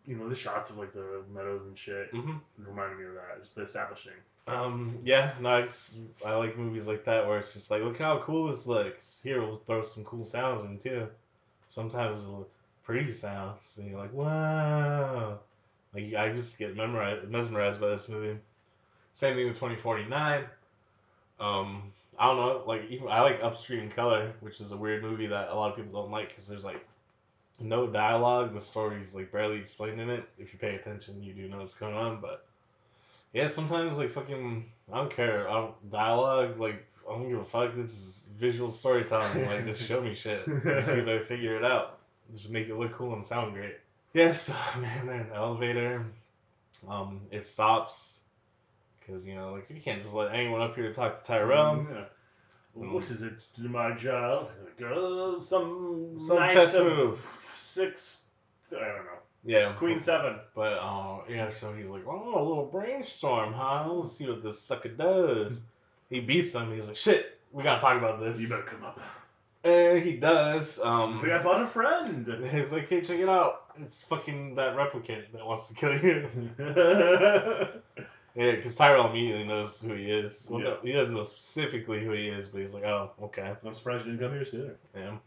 [0.06, 2.38] you know the shots of like the meadows and shit mm-hmm.
[2.58, 3.42] reminded me of that.
[3.42, 4.14] Just the establishing.
[4.48, 5.98] Um, yeah, nice.
[6.24, 9.20] I like movies like that where it's just like, look how cool this looks.
[9.24, 11.08] Here, we'll throw some cool sounds in too.
[11.70, 12.48] Sometimes it'll
[12.86, 15.40] pretty sounds, and you're like, wow.
[15.94, 18.38] Like I just get memorized, mesmerized by this movie.
[19.14, 20.44] Same thing with 2049.
[21.40, 25.28] Um, I don't know, like even I like Upstream Color, which is a weird movie
[25.28, 26.86] that a lot of people don't like because there's like
[27.60, 28.54] no dialogue.
[28.54, 30.28] The story's like barely explained in it.
[30.38, 32.46] If you pay attention, you do know what's going on, but
[33.34, 35.50] yeah, sometimes like fucking I don't care.
[35.50, 37.76] I don't, dialogue like I don't give a fuck.
[37.76, 39.46] This is visual storytelling.
[39.46, 40.46] Like just show me shit.
[40.46, 42.00] See if I figure it out.
[42.34, 43.78] Just make it look cool and sound great.
[44.14, 44.50] Yes,
[44.80, 45.06] man.
[45.06, 46.06] They're in the elevator.
[46.88, 48.20] Um, it stops
[49.00, 51.86] because you know like you can't just let anyone up here to talk to Tyrell.
[51.92, 52.06] Yeah.
[52.74, 54.50] What is it, my child?
[54.78, 57.26] Girl, some Some knight chess move.
[57.56, 58.24] Six.
[58.72, 59.20] I don't know.
[59.46, 60.40] Yeah, Queen seven.
[60.54, 63.88] But uh, yeah, so he's like, oh, a little brainstorm, huh?
[63.90, 65.62] Let's see what this sucker does.
[66.10, 66.74] He beats him.
[66.74, 68.42] He's like, shit, we gotta talk about this.
[68.42, 69.00] You better come up.
[69.66, 70.80] And he does.
[70.80, 72.48] Um, like I bought a friend.
[72.52, 73.64] he's like, hey, check it out.
[73.82, 76.30] It's fucking that replicant that wants to kill you.
[78.36, 80.48] yeah, because Tyrell immediately knows who he is.
[80.50, 83.56] Well, no, he doesn't know specifically who he is, but he's like, oh, okay.
[83.66, 84.76] I'm surprised you didn't come here sooner.
[84.96, 85.18] Yeah.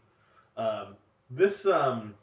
[0.55, 0.95] Um,
[1.29, 2.15] this um,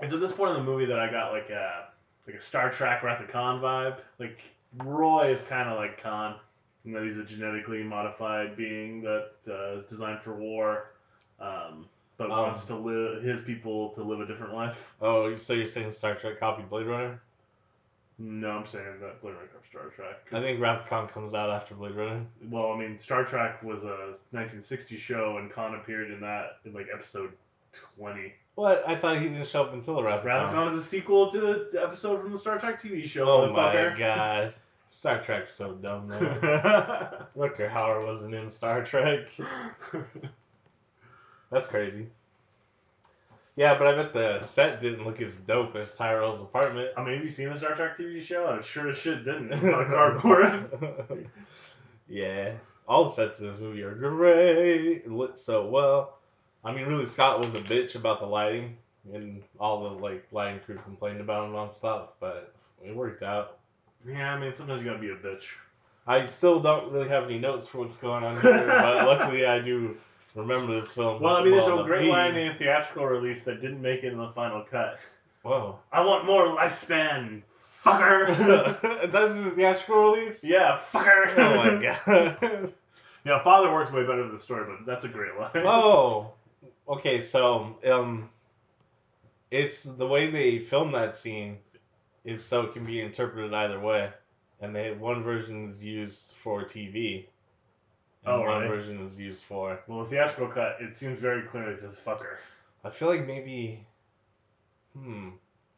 [0.00, 1.88] it's at this point in the movie that I got like a
[2.26, 3.96] like a Star Trek Wrath of Khan vibe.
[4.18, 4.38] Like
[4.84, 6.36] Roy is kind of like Khan,
[6.84, 10.90] in that he's a genetically modified being that uh, is designed for war,
[11.40, 11.86] um,
[12.16, 12.38] but Um.
[12.38, 14.94] wants to live his people to live a different life.
[15.00, 17.20] Oh, so you're saying Star Trek copied Blade Runner?
[18.18, 20.26] No, I'm saying that Blade Runner comes Star Trek.
[20.32, 22.24] I think Wrath of Khan comes out after Blade Runner.
[22.48, 26.72] Well, I mean, Star Trek was a 1960 show, and Khan appeared in that in
[26.72, 27.32] like episode
[27.98, 28.32] 20.
[28.54, 28.84] What?
[28.88, 30.64] I thought he didn't show up until the Wrath of Wrath of Khan.
[30.68, 33.28] Khan is a sequel to the episode from the Star Trek TV show.
[33.28, 34.54] Oh my god.
[34.88, 36.18] Star Trek's so dumb, man.
[37.36, 39.26] Rutger Hauer wasn't in Star Trek.
[41.50, 42.08] That's crazy.
[43.56, 46.90] Yeah, but I bet the set didn't look as dope as Tyrell's apartment.
[46.96, 48.54] Uh, I mean, have you seen the Star Trek TV show?
[48.54, 49.50] It sure as shit didn't.
[49.52, 51.28] It's not cardboard.
[52.08, 52.52] yeah.
[52.86, 55.04] All the sets in this movie are great.
[55.04, 56.18] It lit so well.
[56.62, 58.76] I mean, really, Scott was a bitch about the lighting,
[59.12, 62.52] and all the like lighting crew complained about him nonstop, but
[62.84, 63.58] it worked out.
[64.06, 65.46] yeah, I mean, sometimes you gotta be a bitch.
[66.06, 69.60] I still don't really have any notes for what's going on here, but luckily I
[69.60, 69.96] do
[70.36, 71.20] remember this film.
[71.22, 74.04] Well, I mean, there's a great Me- line in the theatrical release that didn't make
[74.04, 75.00] it in the final cut.
[75.42, 75.78] Whoa.
[75.92, 77.42] I want more lifespan,
[77.84, 78.26] fucker.
[79.12, 80.44] That's the theatrical release?
[80.44, 81.36] yeah, fucker.
[81.38, 82.72] Oh my god.
[83.24, 85.50] Yeah, Father works way better than the story, but that's a great line.
[85.66, 86.32] oh.
[86.88, 88.30] Okay, so um
[89.50, 91.58] it's the way they film that scene
[92.24, 94.10] is so it can be interpreted either way.
[94.60, 97.26] And they one version is used for TV.
[98.26, 98.68] Oh, one really?
[98.68, 102.36] version is used for Well, the theatrical cut, it seems very clearly it says fucker.
[102.84, 103.84] I feel like maybe,
[104.94, 105.30] hmm,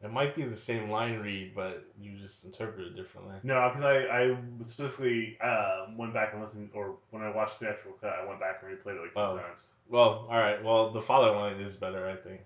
[0.03, 3.35] it might be the same line read, but you just interpret it differently.
[3.43, 7.69] No, because I, I specifically uh, went back and listened, or when I watched the
[7.69, 9.37] actual cut, I went back and replayed it like two Oh.
[9.37, 9.69] times.
[9.89, 10.63] Well, all right.
[10.63, 12.41] Well, the father line is better, I think.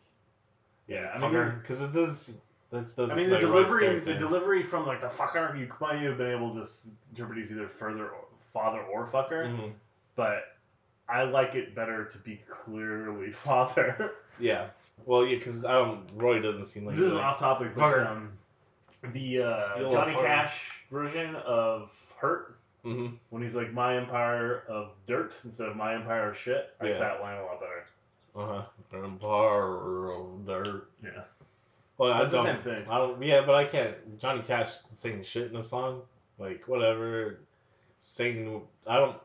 [0.88, 2.32] Yeah, I mean, because it does.
[2.72, 3.12] That's does.
[3.12, 6.54] I mean the delivery, the delivery from like the fucker, you might have been able
[6.56, 6.68] to
[7.12, 9.74] interpret these either further or father or fucker, Mhm.
[10.16, 10.44] But
[11.10, 14.12] I like it better to be clearly father.
[14.40, 14.68] Yeah.
[15.06, 16.04] Well, yeah, because I don't.
[16.16, 16.96] Roy doesn't seem like.
[16.96, 18.10] this is off topic, but Fucker.
[18.10, 18.32] um,
[19.12, 20.22] the uh, Johnny fucker.
[20.22, 23.18] Cash version of Hurt Mhm.
[23.30, 26.74] when he's like my empire of dirt instead of my empire of shit.
[26.80, 27.86] I like that line a lot better.
[28.36, 28.46] Uh
[28.92, 29.04] huh.
[29.06, 30.88] Empire of dirt.
[31.04, 31.10] Yeah,
[31.98, 32.46] Well, I that's the don't.
[32.48, 32.86] same thing.
[32.90, 33.22] I don't.
[33.22, 34.20] Yeah, but I can't.
[34.20, 36.02] Johnny Cash singing shit in a song,
[36.40, 37.40] like whatever.
[38.04, 39.18] Saying I don't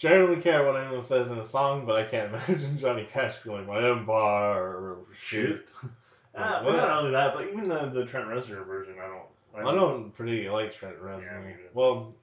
[0.00, 3.66] generally care what anyone says in a song, but I can't imagine Johnny Cash like
[3.66, 5.68] my empire shit.
[6.32, 9.66] Uh, well, not only that, but even the the Trent Reznor version, I don't.
[9.68, 11.50] I don't particularly like Trent Reznor.
[11.50, 12.14] Yeah, well,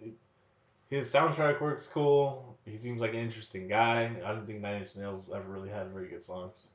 [0.89, 2.55] his soundtrack works cool.
[2.63, 4.09] He seems like an interesting guy.
[4.25, 6.67] I don't think Nine Inch Nails ever really had very good songs.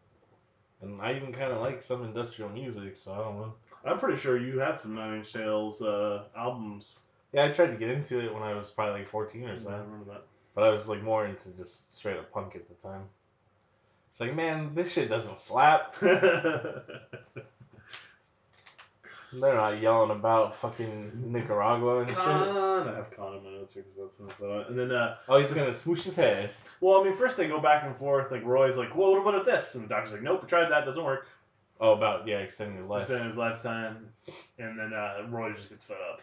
[0.82, 3.54] And I even kind of like some industrial music, so I don't know.
[3.86, 6.96] I'm pretty sure you had some Nine Inch Nails uh, albums.
[7.32, 9.72] Yeah, I tried to get into it when I was probably like 14 or something.
[9.72, 10.04] I remember
[10.54, 13.02] but I was like more into just straight up punk at the time.
[14.10, 15.94] It's like, man, this shit doesn't slap.
[19.34, 22.18] They're not yelling about fucking Nicaragua and shit.
[22.18, 22.88] Khan.
[22.88, 24.68] I have Khan in my notes here because that's what I thought.
[24.68, 26.50] And then, uh, Oh, he's gonna smoosh his head.
[26.82, 28.30] well, I mean, first they go back and forth.
[28.30, 30.84] Like Roy's like, "Well, what about this?" And the doctor's like, "Nope, tried that.
[30.84, 31.26] Doesn't work."
[31.80, 33.00] Oh, about yeah, extending his life.
[33.02, 34.10] Extending his lifetime,
[34.58, 36.20] and then uh, Roy just gets fed up.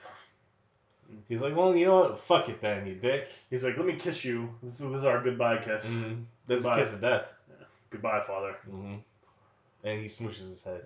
[1.27, 2.21] He's like, well, you know what?
[2.21, 3.29] Fuck it then, you dick.
[3.49, 4.49] He's like, "Let me kiss you.
[4.63, 5.85] This is, this is our goodbye kiss.
[5.85, 6.21] Mm-hmm.
[6.47, 6.79] This is Goodbye.
[6.79, 7.33] kiss of death.
[7.89, 8.95] Goodbye, father." Mm-hmm.
[9.83, 10.81] And he smooshes his head.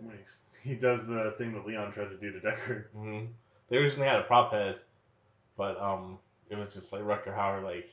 [0.64, 2.86] He does the thing that Leon tried to do to Deckard.
[2.96, 3.26] Mm-hmm.
[3.70, 4.78] They originally had a prop head,
[5.58, 6.20] but um,
[6.50, 7.64] it was just like Rutger Hauer.
[7.64, 7.90] Like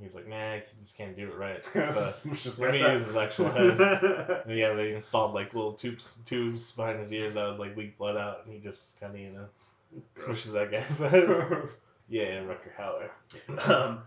[0.00, 1.62] he's like, man, I just can't do it right.
[2.36, 3.80] So let me use his actual head.
[3.80, 7.96] And yeah, they installed like little tubes tubes behind his ears that would like leak
[7.98, 9.46] blood out, and he just kind of you know
[10.16, 11.28] smooshes that guy's head.
[12.08, 13.68] yeah, and Rutger Hauer.
[13.70, 14.00] um,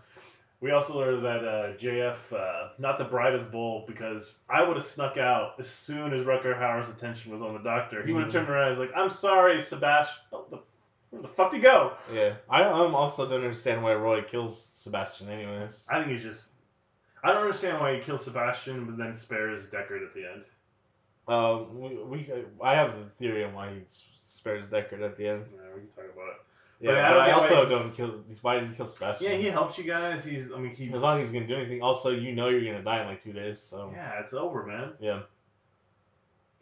[0.60, 4.84] we also learned that uh, JF, uh, not the brightest bull, because I would have
[4.84, 8.04] snuck out as soon as Rutger Hauer's attention was on the doctor.
[8.04, 8.32] He would have Mhm.
[8.32, 10.22] turned around and was like, I'm sorry, Sebastian.
[10.32, 10.58] Oh, the,
[11.10, 11.92] where the fuck did he go?
[12.12, 15.28] Yeah, I um also don't understand why Roy kills Sebastian.
[15.30, 16.50] Anyways, I think he's just.
[17.24, 20.44] I don't understand why he kills Sebastian, but then spares Deckard at the end.
[21.26, 22.32] um, we, we
[22.62, 23.80] I have a theory on why he
[24.48, 25.44] spares Deckard at the end.
[25.52, 26.40] Yeah, we can talk about it.
[26.80, 28.24] Yeah, But I but I, also don't kill.
[28.40, 29.30] Why did he kill Sebastian?
[29.32, 30.24] Yeah, he helps you guys.
[30.24, 30.52] He's.
[30.52, 30.92] I mean, he.
[30.92, 31.82] As long as he's gonna do anything.
[31.82, 33.58] Also, you know you're gonna die in like two days.
[33.58, 34.92] So, Yeah, it's over, man.
[35.00, 35.22] Yeah.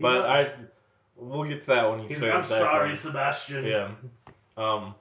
[0.01, 0.55] But not- I,
[1.17, 3.65] we'll get to that when he He's like, I'm sorry, Sebastian.
[3.67, 3.91] Yeah.
[4.57, 4.95] Um.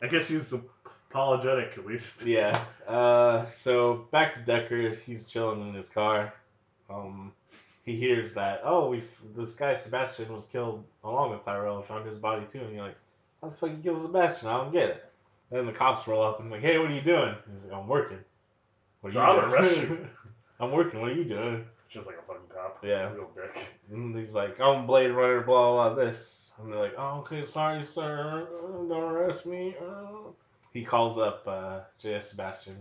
[0.00, 2.24] I guess he's apologetic at least.
[2.24, 2.64] Yeah.
[2.86, 3.46] Uh.
[3.46, 5.00] So back to Deckard.
[5.00, 6.32] He's chilling in his car.
[6.88, 7.32] Um.
[7.84, 9.02] He hears that oh we
[9.36, 11.82] this guy Sebastian was killed along with Tyrell.
[11.82, 12.96] Found his body too, and you're like,
[13.42, 14.48] how the fuck you kill Sebastian?
[14.48, 15.04] I don't get it.
[15.50, 17.34] then the cops roll up and like, hey, what are you doing?
[17.52, 18.18] He's like, I'm working.
[19.02, 19.52] What So I'm doing?
[19.52, 20.08] arrest you.
[20.60, 21.00] I'm working.
[21.00, 21.66] What are you doing?
[21.90, 22.82] Just like a fucking cop.
[22.82, 23.12] Yeah.
[23.12, 23.66] Real dick.
[23.92, 26.52] And he's like, I'm Blade Runner, blah, blah, blah, this.
[26.58, 28.48] And they're like, oh, okay, sorry, sir.
[28.88, 29.76] Don't arrest me.
[30.72, 32.30] He calls up uh, J.S.
[32.30, 32.76] Sebastian.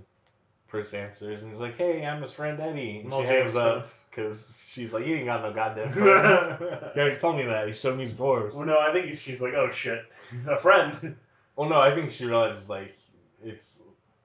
[0.74, 3.02] First answers, and he's like, hey, I'm his friend Eddie.
[3.02, 6.60] And No, she hangs up because she's like, you ain't got no goddamn friends.
[6.60, 6.68] you
[7.02, 7.68] already told me that.
[7.68, 8.56] You showed me his dwarves.
[8.56, 10.04] Well, no, I think she's like, oh shit,
[10.50, 11.16] a friend.
[11.56, 12.98] Well, no, I think she realizes, like,
[13.44, 13.84] it's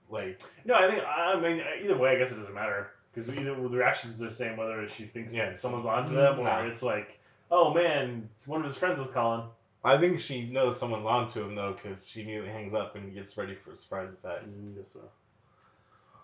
[0.09, 3.55] like, No, I think I mean either way, I guess it doesn't matter because either
[3.55, 5.55] the reactions are the same whether she thinks Yeah.
[5.57, 6.63] someone's onto them or Nah.
[6.63, 7.21] it's like,
[7.51, 9.43] oh man, one of his friends is calling.
[9.85, 13.37] I think she knows someone's onto him, though, because she immediately hangs up and gets
[13.37, 14.45] ready for a surprise attack.
[14.79, 15.01] Yes, mm, so.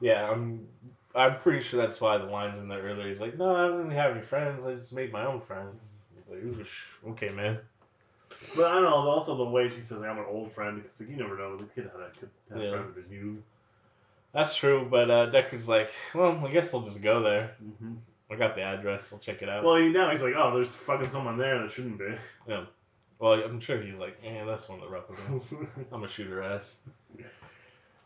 [0.00, 0.66] Yeah, I'm.
[1.16, 3.08] I'm pretty sure that's why the lines in there earlier.
[3.08, 4.66] He's like, "No, I don't really have any friends.
[4.66, 7.58] I just made my own friends." He's like, "Oosh, okay, man."
[8.56, 9.08] But I don't know.
[9.08, 11.56] Also, the way she says, "I'm an old friend," it's like you never know.
[11.56, 12.70] The kid had a could have Yeah.
[12.70, 13.42] friends that you.
[14.32, 17.54] That's true, but uh, Deckard's like, "Well, I guess I'll just go there.
[17.64, 17.94] Mm-hmm.
[18.32, 19.12] I got the address.
[19.12, 21.98] I'll check it out." Well, now he's like, "Oh, there's fucking someone there that shouldn't
[21.98, 22.16] be."
[22.48, 22.64] Yeah.
[23.20, 25.52] Well, I'm sure he's like, "Yeah, that's one of the replicants.
[25.92, 26.78] I'm gonna shoot her ass."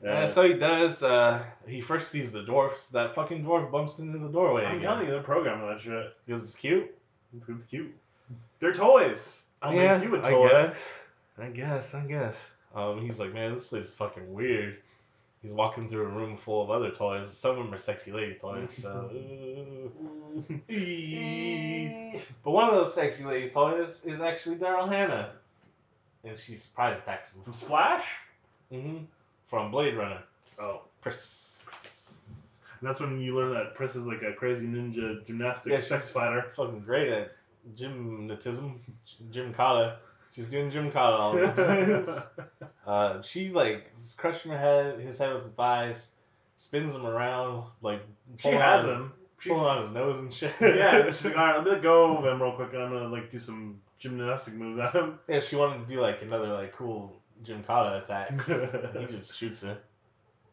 [0.02, 1.02] Yeah, Yeah, so he does.
[1.02, 2.88] Uh, he first sees the dwarfs.
[2.88, 6.14] That fucking dwarf bumps into the doorway I'm again telling you, they're programming that shit.
[6.26, 6.94] because it's cute.
[7.36, 7.94] It's, it's cute.
[8.60, 9.42] They're toys.
[9.60, 10.46] I'll make you a toy.
[10.46, 10.76] I guess.
[11.38, 11.94] I guess.
[11.94, 12.34] I guess.
[12.74, 14.78] Um, he's like, man, this place is fucking weird.
[15.42, 17.30] He's walking through a room full of other toys.
[17.30, 18.70] Some of them are sexy lady toys.
[18.70, 19.08] So,
[22.44, 25.30] but one of those sexy lady toys is actually Daryl Hannah,
[26.24, 27.42] and she surprise attacks him.
[27.42, 28.04] From Splash?
[28.70, 28.98] hmm
[29.48, 30.22] From Blade Runner.
[30.60, 30.82] Oh.
[31.00, 31.64] Pers-
[32.80, 36.10] And that's when you learn that Pris is like a crazy ninja gymnastics Yeah, sex
[36.12, 36.52] fighter.
[36.56, 37.32] fucking great at
[37.76, 38.78] gymnatism,
[39.30, 39.96] gym kata.
[40.34, 41.46] She's doing gym kata all the
[42.48, 42.66] time.
[42.86, 46.10] Uh, she like is crushing her head, his head with the thighs,
[46.56, 48.00] spins him around, like
[48.38, 49.12] She has him.
[49.40, 50.52] She's, pulling on his nose and shit.
[50.60, 53.08] yeah, she's like, all right, I'm gonna go over him real quick, and I'm gonna
[53.08, 55.18] like do some gymnastic moves at him.
[55.28, 57.12] yeah, she wanted to do like another like cool
[57.42, 58.32] Jim attack.
[58.98, 59.78] he just shoots her.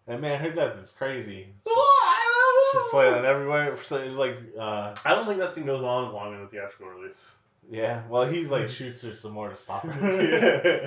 [0.08, 1.48] And man, her death is crazy.
[2.72, 3.76] She's flailing everywhere.
[3.78, 6.88] So like, uh, I don't think that scene goes on as long in the theatrical
[6.90, 7.34] release.
[7.72, 8.04] yeah.
[8.10, 10.22] Well, he like shoots her some more to stop her.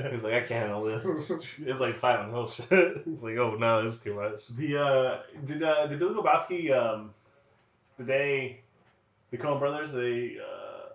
[0.05, 0.11] yeah.
[0.11, 1.05] He's like, I can't handle this.
[1.59, 3.03] It's like Silent Hill shit.
[3.05, 4.43] He's like, oh no, this is too much.
[4.57, 7.11] The uh, did uh, did Big Lebowski um,
[7.99, 8.61] the day
[9.31, 10.95] the Coen Brothers they uh,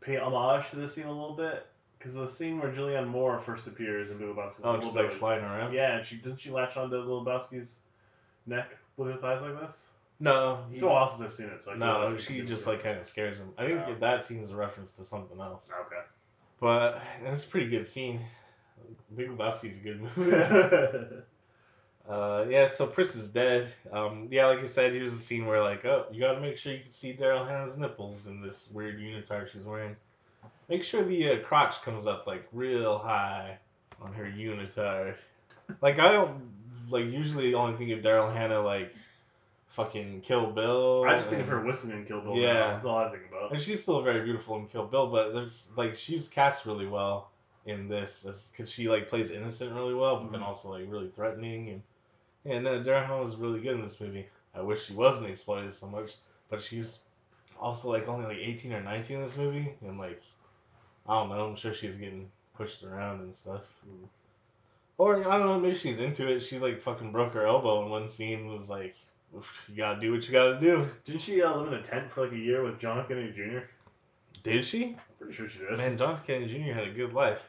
[0.00, 1.66] pay homage to this scene a little bit
[2.00, 5.44] because the scene where Julianne Moore first appears in Big Lebowski's Oh, she's like flying
[5.44, 5.72] around.
[5.74, 7.76] yeah, and she doesn't she latch onto Little Lebowski's
[8.46, 9.86] neck with her thighs like this?
[10.18, 12.40] No, It's he- so a while since I've seen it, so I no, can't- she
[12.42, 13.52] just like kind of scares him.
[13.58, 13.94] I think Oh.
[14.00, 15.70] that is a reference to something else.
[15.86, 16.02] okay.
[16.58, 18.20] But it's a pretty good scene.
[19.14, 21.16] Big Lebowski's a good movie.
[22.08, 23.72] Uh, yeah, so Pris is dead.
[23.92, 26.72] Um, yeah, like I said, here's a scene where like, oh, you gotta make sure
[26.72, 29.94] you can see Daryl Hannah's nipples in this weird unitard she's wearing.
[30.68, 33.58] Make sure the uh, crotch comes up like real high
[34.00, 35.16] on her unitard.
[35.80, 36.40] Like I don't
[36.90, 38.94] like usually only think of Daryl Hannah like
[39.68, 41.04] fucking Kill Bill.
[41.06, 42.36] I just think of her whistling in Kill Bill.
[42.36, 42.52] Yeah.
[42.54, 42.72] now.
[42.74, 43.52] that's all I think about.
[43.52, 47.30] and she's still very beautiful in Kill Bill, but there's like she's cast really well
[47.66, 50.46] in this because she like plays innocent really well, but then Mhm.
[50.46, 51.82] also like really threatening and
[52.44, 54.26] yeah, no, Daryl Hannah is really good in this movie.
[54.54, 56.14] I wish she wasn't exploited so much,
[56.48, 56.98] but she's
[57.60, 60.22] also like only like 18 or 19 in this movie, and like
[61.08, 63.62] I don't know, I'm sure she's getting pushed around and stuff.
[64.98, 66.40] Or I don't know, maybe she's into it.
[66.40, 68.46] She like fucking broke her elbow in one scene.
[68.46, 68.94] Was like,
[69.32, 70.88] you gotta do what you gotta do.
[71.04, 73.08] Didn't she uh, live in a tent for like a year with John F.
[73.08, 73.60] Kennedy Jr.?
[74.42, 74.84] Did she?
[74.84, 75.78] I'm pretty sure she did.
[75.78, 76.26] Man, John F.
[76.26, 76.72] Kennedy Jr.
[76.72, 77.42] had a good life.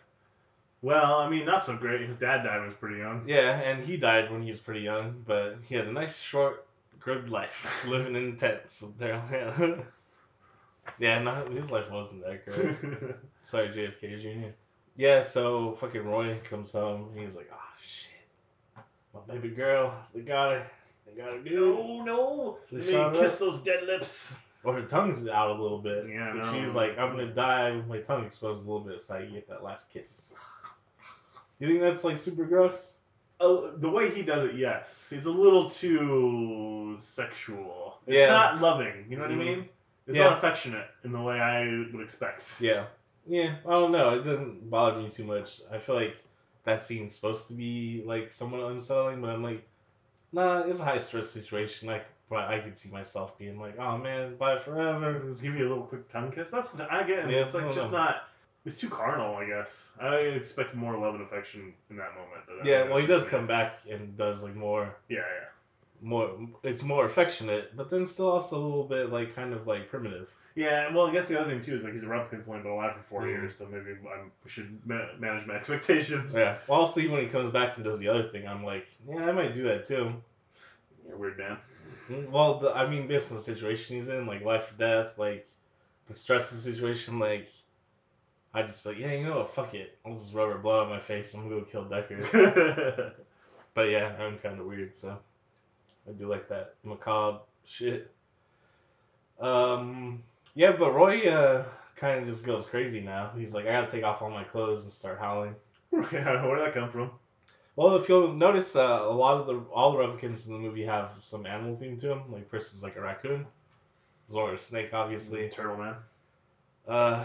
[0.81, 2.01] Well, I mean, not so great.
[2.01, 3.23] His dad died when he was pretty young.
[3.27, 6.65] Yeah, and he died when he was pretty young, but he had a nice, short,
[6.99, 9.83] good life, living in tents Hannah.
[10.99, 13.15] yeah, no, his life wasn't that great.
[13.43, 14.49] Sorry, JFK Jr.
[14.97, 18.83] Yeah, so fucking Roy comes home, and he's like, oh, shit.
[19.13, 20.67] My baby girl, they got her.
[21.05, 21.55] They got her, dude.
[21.75, 22.57] no, no.
[22.71, 24.33] They Let me kiss those dead lips.
[24.63, 26.05] Or her tongue's out a little bit.
[26.07, 26.53] Yeah, And no.
[26.53, 29.33] she's like, I'm gonna die with my tongue exposed a little bit so I can
[29.33, 30.35] get that last kiss.
[31.59, 32.95] You think that's like super gross?
[33.39, 35.07] Uh, the way he does it, yes.
[35.09, 37.97] he's a little too sexual.
[38.05, 38.27] It's Yeah.
[38.27, 39.07] not loving.
[39.09, 39.41] You know what Mhm.
[39.41, 39.69] I mean?
[40.07, 40.25] It's Yeah.
[40.25, 42.59] not affectionate in the way I would expect.
[42.59, 42.85] Yeah.
[43.27, 43.55] Yeah.
[43.65, 44.15] I don't know.
[44.19, 45.61] It doesn't bother me too much.
[45.71, 46.17] I feel like
[46.63, 49.63] that scene's supposed to be like somewhat unsettling, but I'm like,
[50.31, 51.87] nah, it's a high stress situation.
[51.87, 55.19] Like, but I could see myself being like, oh man, bye forever.
[55.29, 56.49] Just give you a little quick tongue kiss.
[56.49, 57.19] That's I get.
[57.19, 57.29] it.
[57.31, 57.97] Yeah, it's like just know.
[57.97, 58.23] not.
[58.63, 59.89] It's too carnal, I guess.
[59.99, 62.43] I expect more love and affection in that moment.
[62.47, 62.83] But Yeah.
[62.87, 65.47] Well, he does come back and does like more, Yeah, yeah.
[66.01, 66.37] More.
[66.63, 70.29] It's more affectionate, but then still also a little bit like kind of like primitive.
[70.55, 72.71] Yeah, well, I guess the other thing too is like he's a replicant's only been
[72.71, 73.27] alive for 4 Mhm.
[73.29, 76.33] years, so maybe I'm, should ma- manage my expectations.
[76.33, 76.57] Yeah.
[76.67, 79.25] Well, also even when he comes back and does the other thing, I'm like, yeah,
[79.27, 80.13] I might do that too.
[81.05, 81.57] You're a weird man.
[82.29, 85.47] Well, the, I mean, based on the situation he's in, like life or death, like
[86.07, 87.47] the stress of the situation, like
[88.53, 90.89] I just feel like, yeah, you know what, fuck it, I'll just rubber blood on
[90.89, 91.33] my face.
[91.33, 93.13] I'm gonna go kill Decker.
[93.73, 95.17] but yeah, I'm kind of weird, so
[96.07, 98.11] I do like that macabre shit.
[99.39, 100.23] Um,
[100.55, 101.65] yeah, but Roy uh,
[101.95, 103.31] kind of just goes crazy now.
[103.37, 105.55] He's like, I gotta take off all my clothes and start howling.
[105.89, 106.25] where did
[106.65, 107.11] that come from?
[107.75, 110.85] Well, if you'll notice, uh, a lot of the all the replicants in the movie
[110.85, 112.23] have some animal theme to them.
[112.31, 113.45] Like Pris is like a raccoon,
[114.29, 115.49] Zhora a snake, obviously.
[115.49, 115.95] Turtle Man.
[116.87, 117.23] Uh,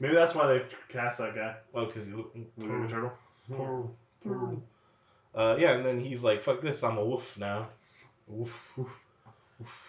[0.00, 1.54] Maybe that's why they cast that guy.
[1.74, 2.34] oh, because he look.
[2.58, 3.12] The turtle.
[5.34, 7.68] Uh, yeah, and then he's like, "Fuck this, I'm a wolf now."
[8.26, 9.04] Woof, woof,
[9.58, 9.82] woof.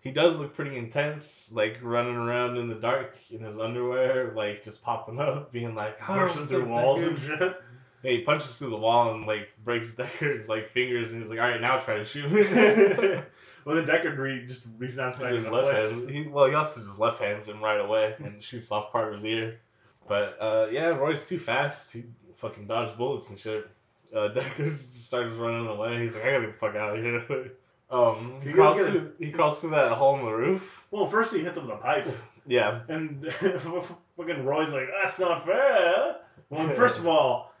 [0.00, 4.62] He does look pretty intense, like running around in the dark in his underwear, like
[4.62, 7.56] just popping up, being like, "Oh, Bursting what's through walls Deckard?" and shit.
[8.02, 11.40] Yeah, he punches through the wall and like breaks Deckard's like fingers, and he's like,
[11.40, 12.42] "All right, now try to shoot me."
[13.64, 16.10] well, then Deckard re- just re-snaps back His left hand.
[16.10, 19.14] He, well, he also just left hands him right away and shoots off part of
[19.14, 19.58] his ear.
[20.06, 21.92] But uh, yeah, Roy's too fast.
[21.92, 22.04] He
[22.36, 23.66] fucking dodged bullets and shit.
[24.14, 26.02] Uh, Deckard just starts running away.
[26.02, 27.52] He's like, I gotta get the fuck out of here.
[27.94, 30.82] um, he crawls, does get a- through, he crawls through that hole in the roof.
[30.90, 32.08] Well, first he hits him with a pipe,
[32.46, 33.32] Yeah, and
[34.16, 36.16] fucking Roy's like, "That's not fair."
[36.50, 37.52] Well, first of all,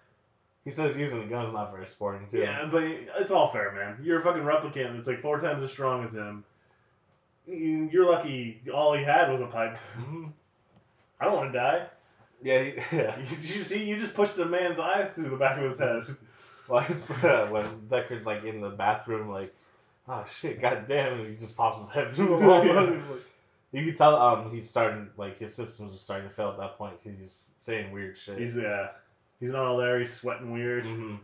[0.64, 2.38] he says using a gun is not very sporting too.
[2.38, 4.04] yeah, but it's all fair, man.
[4.04, 6.44] You're a fucking replicant that's like four times as strong as him.
[7.46, 8.60] You- You're lucky.
[8.74, 9.76] All he had was a pipe.
[9.98, 10.32] Mhm.
[11.20, 11.86] I don't want to die.
[12.42, 13.16] Yeah, he, yeah.
[13.18, 16.02] You, you see, you just pushed a man's eyes through the back of his head.
[16.68, 19.54] Well, it's, uh, when Deckard's like in the bathroom, like,
[20.08, 22.62] oh shit, goddamn, and he just pops his head through the wall.
[22.62, 23.22] He's like,
[23.72, 26.78] you can tell um he's starting like his systems are starting to fail at that
[26.78, 28.38] point because he's saying weird shit.
[28.38, 28.88] He's yeah.
[29.40, 29.98] He's not all there.
[29.98, 30.86] He's sweating weird.
[30.86, 31.16] hmm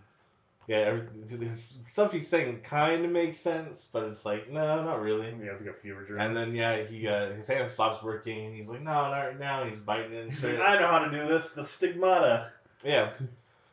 [0.66, 5.00] Yeah, everything, his stuff he's saying kind of makes sense, but it's like no, not
[5.00, 5.32] really.
[5.40, 6.20] He has like a fever dream.
[6.20, 9.38] And then yeah, he uh, his hand stops working, and he's like, no, not right
[9.38, 9.62] now.
[9.62, 10.22] And he's biting it.
[10.22, 11.50] And He's like, I know how to do this.
[11.50, 12.50] The stigmata.
[12.84, 13.10] Yeah,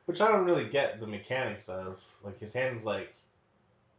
[0.05, 1.99] which I don't really get the mechanics of.
[2.23, 3.13] Like his hand's like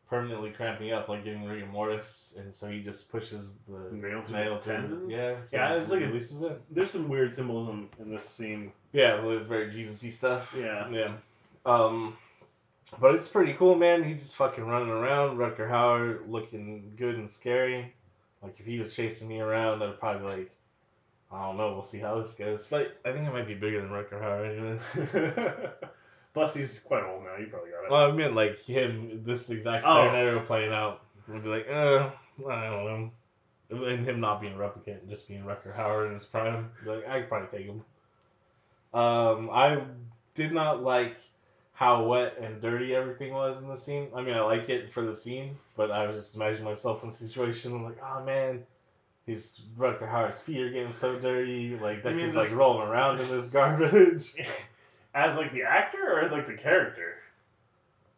[0.09, 4.37] permanently cramping up, like getting rigor mortis, and so he just pushes the Nail through
[4.37, 5.13] nail the tendons?
[5.13, 6.61] Yeah, so Yeah, it's like releases it.
[6.71, 8.73] There's some weird symbolism in this scene.
[8.93, 10.55] Yeah, with very Jesus-y stuff.
[10.59, 10.89] Yeah.
[10.91, 11.13] Yeah.
[11.67, 12.17] Um,
[12.99, 14.03] but it's pretty cool, man.
[14.03, 15.37] He's just fucking running around.
[15.37, 17.93] Rutger Hauer looking good and scary.
[18.43, 20.51] Like if he was chasing me around, I'd probably be like,
[21.31, 21.75] I don't know.
[21.75, 22.67] We'll see how this goes.
[22.67, 25.71] But I think it might be bigger than Rutger Hauer anyway.
[26.39, 27.37] Plus, he's quite old now.
[27.37, 27.91] You probably got it.
[27.91, 30.07] Well, I mean, like him, this exact Oh.
[30.07, 32.11] scenario playing out, would be like, uh,
[32.49, 33.11] I don't know.
[33.87, 37.07] And him not being a replicant, and just being Rutger Hauer in his prime, like
[37.09, 37.85] I could probably take him.
[38.95, 39.83] Um, I
[40.35, 41.17] did not like
[41.75, 44.09] how wet and dirty everything was in the scene.
[44.15, 47.11] I mean, I like it for the scene, but I was just imagining myself in
[47.11, 47.75] the situation.
[47.75, 48.65] I'm like, oh man,
[49.27, 51.79] his Rutger Hauer's feet are getting so dirty.
[51.79, 54.35] Like that mean like rolling around in this garbage.
[55.15, 57.17] as like the actor or as like the character?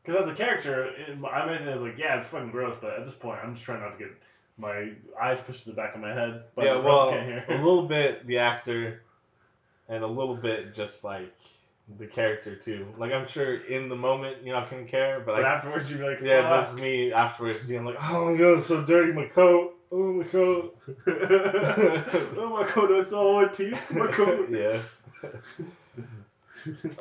[0.02, 2.98] Because as a character, it, I imagine it as like, yeah, it's fucking gross, but
[2.98, 4.14] at this point, I'm just trying not to get
[4.56, 6.42] my eyes pushed to the back of my head.
[6.56, 9.02] Yeah, well, a little bit the actor,
[9.88, 11.34] and a little bit just like
[11.98, 12.86] the character too.
[12.98, 15.98] Like I'm sure in the moment you're not gonna care, but but I, afterwards, you'd
[15.98, 16.60] be like, yeah, fuck.
[16.60, 20.12] this is me afterwards being like, oh my god, it's so dirty, my coat, oh
[20.12, 23.90] my coat, oh my god, I saw all my teeth.
[23.90, 24.48] My coat.
[24.50, 24.78] yeah.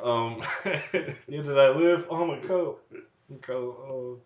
[0.02, 0.82] Um, yeah,
[1.28, 2.06] did I live?
[2.10, 2.82] Oh my coat,
[3.40, 3.76] my.
[3.88, 4.18] Oh.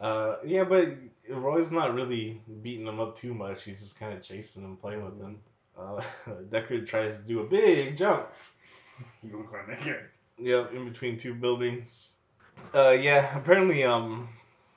[0.00, 0.88] Uh, yeah, but
[1.28, 3.64] Roy's not really beating him up too much.
[3.64, 5.40] He's just kind of chasing him, playing with him.
[5.78, 6.00] Uh,
[6.50, 8.28] Deckard tries to do a big jump.
[9.22, 9.96] You look quite naked.
[10.38, 12.14] Yep, in between two buildings.
[12.74, 14.28] Uh, yeah, apparently, um,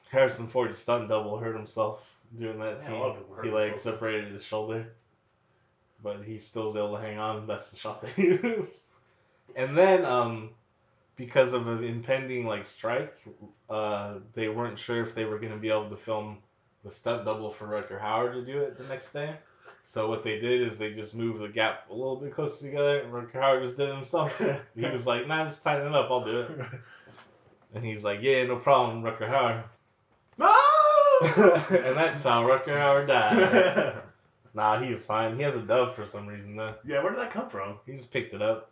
[0.09, 2.99] Harrison Ford's stunt double hurt himself doing that Yeah, scene.
[2.99, 3.83] lot of people hurt he like themselves.
[3.83, 4.93] separated his shoulder,
[6.03, 7.45] but he still was able to hang on.
[7.47, 8.85] That's the shot they used.
[9.55, 10.51] And then, um,
[11.15, 13.15] because of an impending like strike,
[13.69, 16.39] uh, they weren't sure if they were gonna be able to film
[16.83, 19.35] the stunt double for Rutger Howard to do it the next day.
[19.83, 22.99] So what they did is they just moved the gap a little bit closer together,
[22.99, 24.35] and Rutger Hauer just did it himself.
[24.75, 26.09] he was like, "Nah, just tighten it up.
[26.09, 26.51] I'll do it."
[27.73, 29.63] And he's like, "Yeah, no problem, Rutger Howard."
[30.37, 30.53] no!
[31.21, 33.93] and that's how Rutger Howard died.
[34.53, 35.37] nah, he was fine.
[35.37, 36.75] He has a dove for some reason though.
[36.85, 37.77] yeah, where did that come from?
[37.85, 38.70] He just picked it up.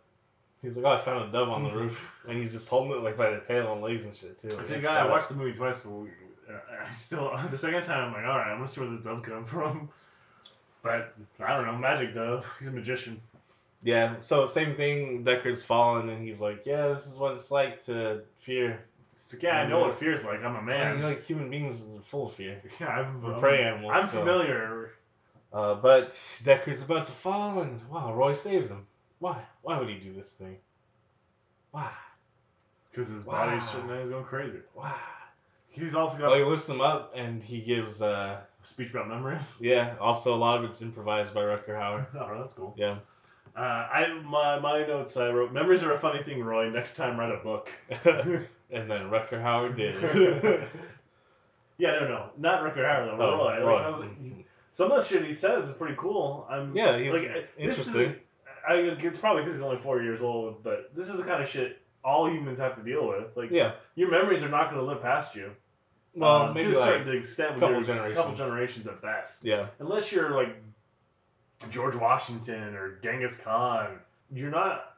[0.62, 3.02] He's like, "Oh, I found a dove on the roof," and he's just holding it
[3.02, 4.50] like by the tail and legs and shit too.
[4.62, 6.06] See, It's guy, I watched the movie twice, so
[6.48, 6.52] uh,
[6.86, 9.22] I still the second time I'm like, all right, I'm gonna see where this dove
[9.22, 9.88] come from.
[10.82, 12.46] But I don't know, magic dove.
[12.58, 13.20] He's a magician.
[13.82, 14.20] Yeah.
[14.20, 15.24] So same thing.
[15.24, 18.80] Deckard's fallen, and he's like, "Yeah, this is what it's like to fear."
[19.16, 20.42] It's like, yeah, I know what fear's like.
[20.42, 21.02] I'm a Man, man.
[21.02, 22.60] like human beings are full of fear.
[22.80, 23.92] Yeah, I'm, We're prey animals.
[23.94, 24.20] I'm still.
[24.20, 24.90] familiar.
[25.52, 28.86] Uh, but Deckard's about to fall, and wow, Roy saves him.
[29.20, 29.40] Why?
[29.62, 30.56] Why would he do this thing?
[31.70, 31.90] Why?
[32.90, 33.46] Because his Wow.
[33.46, 34.58] body's shutting down, he's going crazy.
[34.74, 34.94] Why?
[35.68, 39.56] He's also got Well, he lifts him up, and he gives, uh, speech about memories.
[39.60, 39.94] yeah.
[40.00, 42.06] Also, a lot of it's improvised by Rutger Hauer.
[42.18, 42.74] Oh, that's cool.
[42.76, 42.96] Yeah.
[43.56, 46.70] Uh, I my my notes I wrote memories are a funny thing, Roy.
[46.70, 47.68] Next time, write a book.
[47.90, 48.46] and
[48.90, 49.96] then Rutger Hauer did.
[51.78, 53.24] yeah, no, no, not Rutger Hauer though.
[53.24, 53.44] Oh, Roy.
[53.44, 54.44] Like, Roy.
[54.72, 56.46] Some of the shit he says is pretty cool.
[56.48, 58.14] I'm Yeah, he's like interesting.
[58.68, 61.48] I it's probably because he's only four years old, but this is the kind of
[61.48, 63.36] shit all humans have to deal with.
[63.36, 63.72] Like Yeah.
[63.94, 65.52] your memories are not going to live past you.
[66.14, 68.16] Well, Um, maybe to a like certain extent, couple your- generations.
[68.16, 69.44] couple generations at best.
[69.44, 69.66] yeah.
[69.78, 70.56] Unless you're like
[71.70, 73.98] George Washington or Genghis Khan,
[74.32, 74.96] you're not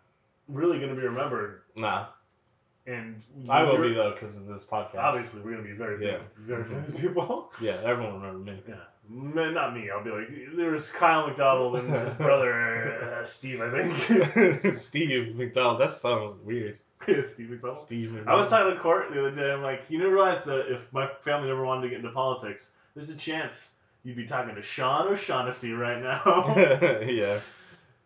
[0.49, 1.63] really going to be remembered.
[1.77, 2.07] Nah,
[2.87, 4.97] And I will be though because of this podcast.
[4.99, 6.19] Obviously, we're going to be very big, Yeah.
[6.39, 6.85] very Mhm.
[6.87, 7.53] famous people.
[7.61, 8.63] Yeah, everyone remember me.
[8.69, 8.75] Yeah,
[9.09, 9.91] Man, not me.
[9.91, 14.77] I'll be like, there's Kyle McDonald and his brother uh, Steve, I think.
[14.79, 15.81] Steve McDonald.
[15.81, 16.79] That sounds weird.
[17.03, 17.81] Steve McDonald.
[17.81, 18.29] Steve McDonald.
[18.29, 19.51] I was talking to Court the other day.
[19.53, 22.70] I'm like, you didn't realize that if my family never wanted to get into politics,
[22.95, 23.70] there's a chance
[24.05, 26.55] you'd be talking to Sean O'Shaughnessy right now.
[27.05, 27.41] yeah.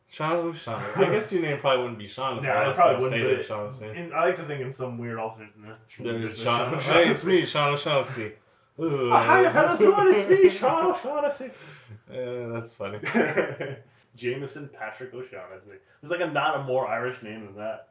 [0.08, 1.00] Sean O'Shaughnessy.
[1.04, 4.12] I guess your name probably wouldn't be Sean Yeah, I probably wouldn't, but- O'Shaughnessy.
[4.14, 5.50] I like to think in some weird alternate.
[5.98, 6.78] There's Sean.
[6.78, 8.32] Hey, it's me, Sean O'Shaughnessy.
[8.78, 11.50] Oh, hi, Venezuela, it's me, Sean O'Shaughnessy.
[12.12, 12.98] Yeah, that's funny.
[14.16, 15.78] Jameson Patrick O'Shaughnessy.
[16.00, 17.88] There's like a not a more Irish name than that.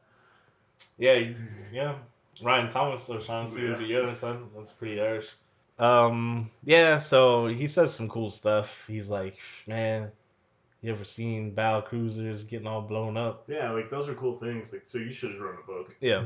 [0.97, 1.31] Yeah,
[1.73, 1.95] yeah.
[2.41, 3.79] Ryan Thomas O'Shaughnessy Yeah.
[3.79, 4.49] Your other son.
[4.55, 5.29] That's pretty Irish.
[5.79, 8.83] Um, yeah, so he says some cool stuff.
[8.87, 9.37] He's like,
[9.67, 10.11] man,
[10.81, 13.43] you ever seen bow cruisers getting all blown up?
[13.47, 14.71] Yeah, like those are cool things.
[14.71, 15.95] Like, so you should have write a book.
[15.99, 16.25] Yeah.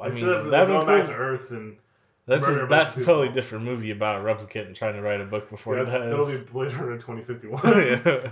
[0.00, 1.76] I mean, Instead of that'd be going back to Earth and
[2.26, 5.24] That's a, that's a totally different movie about a replicant and trying to write a
[5.24, 6.44] book before that's, it that'll be dies.
[6.44, 7.62] Blade Runner 2051.
[8.04, 8.30] yeah.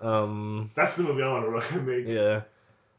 [0.00, 0.70] Um.
[0.74, 2.06] That's the movie I want to make.
[2.06, 2.42] Yeah.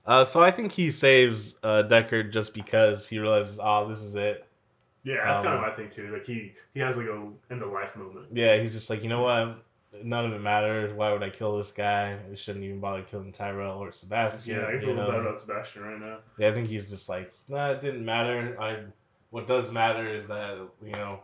[0.06, 4.16] Uh, so I think he saves uh, Deckard just because he realizes, oh, this is
[4.16, 4.48] it.
[5.04, 6.12] Yeah, that's kind of Um, my thing too.
[6.12, 8.28] Like he he has like a end of life moment.
[8.34, 9.64] Yeah, he's just like, you know what?
[10.04, 10.94] None of it matters.
[10.94, 12.18] Why would I kill this guy?
[12.32, 14.56] I shouldn't even bother killing Tyrell or Sebastian.
[14.56, 15.10] Yeah, I you feel know?
[15.10, 16.18] bad about Sebastian right now.
[16.38, 18.58] Yeah, I think he's just like, nah, it didn't matter.
[18.60, 18.80] I,
[19.30, 21.20] what does matter is that you know,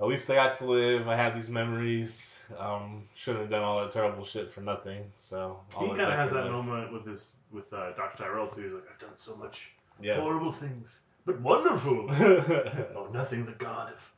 [0.00, 1.08] at least I got to live.
[1.08, 2.36] I have these memories.
[2.58, 5.04] Um, shouldn't have done all that terrible shit for nothing.
[5.18, 6.52] So He kind of has that live.
[6.52, 8.62] moment with this with uh, Doctor Tyrell too.
[8.62, 9.70] He's like, I've done so much
[10.00, 10.16] Yeah.
[10.20, 12.06] horrible things, but wonderful.
[12.10, 14.12] oh, nothing the god of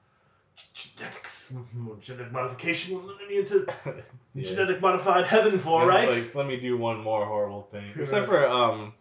[0.72, 1.52] genetics,
[2.00, 3.66] genetic modification will let me into
[4.34, 4.42] Yeah.
[4.44, 6.08] genetic modified heaven for, And right?
[6.08, 7.92] like, let me do one more horrible thing.
[7.96, 8.94] Except for, um,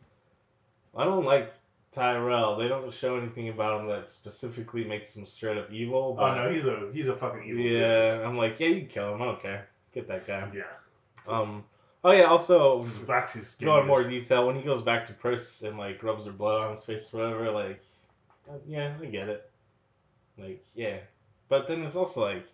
[0.96, 1.52] I don't like
[1.94, 2.58] Tyrell.
[2.58, 6.16] They don't show anything about him that specifically makes him straight up evil.
[6.18, 7.64] oh But no, he's a he's a fucking evil.
[7.64, 7.82] dude.
[7.82, 9.22] yeah, I'm like, yeah, you can kill him.
[9.22, 9.68] I don't care.
[9.94, 10.50] Get that guy.
[10.54, 10.64] yeah.
[11.28, 11.64] Um.
[12.04, 12.24] Oh yeah.
[12.24, 13.68] Also, wax his skin.
[13.68, 16.62] go in more detail when he goes back to Pris and like rubs her blood
[16.62, 17.52] on his face or whatever.
[17.52, 17.82] Like,
[18.50, 19.50] uh, yeah, I get it.
[20.38, 20.98] Like, yeah,
[21.48, 22.46] but then it's also like,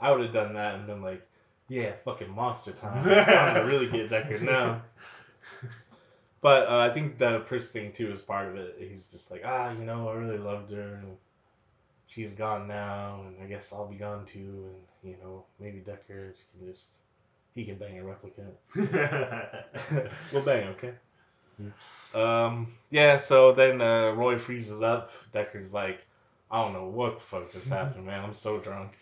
[0.00, 1.26] I would have done that and been like,
[1.68, 2.98] yeah, fucking monster time.
[3.08, 4.82] I'm gonna really get Deckard now.
[6.44, 8.76] But uh, I think the Pris thing too is part of it.
[8.78, 11.16] He's just like, ah, you know, I really loved her, and
[12.06, 16.34] she's gone now, and I guess I'll be gone too, and you know, maybe Deckard
[16.52, 16.98] can just
[17.54, 18.52] he can bang a replicant.
[20.34, 20.92] we'll bang, okay?
[22.14, 23.16] Um, yeah.
[23.16, 25.12] So then uh, Roy freezes up.
[25.32, 26.06] Deckard's like,
[26.50, 28.22] I don't know what the fuck just happened, man.
[28.22, 28.98] I'm so drunk.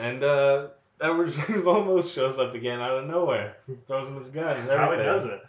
[0.00, 0.66] And uh,
[1.00, 3.58] Edward James Olmos shows up again out of nowhere.
[3.86, 4.66] Throws him his gun.
[4.66, 5.40] That's how he does it.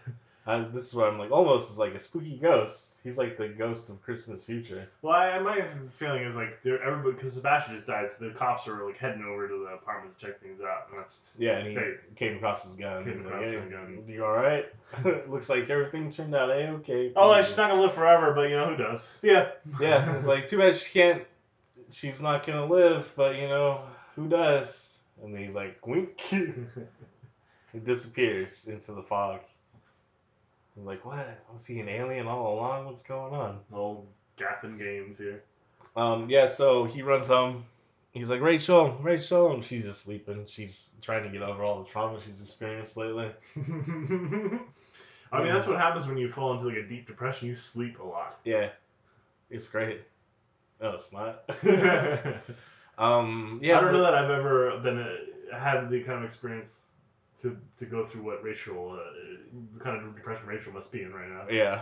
[0.45, 2.95] I, this is what I'm like, Olmos is like a spooky ghost.
[3.01, 4.89] He's like the ghost of Christmas future.
[5.01, 5.63] Well, I, my
[5.97, 9.23] feeling is like they're everybody because Sebastian just died, so the cops are like heading
[9.23, 12.35] over to the apartment to check things out, and that's Yeah, and he They- came
[12.35, 13.05] across his gun.
[13.05, 14.03] Came He's across like, his hey, gun.
[14.07, 14.65] You all right?
[15.29, 17.13] Looks like everything turned out a okay.
[17.15, 19.01] oh, like, she's not gonna live forever, but you know who does?
[19.01, 19.45] See ya.
[19.79, 21.23] Yeah, it's like too bad she can't.
[21.91, 23.81] She's not gonna live, but you know
[24.17, 24.97] who does?
[25.23, 26.19] And he's like, wink.
[27.71, 29.39] he disappears into the fog.
[30.77, 31.19] I'm like, what?
[31.19, 32.85] I was he an alien all along?
[32.85, 33.59] What's going on?
[33.71, 35.43] Old gaffing games here.
[35.95, 37.65] Um, yeah, so he runs home.
[38.11, 40.45] He's like, Rachel, Rachel, and she's just sleeping.
[40.47, 43.31] She's trying to get over all the trauma she's experienced lately.
[43.55, 47.47] I mean, that's what happens when you fall into like a deep depression.
[47.47, 48.39] You sleep a lot.
[48.43, 48.69] Yeah,
[49.49, 50.01] it's great.
[50.81, 51.49] No, it's not.
[52.95, 56.25] Um, yeah, I don't but- know that I've ever been uh had the kind of
[56.25, 56.87] experience
[57.43, 59.13] to to go through what Rachel, uh,
[59.77, 61.43] the kind of depression Rachel must be in right now.
[61.49, 61.81] Yeah,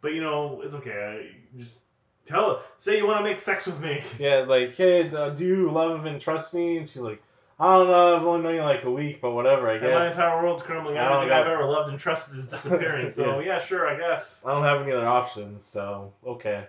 [0.00, 0.92] But you know, it's okay.
[1.32, 1.80] I just
[2.26, 4.02] tell her, say you want to make sex with me.
[4.18, 6.76] yeah, like, hey, d- do you love and trust me?
[6.78, 7.22] And she's like,
[7.58, 9.84] I don't know, I've only known you like a week, but whatever, I guess.
[9.84, 10.98] And my entire world's crumbling.
[10.98, 13.10] I don't Everything got- I've ever loved and trusted is disappearing.
[13.10, 14.44] So yeah, sure, I guess.
[14.46, 16.66] I don't have any other options, so okay.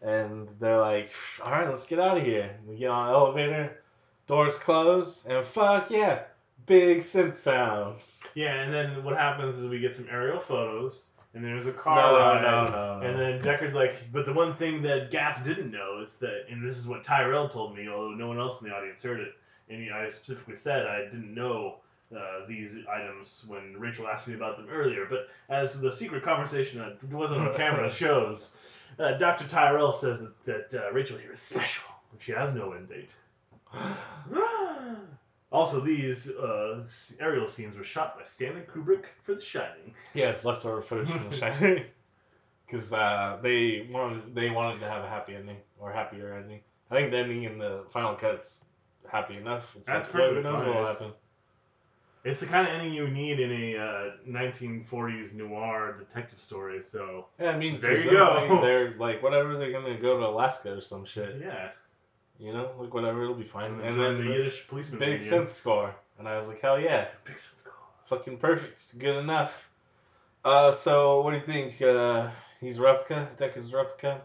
[0.00, 1.10] And they're like,
[1.42, 2.54] all right, let's get out of here.
[2.68, 3.80] We get on the elevator,
[4.26, 6.22] doors close, and fuck yeah,
[6.66, 8.22] big synth sounds.
[8.34, 11.96] Yeah, and then what happens is we get some aerial photos, and there's a car
[11.96, 12.42] no, ride.
[12.42, 13.06] no, no, no.
[13.06, 16.66] And then Deckard's like, but the one thing that Gaff didn't know is that, and
[16.66, 19.32] this is what Tyrell told me, although no one else in the audience heard it,
[19.68, 21.76] and he, I specifically said I didn't know
[22.14, 25.06] uh, these items when Rachel asked me about them earlier.
[25.08, 28.50] But as the secret conversation that wasn't on camera shows,
[28.98, 29.48] uh, Dr.
[29.48, 31.84] Tyrell says that, that uh, Rachel here is special.
[32.12, 33.10] but She has no end date.
[35.52, 36.82] also, these uh,
[37.20, 39.94] aerial scenes were shot by Stanley Kubrick for The Shining.
[40.14, 41.84] yeah, it's leftover footage from The Shining.
[42.66, 46.60] Because uh, they wanted they wanted to have a happy ending or happier ending.
[46.90, 48.64] I think the ending in the final cut's
[49.06, 49.76] happy enough.
[49.76, 51.12] It's That's like, who knows what will happen.
[52.24, 56.82] It's the kind of ending you need in a uh, 1940s noir detective story.
[56.82, 58.60] So Yeah, I mean, There you go.
[58.62, 61.36] They're like, whatever, they're gonna go to Alaska or some shit.
[61.42, 61.68] yeah,
[62.38, 63.72] You know, like whatever, it'll be fine.
[63.72, 67.06] and, And then the Yiddish policeman big synth score, and I was like, hell yeah,
[67.24, 67.72] Big sense call.
[68.06, 69.68] fucking perfect, good enough.
[70.44, 71.80] Uh, so what do you think?
[71.80, 72.28] Uh,
[72.60, 74.20] he's replica, Deckard's replica,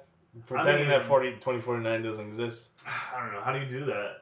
[0.47, 2.67] pretending mean- that 40, 2049 doesn't exist.
[2.87, 4.21] I don't know how do you do that.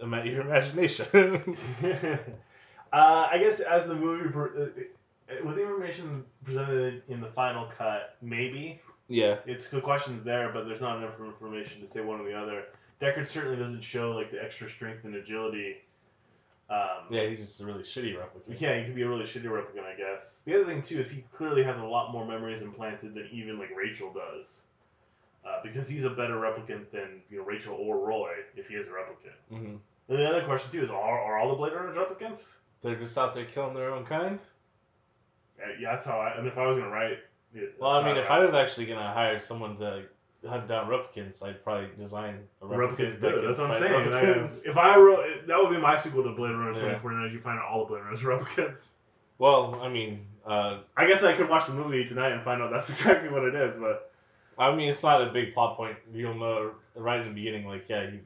[0.00, 1.06] Ima- Your imagination.
[2.92, 4.66] uh, I guess as the movie, pro- uh,
[5.44, 9.36] with the information presented in the final cut, maybe Yeah.
[9.46, 12.64] it's the questions there, but there's not enough information to say one or the other.
[13.00, 15.76] Deckard certainly doesn't show like the extra strength and agility.
[16.68, 18.60] Um, Yeah, he's just a really shitty replicant.
[18.60, 20.40] Yeah, he could be a really shitty replicant, I guess.
[20.46, 23.58] The other thing too is he clearly has a lot more memories implanted than even
[23.58, 24.62] like Rachel does,
[25.46, 28.88] uh, because he's a better replicant than you know Rachel or Roy if he is
[28.88, 29.36] a replicant.
[29.48, 29.76] hmm
[30.08, 32.56] And the other question too is are, are all the Blade Runners replicants?
[32.82, 34.40] They're just out there killing their own kind.
[35.62, 36.36] Uh, yeah, that's how I.
[36.36, 37.18] And if I was gonna write,
[37.54, 40.04] it, Well, I mean, how if I was actually gonna hire someone to
[40.46, 42.96] hunt down replicants, I'd probably design a replicants replicant.
[43.12, 43.46] do that it.
[43.46, 44.10] That's what I'm saying.
[44.10, 44.66] replicants.
[44.66, 46.98] I- if I wrote, that would be my sequel to Blade Runner Yeah.
[46.98, 47.32] 2049.
[47.32, 48.92] You find out all the Blade Runners replicants.
[49.38, 52.70] Well, I mean, uh, I guess I could watch the movie tonight and find out
[52.70, 54.10] that's exactly what it is, but
[54.58, 55.96] I mean, it's not a big plot point.
[56.14, 58.20] You'll know right in the beginning, like, yeah, he's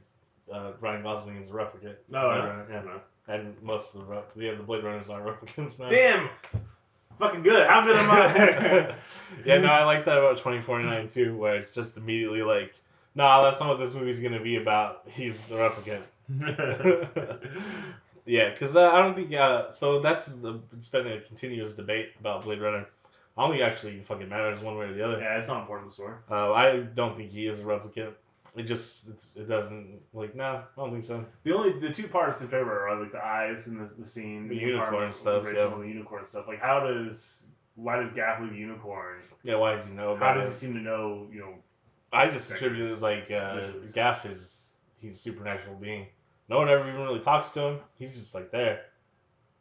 [0.52, 1.96] uh, Ryan Gosling is a replicant.
[2.08, 2.76] no, Blade I Runner, yeah.
[2.76, 3.00] don't know.
[3.28, 5.88] And most of the rep- yeah, the Blade Runners are replicants now.
[5.88, 6.28] Damn,
[7.20, 7.66] fucking good.
[7.68, 8.94] How good am I?
[9.44, 12.74] yeah, no, I like that about 2049 too, where it's just immediately like,
[13.14, 15.02] nah, that's not what this movie's gonna be about.
[15.06, 16.02] He's the replicant.
[18.26, 19.32] yeah, because uh, I don't think.
[19.32, 22.86] Uh, so that's the, it's been a continuous debate about Blade Runner.
[23.36, 25.20] I don't think it actually fucking matters one way or the other.
[25.20, 26.14] yeah, it's not important to the story.
[26.30, 28.12] Uh, I don't think he is a replicant.
[28.56, 31.24] It just it, doesn't like no, I don't think so.
[31.44, 34.48] The only the two parts in favor are like the eyes and the, the scene,
[34.48, 35.78] The apartment unicorn stuff, Rachel yeah.
[35.78, 36.48] the unicorn stuff.
[36.48, 37.44] Like, how does
[37.76, 39.20] why does Gaff leave unicorn?
[39.44, 40.48] Yeah, why does he know How does it?
[40.48, 41.28] he seem to know?
[41.32, 41.54] You know,
[42.12, 43.92] I just attributed like uh, wishes?
[43.92, 46.06] Gaff is he's a supernatural being.
[46.48, 47.78] No one ever even really talks to him.
[47.98, 48.80] He's just like there.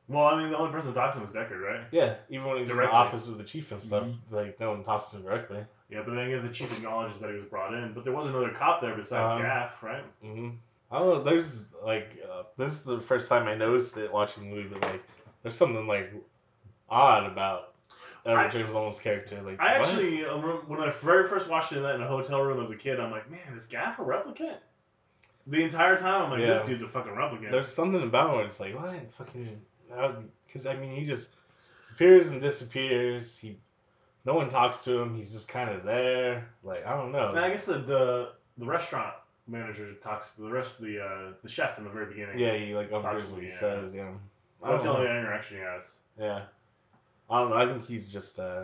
[0.08, 1.82] well, I mean, the only person that talks to him is Deckard, right?
[1.92, 4.18] Yeah, even when he's in the office with the chief and stuff, Mhm.
[4.32, 5.64] like no one talks to him directly.
[5.90, 8.28] Yeah, but then again, the chief acknowledges that he was brought in, but there was
[8.28, 10.04] another cop there besides Um, Gaff, right?
[10.22, 10.50] hmm
[10.92, 11.24] I don't know.
[11.24, 14.82] There's like uh, this is the first time I noticed it watching the movie, but
[14.82, 15.04] like
[15.44, 16.12] there's something like
[16.90, 17.74] odd about
[18.26, 19.42] Edward James Olmos' character.
[19.42, 19.88] Like I what?
[19.88, 23.00] actually, um, when I very first watched it in a hotel room as a kid,
[23.00, 24.58] I'm like, man, is Gaff a replicant?
[25.48, 26.54] The entire time, I'm like, Yeah.
[26.54, 27.52] this dude's a fucking replicant.
[27.52, 28.46] There's something about it.
[28.48, 29.62] It's like what fucking
[30.46, 31.30] because I mean he just
[31.92, 33.38] appears and disappears.
[33.38, 33.58] He
[34.26, 35.16] no one talks to him.
[35.16, 36.50] He's just kind of there.
[36.64, 37.30] Like I don't know.
[37.30, 39.14] And I guess the, the the restaurant
[39.48, 42.38] manager talks to the rest the uh, the chef in the very beginning.
[42.40, 43.94] yeah, he like Talks to what he says.
[43.94, 44.12] Yeah.
[44.62, 45.92] I that's don't the only interaction he has.
[46.20, 46.42] Yeah.
[47.30, 47.56] I don't know.
[47.56, 48.64] I think he's just uh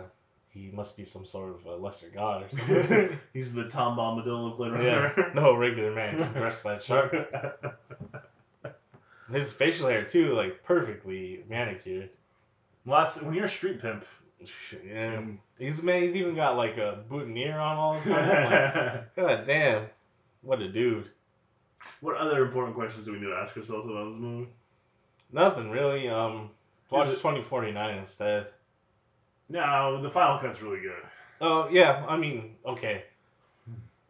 [0.56, 3.18] he must be some sort of a lesser god or something.
[3.34, 5.12] He's the Tom Bombadil of Blade yeah.
[5.34, 7.14] No regular man can dress that sharp.
[9.30, 12.08] His facial hair too, like perfectly manicured.
[12.86, 14.06] well, that's, when you're a street pimp.
[14.86, 15.22] Yeah.
[15.58, 16.02] He's man.
[16.02, 18.50] He's even got like a boutonniere on all the time.
[18.50, 19.86] Like, God damn,
[20.42, 21.10] what a dude.
[22.00, 24.48] what other important questions do we need to ask ourselves about this movie?
[25.32, 26.08] Nothing really.
[26.08, 26.50] Um,
[26.90, 28.48] watch it- twenty forty nine instead.
[29.48, 31.02] No, the final cut's really good.
[31.40, 33.04] Oh yeah, I mean okay.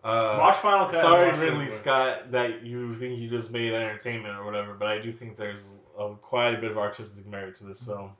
[0.04, 1.00] Uh, watch Final Cut.
[1.00, 1.70] Sorry, Ridley Ridley.
[1.70, 5.66] Scott, that you think you just made entertainment or whatever, but I do think there's
[5.98, 8.12] a, quite a bit of artistic merit to this film.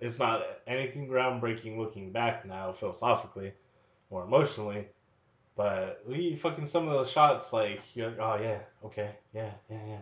[0.00, 3.52] It's not anything groundbreaking looking back now, philosophically
[4.08, 4.86] or emotionally,
[5.56, 9.78] but we fucking some of those shots, like, you're like, oh yeah, okay, yeah, yeah,
[9.86, 9.98] yeah.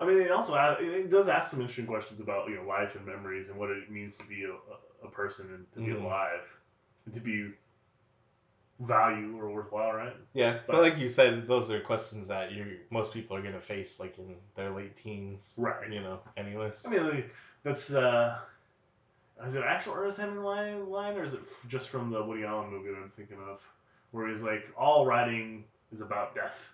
[0.00, 3.06] I mean, it also it does ask some interesting questions about you know life and
[3.06, 6.04] memories and what it means to be a, a person and to be Mhm.
[6.04, 6.40] alive
[7.04, 7.52] and to be
[8.80, 10.16] value or worthwhile, right?
[10.32, 13.60] Yeah, but, But- like you said, those are questions that you most people are gonna
[13.60, 15.88] face like in their late teens, Right.
[15.90, 16.84] You know, anyways.
[16.84, 18.38] I mean, like, that's uh,
[19.46, 22.70] is it actual Ernest Hemingway line or is it f- just from the Woody Allen
[22.70, 23.60] movie that I'm thinking of,
[24.10, 26.70] where he's like, all writing is about death,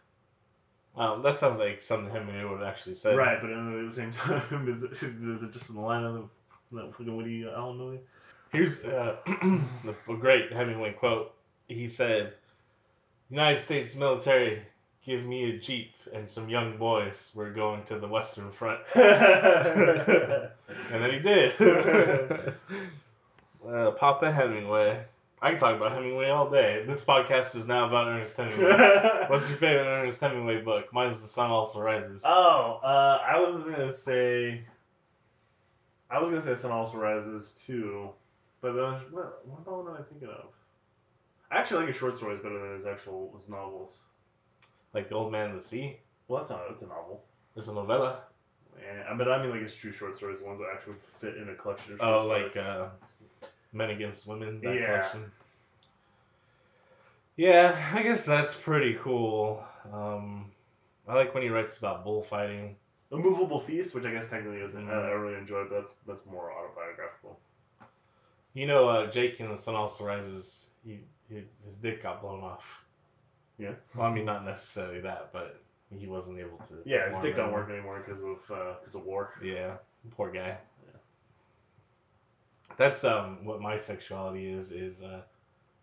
[0.97, 3.15] Um, that sounds like something Hemingway would actually say.
[3.15, 3.41] right?
[3.41, 3.57] But at
[3.87, 7.17] the same time, is it, is it just from the line of the, that fucking
[7.17, 8.01] Woody Allen movie?
[8.53, 11.35] Here's uh, a great Hemingway quote.
[11.69, 12.35] He said,
[13.29, 14.63] "United States military,
[15.05, 17.31] give me a jeep and some young boys.
[17.35, 18.81] We're going to the Western Front."
[20.91, 21.53] And then he did.
[23.67, 25.05] uh, Papa Hemingway.
[25.41, 26.85] I can talk about Hemingway all day.
[26.87, 28.71] This podcast is now about Ernest Hemingway.
[29.29, 30.93] What's your favorite Ernest Hemingway book?
[30.93, 32.23] Mine's The Sun Also Rises.
[32.25, 34.63] Oh, uh, I was gonna say.
[36.11, 38.11] I was gonna say Sun Also Rises too,
[38.61, 40.47] but then what, what about what am I thinking of?
[41.51, 43.97] I actually like his short stories better than his actual his novels.
[44.95, 45.99] Like The Old Man and the Sea.
[46.27, 47.23] Well, that's not that's a novel.
[47.57, 48.21] It's a novella.
[48.81, 51.49] Yeah, but I mean like his true short stories, the ones that actually fit in
[51.49, 52.55] a collection of short Oh, stories.
[52.55, 52.87] like uh,
[53.73, 54.61] Men Against Women.
[54.63, 54.87] That Yeah.
[54.87, 55.33] collection.
[57.37, 59.63] Yeah, I guess that's pretty cool.
[59.93, 60.51] Um,
[61.07, 62.77] I like when he writes about bullfighting.
[63.13, 64.91] A Moveable Feast, which I guess technically isn't.
[64.91, 65.69] I, I really enjoyed.
[65.71, 67.39] But that's that's more autobiographical.
[68.55, 70.99] You know, uh, Jake in The Sun Also Rises, he,
[71.31, 72.83] his, his dick got blown off.
[73.59, 73.73] Yeah.
[73.95, 75.61] Well, I mean, not necessarily that, but
[75.97, 76.75] he wasn't able to.
[76.85, 79.35] Yeah, his dick don't work anymore because of because of war.
[79.43, 79.77] Yeah,
[80.17, 80.57] poor guy.
[82.77, 85.23] That's um what my sexuality is is uh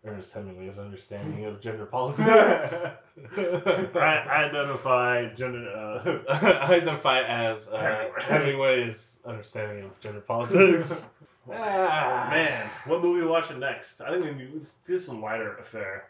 [0.06, 2.80] Ernest Hemingway's understanding of gender politics.
[3.36, 5.68] I, I identify gender.
[5.68, 11.08] Uh, I identify as uh, Hemingway's understanding of gender politics.
[11.50, 14.00] ah, man, what movie are we watching next?
[14.00, 16.04] I think we need, let's do some lighter affair.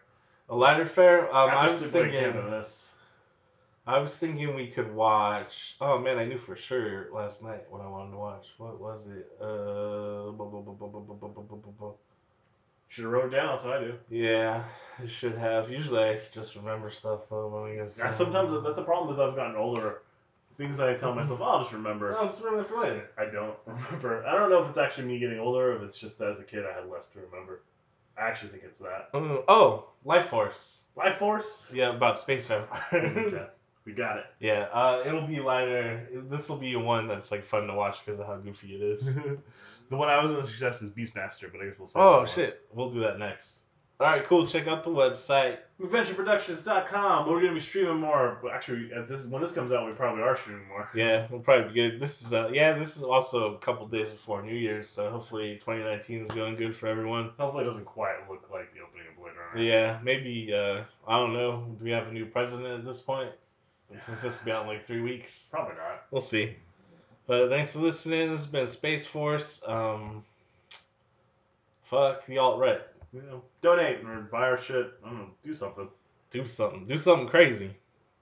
[0.49, 1.35] A lighter fare.
[1.35, 2.35] Um, I was thinking.
[3.89, 5.77] I was thinking we could watch.
[5.81, 8.53] Oh man, I knew for sure last night what I wanted to watch.
[8.59, 9.31] What was it?
[9.41, 10.33] Uh,
[12.89, 13.49] should have wrote down.
[13.49, 13.95] That's what I do.
[14.11, 14.65] Yeah,
[15.01, 15.71] I should have.
[15.71, 17.49] Usually, I just remember stuff though.
[17.49, 17.95] When I guess.
[17.97, 20.03] Yeah, uh, sometimes that's the problem is I've gotten older.
[20.57, 22.17] Things I tell myself, oh, I'll just remember.
[22.17, 23.11] I'll just remember for later.
[23.19, 24.27] I don't remember.
[24.27, 26.65] I don't know if it's actually me getting older, if it's just as a kid
[26.65, 27.61] I had less to remember.
[28.19, 29.09] I actually think it's that.
[29.13, 30.83] Uh, oh, Life Force.
[30.97, 31.69] Life Force.
[31.73, 33.35] Yeah, about space vampires.
[33.85, 34.25] We got it.
[34.41, 36.09] yeah, uh, it'll be lighter.
[36.29, 39.09] This will be one that's like fun to watch because of how goofy it is.
[39.89, 42.01] The one I was going to suggest is Beastmaster, but I guess we'll say.
[42.01, 43.59] oh shit, we'll do that next.
[43.99, 44.47] All right, cool.
[44.47, 45.57] Check out the website.
[45.81, 47.27] McVentureProductions.com.
[47.27, 48.39] We're going to be streaming more.
[48.53, 50.91] Actually, at this when this comes out, we probably are streaming more.
[50.95, 52.01] Yeah, we'll probably be good.
[52.01, 55.55] This is uh, yeah, this is also a couple days before New Year's, so hopefully
[55.57, 57.31] 2019 is going good for everyone.
[57.39, 59.67] Hopefully, it doesn't quite look like the opening of Blade Runner.
[59.67, 61.65] Yeah, maybe uh, I don't know.
[61.79, 63.31] Do we have a new president at this point?
[64.07, 66.05] Since this will be out in like three weeks, Probably not.
[66.11, 66.55] we'll see.
[67.27, 68.31] But thanks for listening.
[68.31, 69.63] This has been Space Force.
[69.67, 70.23] Um,
[71.85, 72.81] fuck the alt right.
[73.13, 74.93] You know, donate or buy our shit.
[75.05, 75.31] I don't know.
[75.45, 75.89] Do something.
[76.31, 76.87] Do something.
[76.87, 77.71] Do something crazy.